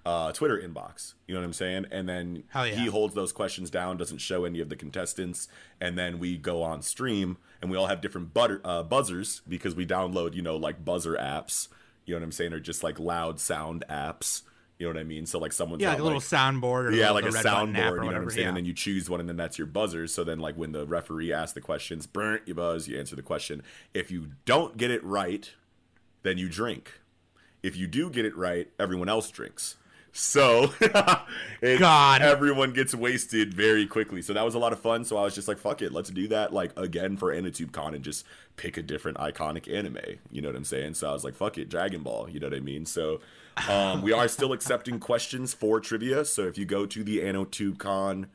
[0.08, 1.14] uh, Twitter inbox.
[1.26, 1.86] You know what I'm saying?
[1.90, 2.64] And then yeah.
[2.66, 5.48] he holds those questions down, doesn't show any of the contestants,
[5.80, 9.74] and then we go on stream and we all have different butter, uh, buzzers because
[9.74, 11.68] we download, you know, like buzzer apps.
[12.06, 12.54] You know what I'm saying?
[12.54, 14.42] Or just like loud sound apps.
[14.78, 15.26] You know what I mean?
[15.26, 17.92] So like someone's yeah, like a little soundboard or yeah, like a red button app
[17.92, 17.96] soundboard.
[17.96, 18.42] You know what I'm saying?
[18.42, 18.48] yeah.
[18.48, 20.06] And then you choose one, and then that's your buzzer.
[20.06, 23.22] So then, like when the referee asks the questions, burnt, you buzz, you answer the
[23.22, 23.62] question.
[23.92, 25.52] If you don't get it right,
[26.22, 26.92] then you drink.
[27.62, 29.76] If you do get it right, everyone else drinks.
[30.12, 30.72] So
[31.60, 32.22] God.
[32.22, 34.22] everyone gets wasted very quickly.
[34.22, 35.04] So that was a lot of fun.
[35.04, 38.02] So I was just like, fuck it, let's do that like again for AnitubeCon and
[38.02, 38.24] just
[38.56, 40.18] pick a different iconic anime.
[40.30, 40.94] You know what I'm saying?
[40.94, 42.28] So I was like, fuck it, Dragon Ball.
[42.28, 42.84] You know what I mean?
[42.86, 43.20] So
[43.68, 46.24] um, we are still accepting questions for trivia.
[46.24, 48.26] So if you go to the AnitubeCon,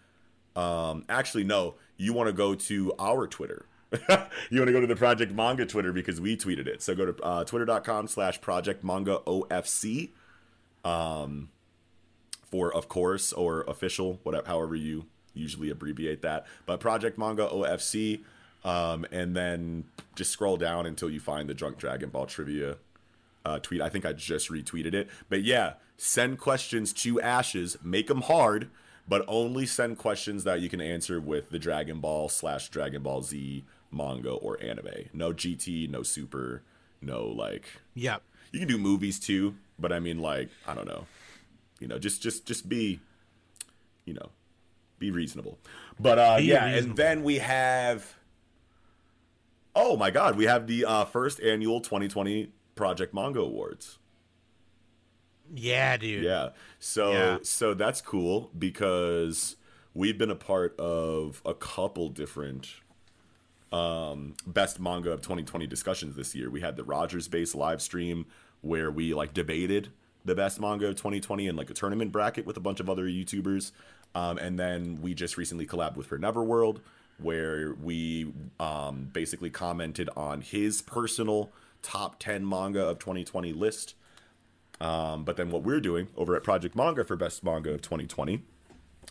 [0.56, 3.66] um, actually no, you want to go to our Twitter.
[4.49, 6.82] you want to go to the Project Manga Twitter because we tweeted it.
[6.82, 10.10] So go to uh, twitter.com slash Project Manga OFC
[12.53, 16.45] for of course or official whatever however you usually abbreviate that.
[16.68, 18.22] But project manga ofc
[18.64, 22.78] um, and then just scroll down until you find the drunk dragon ball trivia
[23.44, 23.82] uh, tweet.
[23.82, 25.10] I think i just retweeted it.
[25.30, 27.78] But yeah send questions to ashes.
[27.84, 28.70] Make them hard
[29.07, 33.22] but only send questions that you can answer with the dragon ball slash dragon ball
[33.24, 36.64] z manga or anime no gt no super
[37.02, 37.65] no like
[37.95, 38.22] Yep.
[38.52, 41.06] you can do movies too but i mean like i don't know
[41.80, 42.99] you know just just just be
[44.06, 44.30] you know
[44.99, 45.57] be reasonable
[45.99, 46.90] but uh Be yeah reasonable.
[46.90, 48.15] and then we have
[49.76, 53.98] oh my god we have the uh first annual 2020 project manga awards
[55.53, 56.24] Yeah, dude.
[56.24, 56.49] yeah
[56.80, 57.38] so Yeah.
[57.44, 59.56] so that's cool because
[59.94, 62.68] we've been a part of a couple different
[63.74, 66.50] um best manga of 2020 discussions this year.
[66.50, 68.28] We had the rogers base live stream
[68.62, 69.90] where we like debated
[70.24, 73.06] the best manga of 2020 in like a tournament bracket with a bunch of other
[73.06, 73.72] youtubers.
[74.16, 76.80] Um, and then we just recently collabed with for neverworld
[77.18, 81.52] where we um, basically commented on his personal
[81.82, 83.95] top 10 manga of 2020 list.
[84.80, 88.44] Um, but then what we're doing over at Project Manga for Best Manga of 2020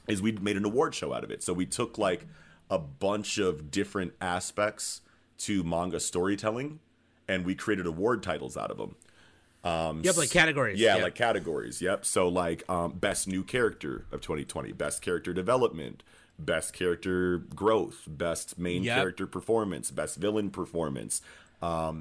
[0.08, 1.42] is we made an award show out of it.
[1.42, 2.26] So we took like
[2.72, 5.02] a bunch of different aspects
[5.38, 6.80] to manga storytelling
[7.28, 8.96] and we created award titles out of them.
[9.62, 10.80] Um, Yep, like categories.
[10.80, 11.02] Yeah, Yep.
[11.04, 11.80] like categories.
[11.82, 12.04] Yep.
[12.06, 16.02] So like um, best new character of 2020, best character development,
[16.38, 18.96] best character growth, best main Yep.
[18.96, 21.20] character performance, best villain performance,
[21.60, 22.00] um,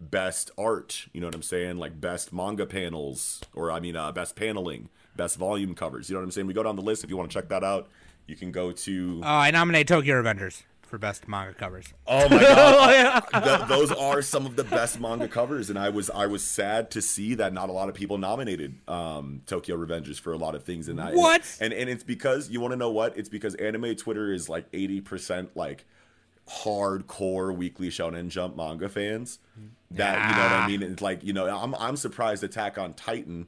[0.00, 1.06] best art.
[1.12, 1.76] You know what I'm saying?
[1.78, 6.08] Like best manga panels, or I mean, uh, best paneling, best volume covers.
[6.08, 6.46] You know what I'm saying?
[6.46, 7.02] We go down the list.
[7.04, 7.88] If you want to check that out,
[8.26, 9.20] you can go to.
[9.22, 11.92] Oh, I nominate Tokyo Revengers for best manga covers.
[12.06, 16.08] Oh my god, Th- those are some of the best manga covers, and I was
[16.10, 20.20] I was sad to see that not a lot of people nominated um, Tokyo Revengers
[20.20, 20.88] for a lot of things.
[20.88, 21.42] And I What?
[21.60, 23.16] And and it's because you want to know what?
[23.18, 25.84] It's because anime Twitter is like eighty percent like
[26.48, 29.38] hardcore Weekly Shonen Jump manga fans.
[29.92, 30.82] That you know what I mean?
[30.82, 33.46] It's like you know I'm I'm surprised Attack on Titan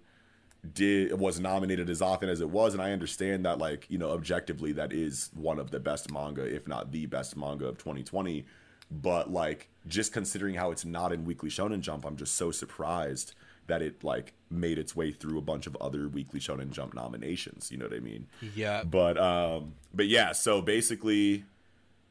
[0.74, 4.10] did was nominated as often as it was and i understand that like you know
[4.10, 8.44] objectively that is one of the best manga if not the best manga of 2020
[8.90, 13.34] but like just considering how it's not in weekly shonen jump i'm just so surprised
[13.66, 17.70] that it like made its way through a bunch of other weekly shonen jump nominations
[17.72, 18.84] you know what i mean Yeah.
[18.84, 21.44] but um but yeah so basically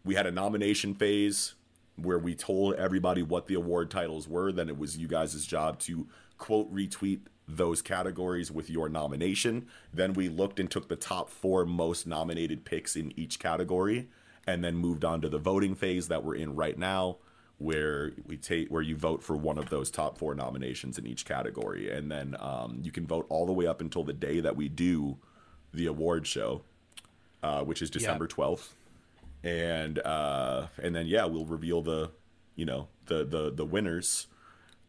[0.04, 1.54] we had a nomination phase
[1.96, 5.80] where we told everybody what the award titles were then it was you guys' job
[5.80, 6.06] to
[6.38, 9.68] quote retweet those categories with your nomination.
[9.94, 14.08] Then we looked and took the top four most nominated picks in each category
[14.48, 17.18] and then moved on to the voting phase that we're in right now
[17.58, 21.26] where we take where you vote for one of those top four nominations in each
[21.26, 21.90] category.
[21.90, 24.68] And then um, you can vote all the way up until the day that we
[24.68, 25.18] do
[25.74, 26.62] the award show
[27.46, 28.70] uh, which is december 12th
[29.44, 32.10] and uh, and then yeah we'll reveal the
[32.56, 34.28] you know the the the winners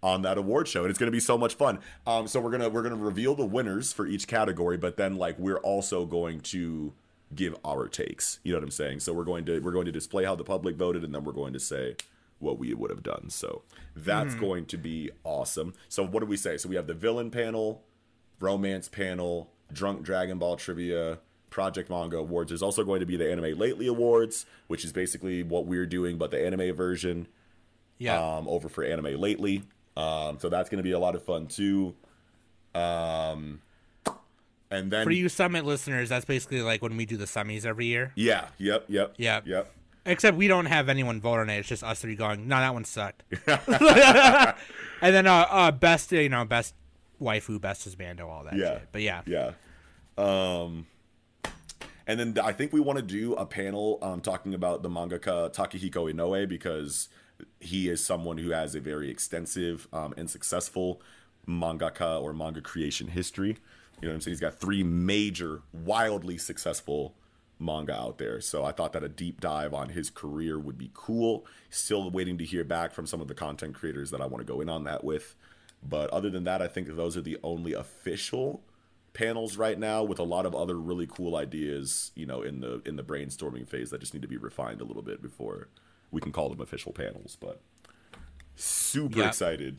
[0.03, 1.79] on that award show and it's going to be so much fun.
[2.07, 5.39] Um so we're gonna we're gonna reveal the winners for each category but then like
[5.39, 6.93] we're also going to
[7.35, 9.01] give our takes you know what i'm saying?
[9.01, 11.33] So we're going to we're going to display how the public voted and then we're
[11.33, 11.97] going to say
[12.39, 13.31] what we would have done.
[13.31, 13.63] So
[13.97, 15.73] that's going to be awesome.
[15.89, 16.59] So what do we say?
[16.59, 17.83] So we have the villain panel
[18.39, 21.19] romance panel drunk dragon ball trivia
[21.49, 22.51] project manga awards.
[22.51, 26.19] There's also going to be the anime lately awards which is basically what we're doing
[26.19, 27.27] but the anime version
[27.99, 28.23] Yeah.
[28.37, 29.63] um, over for anime lately.
[29.97, 31.95] Um, so that's going to be a lot of fun too.
[32.75, 33.61] Um,
[34.71, 37.87] and then For you Summit listeners, that's basically like when we do the Summies every
[37.87, 38.13] year.
[38.15, 39.47] yeah, yep, yep, Yep.
[39.47, 39.73] yep.
[40.05, 41.59] Except we don't have anyone vote on it.
[41.59, 43.25] It's just us three going, no, that one sucked.
[43.47, 44.55] and
[45.01, 46.75] then uh, uh, best, you know, best
[47.21, 48.75] waifu, best husbando, all that Yeah.
[48.79, 48.89] shit.
[48.93, 49.23] But yeah.
[49.27, 49.53] Yeah.
[50.19, 50.87] Um,
[52.07, 55.53] and then I think we want to do a panel um, talking about the mangaka
[55.53, 57.09] Takehiko Inoue because
[57.61, 61.01] he is someone who has a very extensive um, and successful
[61.47, 63.59] mangaka or manga creation history.
[64.01, 64.33] You know what I'm saying?
[64.33, 67.15] He's got three major, wildly successful
[67.59, 68.41] manga out there.
[68.41, 71.47] So I thought that a deep dive on his career would be cool.
[71.71, 74.53] Still waiting to hear back from some of the content creators that I want to
[74.53, 75.35] go in on that with.
[75.83, 78.63] But other than that, I think those are the only official
[79.15, 82.83] panels right now with a lot of other really cool ideas, you know, in the
[82.85, 85.69] in the brainstorming phase that just need to be refined a little bit before
[86.11, 87.61] we can call them official panels, but
[88.55, 89.29] super Yeah.
[89.29, 89.79] excited.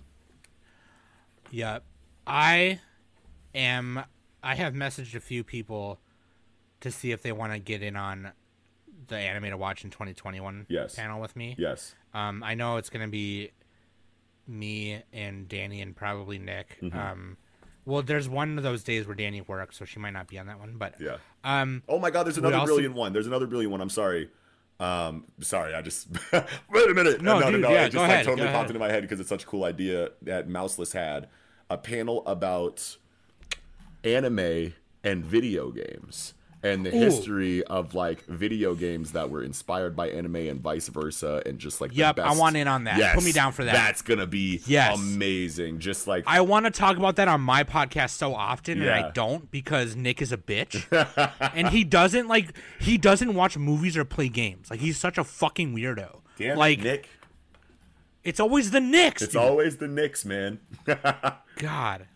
[1.51, 1.79] Yeah.
[2.25, 2.79] I
[3.55, 4.03] am
[4.43, 5.99] I have messaged a few people
[6.81, 8.31] to see if they want to get in on
[9.07, 10.95] the anime to watch in 2021 Yes.
[10.95, 11.55] panel with me.
[11.57, 11.95] Yes.
[12.13, 13.51] Um, I know it's gonna be
[14.47, 16.77] me and Danny and probably Nick.
[16.81, 16.97] Mm-hmm.
[16.97, 17.37] Um,
[17.85, 20.47] well, there's one of those days where Danny works, so she might not be on
[20.47, 20.77] that one.
[20.77, 21.17] But Yeah.
[21.43, 23.13] um, Oh my god, there's another also- brilliant one.
[23.13, 23.81] There's another brilliant one.
[23.81, 24.29] I'm sorry.
[24.79, 27.21] Um, sorry, I just wait a minute.
[27.21, 29.19] No, no, dude, no, yeah, It just like ahead, totally popped into my head because
[29.19, 31.27] it's such a cool idea that Mouseless had
[31.69, 32.97] a panel about
[34.03, 34.73] anime
[35.03, 36.99] and video games and the Ooh.
[36.99, 41.79] history of like video games that were inspired by anime and vice versa and just
[41.81, 43.13] like the Yep, I want in on that.
[43.15, 43.73] Put me down for that.
[43.73, 44.97] That's gonna be Yes.
[44.99, 45.79] amazing.
[45.79, 49.07] Just like I want to talk about that on my podcast so often, and Yeah.
[49.07, 50.85] I don't because Nick is a bitch,
[51.53, 54.71] and he doesn't like he doesn't watch movies or play games.
[54.71, 56.21] Like he's such a fucking weirdo.
[56.37, 57.07] damn like Nick.
[58.23, 59.21] it's always the Knicks.
[59.21, 59.41] It's dude.
[59.41, 60.59] always the Knicks, man.
[61.57, 62.07] God.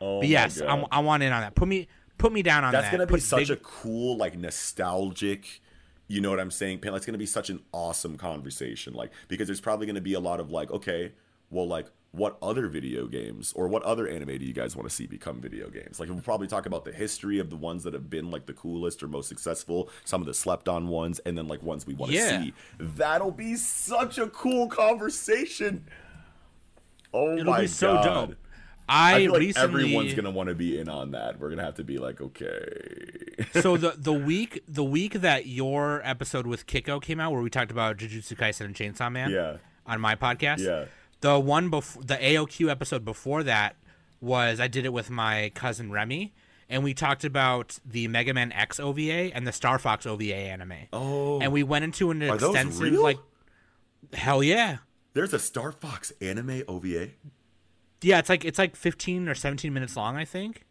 [0.00, 0.68] Oh But my yes, God.
[0.68, 1.54] I'm, I want in on that.
[1.54, 1.88] Put me
[2.18, 2.90] put me down on That's that.
[2.90, 5.60] That's gonna be Put such big- a cool, like nostalgic.
[6.08, 6.80] You know what I'm saying?
[6.82, 10.38] That's gonna be such an awesome conversation, like because there's probably gonna be a lot
[10.40, 11.12] of like, okay,
[11.50, 14.94] well, like what other video games or what other anime do you guys want to
[14.94, 16.00] see become video games?
[16.00, 18.54] Like we'll probably talk about the history of the ones that have been like the
[18.54, 21.94] coolest or most successful, some of the slept on ones, and then like ones we
[21.94, 22.42] want to Yeah.
[22.42, 22.54] see.
[22.78, 25.84] That'll be such a cool conversation.
[27.12, 28.28] Oh It'll my be so god.
[28.30, 28.36] dope.
[28.88, 31.38] I, I feel like recently everyone's gonna want to be in on that.
[31.40, 33.44] We're gonna have to be like, okay.
[33.60, 37.50] so the the week the week that your episode with Kiko came out, where we
[37.50, 39.56] talked about Jujutsu Kaisen and Chainsaw Man, Yeah.
[39.86, 40.84] on my podcast, Yeah.
[41.20, 43.76] the one before the AOQ episode before that
[44.20, 46.32] was I did it with my cousin Remy,
[46.68, 50.74] and we talked about the Mega Man X OVA and the Star Fox OVA anime,
[50.92, 53.18] Oh, and we went into an extensive like,
[54.12, 54.78] hell yeah,
[55.12, 57.08] there's a Star Fox anime OVA.
[58.02, 60.64] Yeah, it's like it's like fifteen or seventeen minutes long, I think,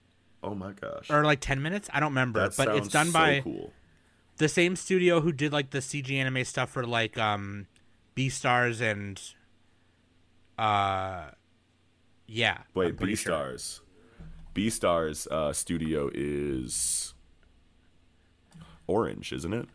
[0.43, 3.13] Oh my gosh, or like ten minutes, I don't remember, that but it's done so
[3.13, 3.73] by cool.
[4.37, 7.67] the same studio who did like the CG anime stuff for like um
[8.15, 9.21] Beastars and
[10.57, 11.31] uh
[12.27, 12.59] yeah.
[12.73, 13.33] Wait, B sure.
[13.33, 13.81] Stars.
[14.53, 17.13] Beastars uh, studio is
[18.87, 19.67] Orange, isn't it?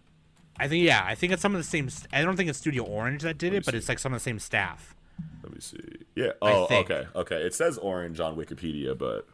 [0.59, 2.85] I think yeah, I think it's some of the same I don't think it's Studio
[2.85, 4.95] Orange that did it, but it's like some of the same staff.
[5.43, 5.79] Let me see.
[6.15, 6.33] Yeah.
[6.43, 7.07] Oh, okay.
[7.15, 7.37] Okay.
[7.37, 9.27] It says Orange on Wikipedia, but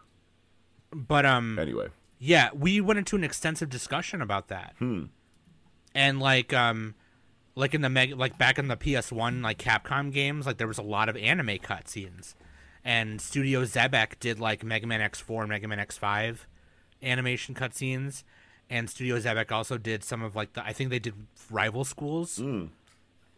[0.92, 1.88] But um anyway.
[2.18, 4.74] Yeah, we went into an extensive discussion about that.
[4.78, 5.04] Hmm.
[5.94, 6.94] And like um
[7.54, 10.78] like in the meg like back in the PS1 like Capcom games, like there was
[10.78, 12.34] a lot of anime cutscenes.
[12.84, 16.38] And Studio Xebec did like Mega Man X4 and Mega Man X5
[17.02, 18.22] animation cutscenes.
[18.70, 21.14] And Studio Xebec also did some of like the I think they did
[21.50, 22.36] rival schools.
[22.36, 22.66] Hmm.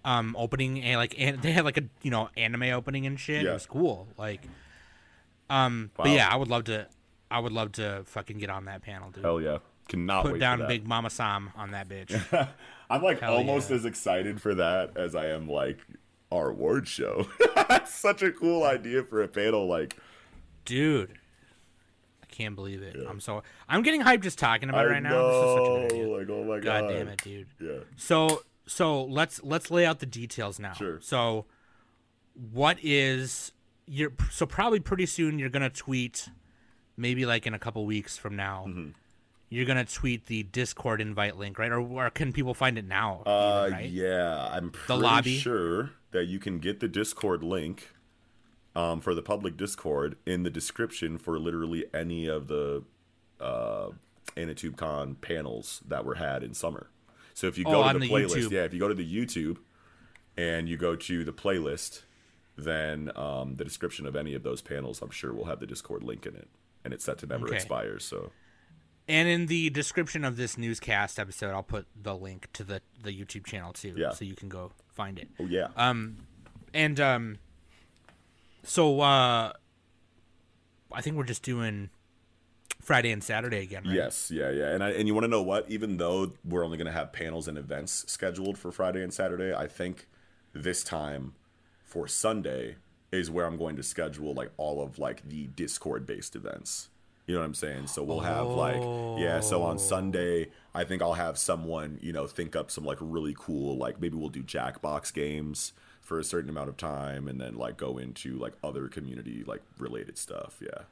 [0.05, 3.43] Um opening and like and they had like a you know anime opening and shit.
[3.43, 3.51] Yeah.
[3.51, 4.09] It was cool.
[4.17, 4.43] Like
[5.51, 6.87] um but yeah, I would love to
[7.31, 9.59] I would love to fucking get on that panel, dude Hell yeah.
[9.89, 10.67] Cannot put wait down.
[10.67, 12.49] Big Mama Sam on that bitch.
[12.91, 13.77] I'm like Hell almost yeah.
[13.77, 15.79] as excited for that as I am like
[16.31, 17.27] our award show.
[17.69, 19.67] That's such a cool idea for a panel.
[19.67, 19.97] Like,
[20.65, 21.13] Dude.
[22.23, 22.97] I can't believe it.
[23.09, 25.27] I'm so I'm getting hyped just talking about I it right now.
[25.27, 26.17] This is such a good idea.
[26.19, 27.47] like, oh my God god, damn it, dude.
[27.61, 27.79] Yeah.
[27.97, 30.73] So so let's let's lay out the details now.
[30.73, 31.01] Sure.
[31.01, 31.47] So
[32.53, 33.53] what is
[33.87, 36.29] you're so probably pretty soon you're gonna tweet
[36.97, 38.67] maybe like in a couple weeks from now.
[38.69, 38.91] Mm-hmm.
[39.51, 41.73] You're gonna tweet the Discord invite link, right?
[41.73, 43.23] Or, or can people find it now?
[43.25, 43.91] Uh, even, right?
[43.91, 45.39] yeah, I'm pretty lobby?
[45.39, 47.91] sure that you can get the Discord link
[48.77, 52.85] um, for the public Discord in the description for literally any of the
[53.41, 53.89] uh,
[54.37, 56.91] AnitubeCon panels that were had in summer.
[57.39, 58.51] So if you Oh, go to the, the playlist, YouTube.
[58.51, 59.59] yeah, if you go to the YouTube
[60.37, 62.03] and you go to the playlist,
[62.57, 66.03] then um, the description of any of those panels, I'm sure will have the Discord
[66.03, 66.49] link in it,
[66.85, 67.55] and it's set to never Okay.
[67.55, 68.01] expire.
[68.01, 68.33] So
[69.07, 73.13] And in the description of this newscast episode, I'll put the link to the the
[73.13, 74.11] YouTube channel too, Yeah.
[74.11, 75.29] so you can go find it.
[75.39, 76.27] oh yeah, Um,
[76.75, 77.39] and um,
[78.65, 79.53] so uh,
[80.93, 81.91] I think we're just doing
[82.89, 83.95] Friday and Saturday again, right?
[83.95, 84.71] Yes, yeah, yeah.
[84.71, 85.67] And I, and you want to know what?
[85.69, 89.55] Even though we're only going to have panels and events scheduled for Friday and Saturday,
[89.55, 90.09] I think
[90.55, 91.35] this time
[91.85, 92.77] for Sunday
[93.13, 96.89] is where I'm going to schedule like all of like the Discord based events.
[97.27, 97.89] You know what I'm saying?
[97.89, 98.81] So we'll have like
[99.21, 99.79] yeah, so on oh.
[99.79, 104.01] Sunday, I think I'll have someone, you know, think up some like really cool like
[104.01, 107.99] maybe we'll do Jackbox games for a certain amount of time and then like go
[107.99, 110.85] into like other community like related stuff, yeah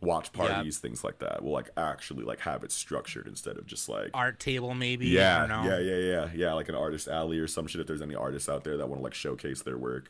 [0.00, 0.46] watch Yeah.
[0.48, 1.42] parties, things like that.
[1.42, 5.06] We'll like actually like have it structured instead of just like Art table, maybe.
[5.08, 5.62] Yeah, know.
[5.64, 7.80] yeah, yeah, yeah, yeah, like an artist alley or some shit.
[7.80, 10.08] If there's any artists out there that want to like showcase their work,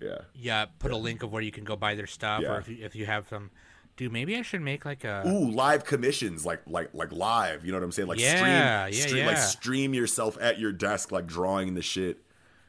[0.00, 2.54] yeah, Yeah, Put a link of where you can go buy their stuff, Yeah.
[2.54, 3.50] or if you, if you have some.
[3.96, 5.22] Dude, maybe I should make like a.
[5.26, 7.64] ooh, live commissions, like like like live.
[7.66, 8.08] You know what I'm saying?
[8.08, 12.18] Like Yeah, stream, yeah, stream, like stream yourself at your desk, like drawing the shit,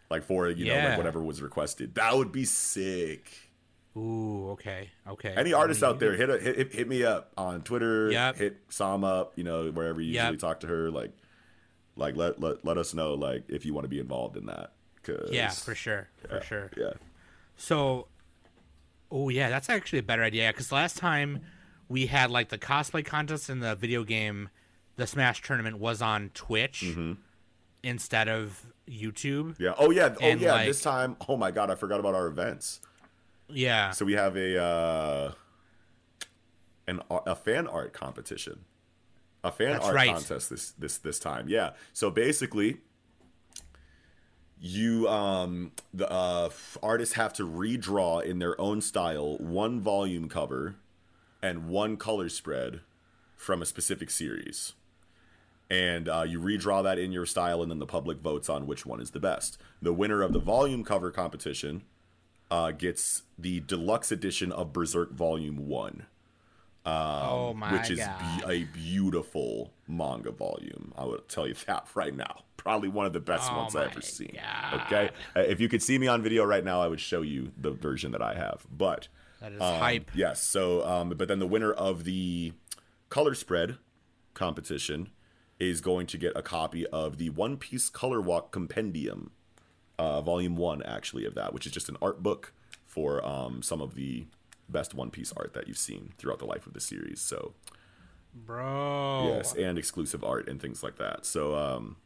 [0.09, 1.95] like for you know like whatever was requested.
[1.95, 3.31] That would be sick.
[3.95, 5.33] Ooh, okay, okay.
[5.37, 8.09] Any I artists out there, hit, a, hit hit- me up on Twitter.
[8.11, 8.37] Yep.
[8.37, 9.33] Hit Sam up.
[9.35, 10.39] You know wherever you usually Yep.
[10.39, 10.89] talk to her.
[10.89, 11.11] Like,
[11.95, 14.71] like let let let us know like if you want to be involved in that.
[15.03, 16.71] Cause, Yeah, for sure, for sure.
[16.77, 16.93] Yeah.
[17.57, 18.07] So,
[19.11, 20.49] oh yeah, that's actually a better idea.
[20.51, 21.41] Because last time
[21.87, 24.49] we had like the cosplay contest and the video game,
[24.95, 27.13] the Smash tournament was on Twitch Mm-hmm.
[27.83, 29.55] instead of YouTube.
[29.59, 29.73] Yeah.
[29.77, 30.15] Oh yeah.
[30.19, 30.53] Oh And, yeah.
[30.53, 31.15] like- this time.
[31.27, 32.79] Oh my god, I forgot about our events.
[33.53, 33.91] Yeah.
[33.91, 35.31] So we have a uh,
[36.87, 38.65] an a fan art competition,
[39.43, 40.13] a fan That's art right.
[40.13, 41.47] contest this this this time.
[41.47, 41.71] Yeah.
[41.93, 42.77] So basically,
[44.59, 46.49] you um the uh,
[46.81, 50.75] artists have to redraw in their own style one volume cover
[51.41, 52.81] and one color spread
[53.35, 54.73] from a specific series.
[55.69, 58.85] And uh, you redraw that in your style, and then the public votes on which
[58.85, 59.57] one is the best.
[59.81, 61.83] The winner of the volume cover competition
[62.51, 66.05] uh, gets the deluxe edition of Berserk Volume One,
[66.85, 70.93] oh my which is be- a beautiful manga volume.
[70.97, 72.43] I will tell you that right now.
[72.57, 74.35] Probably one of the best Oh ones I've ever seen.
[74.35, 74.81] God.
[74.85, 77.51] Okay, Uh, if you could see me on video right now, I would show you
[77.57, 78.65] the version that I have.
[78.71, 79.09] But
[79.41, 80.11] that is um, hype.
[80.15, 80.41] Yes.
[80.41, 82.53] So, um, but then the winner of the
[83.09, 83.77] color spread
[84.33, 85.09] competition
[85.59, 89.31] is going to get a copy of the One Piece Color Walk Compendium,
[89.99, 92.53] uh, Volume One, actually, of that, which is just an art book
[92.85, 94.25] for um, some of the
[94.69, 97.21] best One Piece art that you've seen throughout the life of the series.
[97.21, 97.53] So,
[98.33, 99.33] Bro.
[99.35, 101.25] yes, and exclusive art and things like that.
[101.25, 101.97] So, um,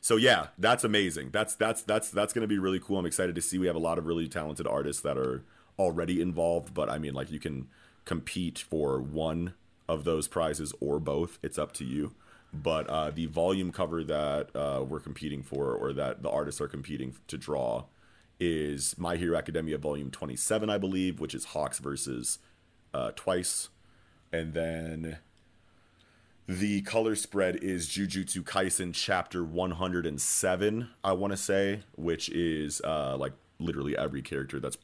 [0.00, 1.30] so yeah, that's amazing.
[1.32, 2.98] That's that's that's that's going to be really cool.
[2.98, 3.58] I'm excited to see.
[3.58, 5.44] We have a lot of really talented artists that are
[5.78, 7.68] already involved, but I mean, like you can
[8.04, 9.54] compete for one
[9.88, 11.38] of those prizes or both.
[11.42, 12.14] It's up to you.
[12.62, 16.68] But uh, the volume cover that uh, we're competing for, or that the artists are
[16.68, 17.84] competing to draw,
[18.38, 22.38] is My Hero Academia Volume 27, I believe, which is Hawks versus
[22.92, 23.68] uh, Twice.
[24.32, 25.18] And then
[26.46, 33.16] the color spread is Jujutsu Kaisen Chapter 107, I want to say, which is uh,
[33.16, 34.76] like literally every character that's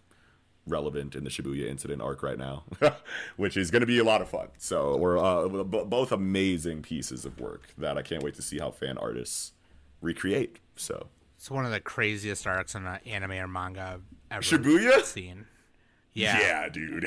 [0.66, 2.64] relevant in the Shibuya incident arc right now,
[3.36, 4.48] which is going to be a lot of fun.
[4.58, 8.58] So we're uh, b- both amazing pieces of work that I can't wait to see
[8.58, 9.52] how fan artists
[10.00, 10.58] recreate.
[10.76, 14.00] So It's one of the craziest arcs in an anime or manga
[14.30, 15.02] I've ever Shibuya?
[15.02, 15.46] seen.
[16.12, 16.40] Yeah.
[16.40, 17.04] yeah, dude,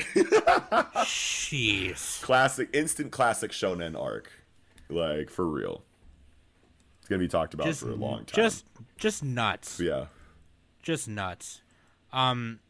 [1.04, 2.22] Jeez.
[2.22, 4.30] classic, instant classic shonen arc,
[4.88, 5.82] like for real.
[7.00, 8.34] It's gonna be talked about Just for a long time.
[8.44, 8.64] just
[8.96, 9.78] just nuts.
[9.78, 10.06] yeah,
[10.82, 11.60] Just nuts.
[12.12, 12.60] Um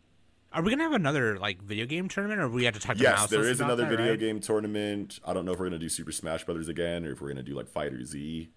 [0.54, 3.02] are we gonna have another like video game tournament or we have to talk to
[3.02, 4.18] yes, there is another that, video right?
[4.20, 5.18] game tournament.
[5.24, 7.42] I don't know if we're gonna do Super Smash Brothers again or if we're gonna
[7.42, 8.48] do like FighterZ.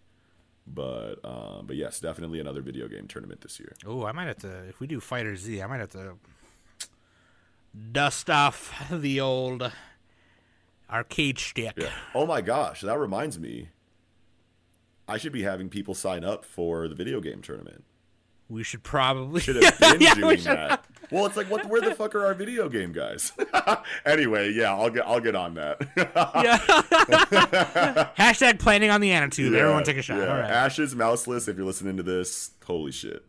[0.67, 3.73] But um, but yes, definitely another video game tournament this year.
[3.85, 4.63] Oh, I might have to.
[4.67, 6.17] If we do FighterZ, I might have to
[7.91, 9.71] dust off the old
[10.89, 11.73] arcade stick.
[11.77, 11.89] Yeah.
[12.13, 13.69] Oh my gosh, that reminds me.
[15.07, 17.85] I should be having people sign up for the video game tournament.
[18.49, 19.39] We should probably.
[19.41, 20.85] Should have been Yeah, we doing should- that.
[21.11, 21.65] Well, it's like, what?
[21.67, 23.31] Where the fuck are our video game guys?
[24.05, 25.81] anyway, yeah, I'll get I'll get on that.
[25.95, 26.57] Yeah.
[28.17, 29.53] Hashtag planning on the attitude.
[29.55, 30.17] Everyone take a shot.
[30.17, 30.27] yeah.
[30.27, 30.49] All right.
[30.51, 31.47] Ashes, mouseless.
[31.47, 33.23] If you're listening to this, holy shit.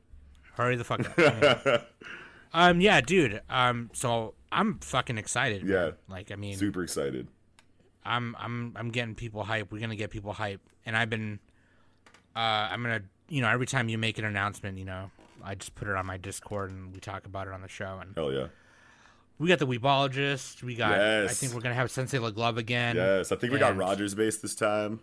[0.55, 1.19] Hurry the fuck up.
[1.19, 1.83] Yeah.
[2.53, 2.81] um.
[2.81, 3.43] Yeah, dude.
[3.49, 3.91] Um.
[3.93, 5.63] So I'm fucking excited.
[5.65, 5.73] man.
[5.73, 5.91] Yeah.
[6.09, 7.29] Like I mean, Super excited.
[8.05, 9.71] I'm I'm I'm getting people hype.
[9.71, 11.39] We're gonna get people hype, and I've been.
[12.35, 13.03] Uh, I'm gonna.
[13.29, 15.11] You know, every time you make an announcement, you know,
[15.45, 17.99] I just put it on my Discord and we talk about it on the show.
[18.01, 18.49] And Hell yeah.
[19.39, 20.63] we got the Weebologist.
[20.63, 20.93] We got.
[20.99, 22.97] I think we're gonna have Sensei LeGlove again.
[22.97, 25.01] Yes, I think we got Rogers base this time.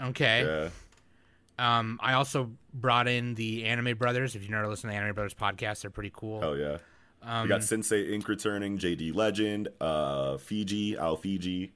[0.00, 0.44] Okay.
[0.44, 0.68] Yeah.
[1.56, 4.34] Um, I also brought in the Anime Brothers.
[4.34, 6.40] If you've never listened to the Anime Brothers podcast, they're pretty cool.
[6.40, 6.78] Hell yeah.
[7.22, 11.72] Um, we got Sensei Ink returning, JD Legend, uh, Fiji, Al Fiji.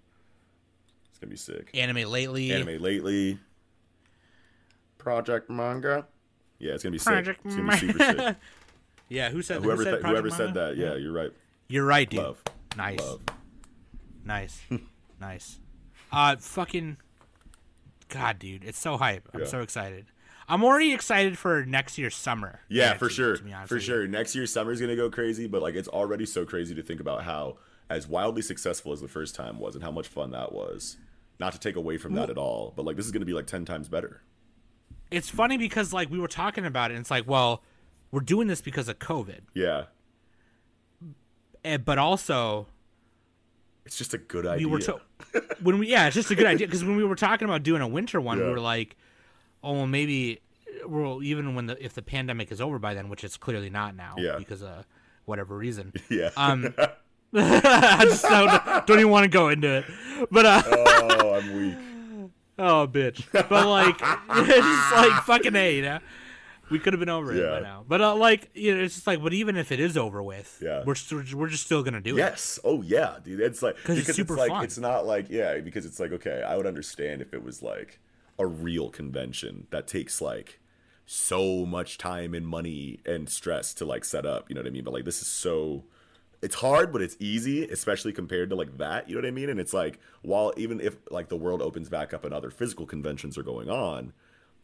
[1.10, 1.70] It's gonna be sick.
[1.74, 2.52] Anime lately.
[2.52, 3.38] Anime lately.
[4.98, 6.06] Project Manga.
[6.58, 7.46] Yeah, it's gonna be Project sick.
[7.46, 8.36] It's gonna be super sick.
[9.10, 11.32] Yeah, who said Whoever who said, th- whoever Project said that, yeah, you're right.
[11.68, 12.20] You're right, dude.
[12.20, 12.42] Love.
[12.76, 12.98] Nice.
[13.00, 13.20] Love.
[14.24, 14.60] Nice.
[15.20, 15.58] nice.
[16.12, 16.98] Uh fucking
[18.08, 19.28] God, dude, it's so hype.
[19.32, 19.46] I'm Yeah.
[19.46, 20.06] so excited.
[20.50, 22.60] I'm already excited for next year's summer.
[22.68, 23.36] Yeah, actually, for sure.
[23.36, 24.06] to be honest For sure.
[24.06, 27.24] Next year is gonna go crazy, but like it's already so crazy to think about
[27.24, 27.58] how
[27.90, 30.96] as wildly successful as the first time was and how much fun that was.
[31.40, 33.46] Not to take away from that at all, but like this is gonna be like
[33.46, 34.22] ten times better.
[35.10, 37.62] It's funny because like we were talking about it and it's like, well,
[38.10, 39.40] we're doing this because of COVID.
[39.54, 39.84] Yeah.
[41.64, 42.66] Eh, but also
[43.84, 44.68] It's just a good we idea.
[44.68, 45.00] were to-
[45.62, 47.82] when we yeah, it's just a good idea because when we were talking about doing
[47.82, 48.96] a winter one, we were like,
[49.62, 50.40] oh, well, maybe
[50.86, 53.96] well, even when the if the pandemic is over by then, which it's clearly not
[53.96, 54.36] now, Yeah.
[54.38, 54.86] because of
[55.24, 55.92] whatever reason.
[56.10, 56.30] yeah.
[56.36, 56.72] Um,
[57.34, 59.84] I just don't, don't even want to go into it,
[60.30, 61.74] but uh, oh, I'm weak.
[62.58, 63.24] Oh, bitch.
[63.32, 63.96] But like,
[64.48, 65.98] it's just like fucking a, you know.
[66.70, 69.06] We could have been over it by now, but uh, like, you know, it's just
[69.06, 70.82] like, but even if it is over with, Yeah.
[70.84, 72.18] we're st- we're just still gonna do it.
[72.18, 72.58] Yes.
[72.62, 73.40] Oh yeah, dude.
[73.40, 74.64] It's like 'Cause it's because super like fun.
[74.64, 78.00] it's not like yeah, because it's like okay, I would understand if it was like
[78.38, 80.60] a real convention that takes like
[81.06, 84.70] so much time and money and stress to like set up, you know what I
[84.70, 84.84] mean?
[84.84, 85.84] But like this is so
[86.40, 89.48] it's hard, but it's easy, especially compared to like that, you know what I mean?
[89.50, 92.86] And it's like while even if like the world opens back up and other physical
[92.86, 94.12] conventions are going on,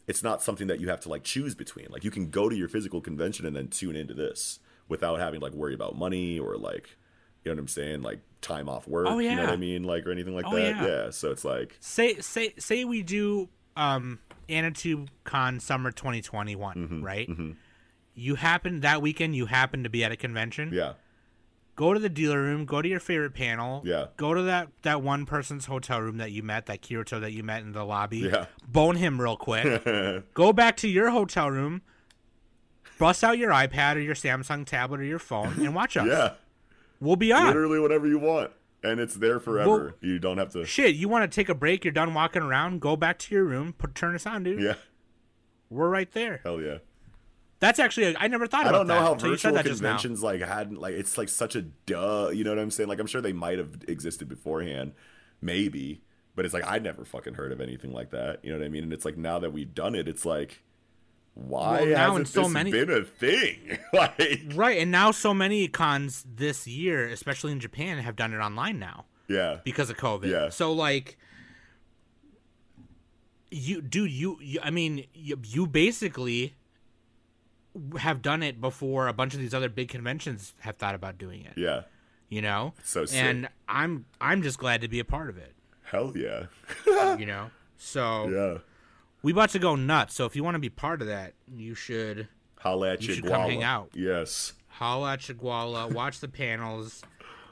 [0.06, 1.86] it's not something that you have to like choose between.
[1.90, 5.40] Like you can go to your physical convention and then tune into this without having
[5.40, 6.96] to like worry about money or like
[7.44, 9.30] you know what I'm saying, like time off work, Oh, yeah.
[9.30, 9.52] you know what.
[9.52, 10.62] I mean, like or anything like Oh, that.
[10.76, 10.86] yeah.
[10.86, 11.10] Yeah.
[11.10, 14.18] So it's like Say say say we do um
[14.48, 17.28] Anatube Con Summer 2021, Mm-hmm, right?
[18.14, 19.34] You happen that weekend.
[19.34, 20.70] You happen to be at a convention.
[20.72, 20.92] yeah,
[21.76, 22.64] Go to the dealer room.
[22.66, 23.82] Go to your favorite panel.
[23.84, 24.06] Yeah.
[24.16, 27.42] Go to that that one person's hotel room that you met, that Kirito that you
[27.42, 28.18] met in the lobby.
[28.18, 28.46] Yeah.
[28.66, 29.84] Bone him real quick.
[30.34, 31.82] go back to your hotel room.
[32.98, 36.06] Bust out your iPad or your Samsung tablet or your phone and watch us.
[36.06, 36.34] yeah,
[37.00, 37.46] We'll be on.
[37.48, 38.52] literally whatever you want,
[38.84, 39.96] and it's there forever.
[40.00, 40.64] you don't have to.
[40.64, 41.84] Shit, you want to take a break?
[41.84, 42.80] You're done walking around.
[42.80, 43.72] Go back to your room.
[43.76, 44.62] Put turn us on, dude.
[44.62, 44.74] Yeah,
[45.70, 46.40] We're right there.
[46.44, 46.78] hell yeah.
[47.64, 48.74] That's actually I never thought of it.
[48.74, 49.88] I don't know that how until you said virtual that just now.
[49.88, 52.28] conventions like hadn't like it's like such a duh.
[52.32, 52.88] You know what I'm saying?
[52.90, 54.92] Like I'm sure they might have existed beforehand,
[55.40, 56.02] maybe,
[56.36, 58.44] but it's like I never fucking heard of anything like that.
[58.44, 58.84] You know what I mean?
[58.84, 60.62] And it's like now that we've done it, it's like
[61.32, 63.78] why Well, now hasn't so this many- been a thing?
[63.94, 68.38] like Right, and now so many cons this year, especially in Japan, have done it
[68.38, 70.26] online now yeah, because of COVID.
[70.26, 70.50] Yeah.
[70.50, 71.16] So like
[73.50, 76.54] You, dude, you, you I mean, you, you basically
[77.98, 81.44] have done it before a bunch of these other big conventions have thought about doing
[81.44, 81.54] it.
[81.56, 81.82] Yeah.
[82.28, 82.74] You know?
[82.82, 83.22] So sick.
[83.22, 85.52] and I'm I'm just glad to be a part of it.
[85.82, 86.46] Hell yeah.
[87.18, 87.50] You know?
[87.76, 88.58] So yeah.
[89.22, 90.14] we about to go nuts.
[90.14, 92.28] So if you want to be part of that, you should
[92.58, 93.90] Holla at You should come hang out.
[93.94, 94.54] Yes.
[94.68, 97.02] holla at Chiguala, watch the panels,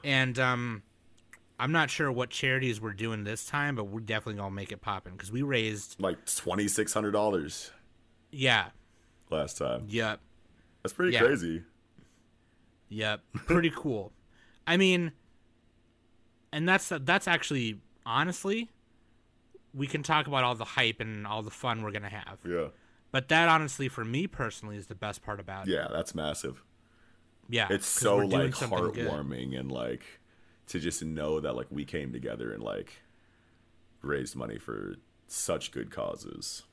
[0.03, 0.81] and um,
[1.59, 4.81] I'm not sure what charities we're doing this time, but we're definitely gonna make it
[4.81, 7.71] poppin' because we raised, Like twenty six hundred dollars
[8.33, 8.69] yeah,
[9.33, 9.85] last time.
[9.89, 10.19] yep,
[10.81, 11.19] That's pretty Yeah.
[11.25, 11.63] crazy.
[12.89, 14.11] yep, pretty cool.
[14.67, 15.11] I mean,
[16.51, 18.69] and that's that's actually honestly,
[19.73, 22.67] we can talk about all the hype and all the fun we're gonna have, Yeah.
[23.11, 25.71] but that honestly, for me personally, is the best part about it.
[25.71, 26.63] Yeah, that's massive.
[27.49, 29.07] Yeah, it's so like something good.
[29.07, 30.03] heartwarming and like
[30.67, 33.01] to just know that like we came together and like
[34.01, 34.95] raised money for
[35.27, 36.63] such good causes.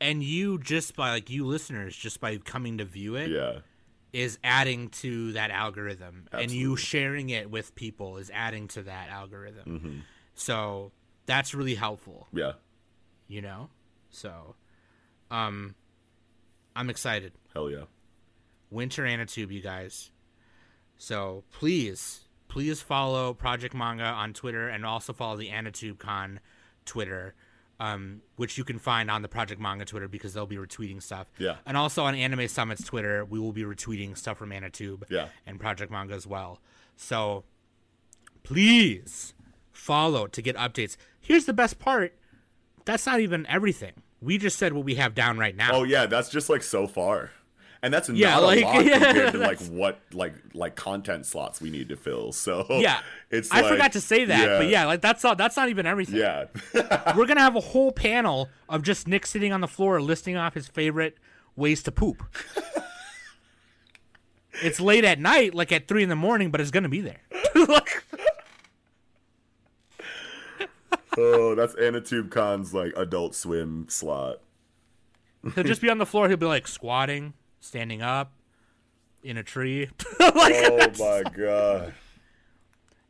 [0.00, 3.60] And you just by like you listeners, just by coming to view it, Yeah.
[4.12, 9.08] is adding to that algorithm and you sharing it with people is adding to that
[9.10, 9.98] algorithm Mm-hmm.
[10.34, 10.92] so
[11.26, 12.52] that's really helpful Yeah.
[13.28, 13.68] you know
[14.10, 14.54] so
[15.30, 15.74] um
[16.74, 17.84] i'm excited Hell yeah.
[18.70, 20.10] winter anatube you guys
[20.96, 26.40] so please please follow project manga on twitter and also follow the anatube con
[26.86, 27.34] twitter
[27.78, 31.26] um, which you can find on the project manga twitter because they'll be retweeting stuff.
[31.38, 31.56] Yeah.
[31.66, 35.28] and also on anime summits twitter we will be retweeting stuff from anatube Yeah.
[35.46, 36.60] and project manga as well.
[36.96, 37.44] So
[38.42, 39.34] please
[39.72, 40.96] follow to get updates.
[41.20, 42.14] Here's the best part.
[42.84, 43.92] That's not even everything.
[44.20, 45.70] We just said what we have down right now.
[45.72, 47.30] Oh yeah, that's just like so far.
[47.82, 51.26] And that's Yeah, not like- a lot yeah, compared to like what like like content
[51.26, 52.32] slots we need to fill.
[52.32, 53.00] So yeah
[53.30, 55.84] it's i like- forgot to say that but yeah like that's all that's not even
[55.86, 56.46] everything Yeah.
[57.16, 60.54] we're gonna have a whole panel of just nick sitting on the floor listing off
[60.54, 61.16] his favorite
[61.56, 62.22] ways to poop
[64.62, 67.20] it's late at night like at three in the morning but it's gonna be there
[71.18, 74.40] oh, that's Anatube Con's like adult swim slot.
[75.54, 77.32] he'll just be on the floor he'll be like squatting
[77.66, 78.32] standing up
[79.22, 79.88] in a tree
[80.20, 81.94] like, Oh my god.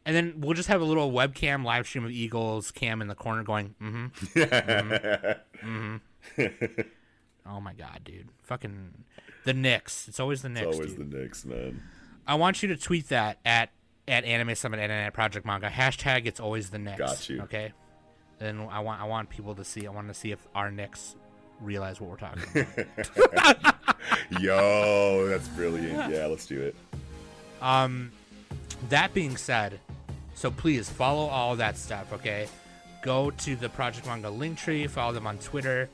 [0.05, 3.15] and then we'll just have a little webcam live stream of eagles cam in the
[3.15, 4.07] corner going mm-hmm
[4.39, 5.67] mm-hmm,
[6.41, 6.81] mm-hmm.
[7.47, 9.05] oh my god dude fucking
[9.47, 10.09] the Knicks.
[10.09, 10.67] It's always the Knicks.
[10.67, 11.11] It's Always dude.
[11.11, 11.81] the Knicks, man.
[12.27, 13.71] I want you to tweet that at
[14.09, 15.71] at Anime Summit and at Project Manga.
[15.71, 16.99] Hashtag it's always the Knicks.
[16.99, 17.41] Got you.
[17.43, 17.73] Okay.
[18.39, 19.87] Then I want I want people to see.
[19.87, 21.15] I want to see if our Knicks
[21.61, 23.75] realize what we're talking about.
[24.41, 26.13] Yo, that's brilliant.
[26.13, 26.75] Yeah, let's do it.
[27.63, 28.11] um,
[28.91, 29.81] that being said,
[30.35, 32.13] so please follow all that stuff.
[32.13, 32.47] Okay.
[33.03, 34.87] Go to the Project Manga link tree.
[34.87, 35.89] Follow them on Twitter.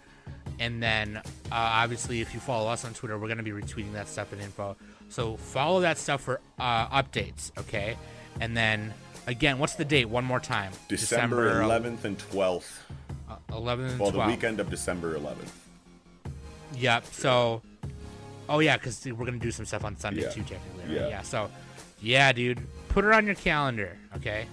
[0.59, 3.93] And then, uh, obviously, if you follow us on Twitter, we're going to be retweeting
[3.93, 4.77] that stuff and info.
[5.09, 7.97] So follow that stuff for uh, updates, okay?
[8.41, 8.95] And then,
[9.27, 10.07] again, what's the date?
[10.09, 10.73] One more time.
[10.89, 12.79] December el- 11th and 12th.
[13.53, 14.29] Uh, 11 and Well, 12.
[14.29, 15.51] the weekend of December 11th.
[16.77, 17.05] Yep.
[17.07, 17.63] So,
[18.49, 20.31] oh yeah, because we're gonna do some stuff on Sunday Yeah.
[20.31, 20.85] too, technically.
[20.85, 20.91] Right?
[21.03, 21.09] Yeah.
[21.09, 21.23] Yeah.
[21.23, 21.51] So,
[22.01, 24.47] yeah, dude, put her on your calendar, okay?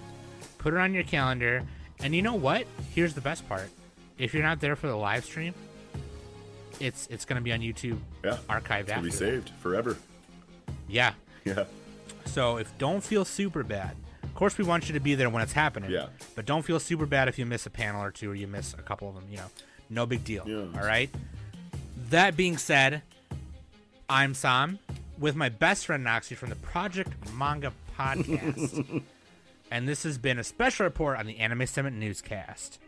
[0.58, 1.62] Put her on your calendar.
[2.00, 2.66] And you know what?
[2.94, 3.70] Here's the best part.
[4.18, 5.54] If you're not there for the live stream,
[6.78, 8.38] it's it's gonna be on YouTube Yeah.
[8.48, 9.02] archived It'll after.
[9.04, 9.96] be saved forever.
[10.88, 11.12] Yeah.
[11.44, 11.64] Yeah.
[12.26, 13.96] So if don't feel super bad.
[14.40, 15.90] Of course, we want you to be there when it's happening.
[15.90, 16.06] Yeah.
[16.34, 18.72] But don't feel super bad if you miss a panel or two or you miss
[18.72, 19.24] a couple of them.
[19.30, 19.50] You know,
[19.90, 20.44] no big deal.
[20.48, 20.80] Yeah.
[20.80, 21.10] All right.
[22.08, 23.02] That being said,
[24.08, 24.78] I'm Sam
[25.18, 29.02] with my best friend Noxie from the Project Manga Podcast,
[29.70, 32.78] and this has been a special report on the Anime Summit newscast.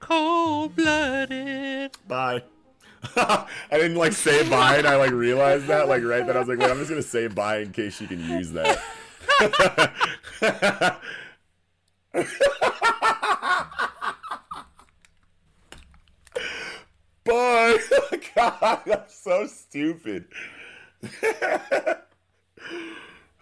[0.00, 1.98] Cold blooded.
[2.08, 2.44] Bye.
[3.14, 6.34] I didn't like say bye, and I like realized that like right then.
[6.34, 8.82] I was like, wait, I'm just gonna say bye in case she can use that.
[17.24, 17.78] Bye.
[17.90, 20.26] Oh God, that's so stupid.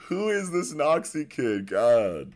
[0.09, 1.67] Who is this Noxie kid?
[1.67, 2.33] God.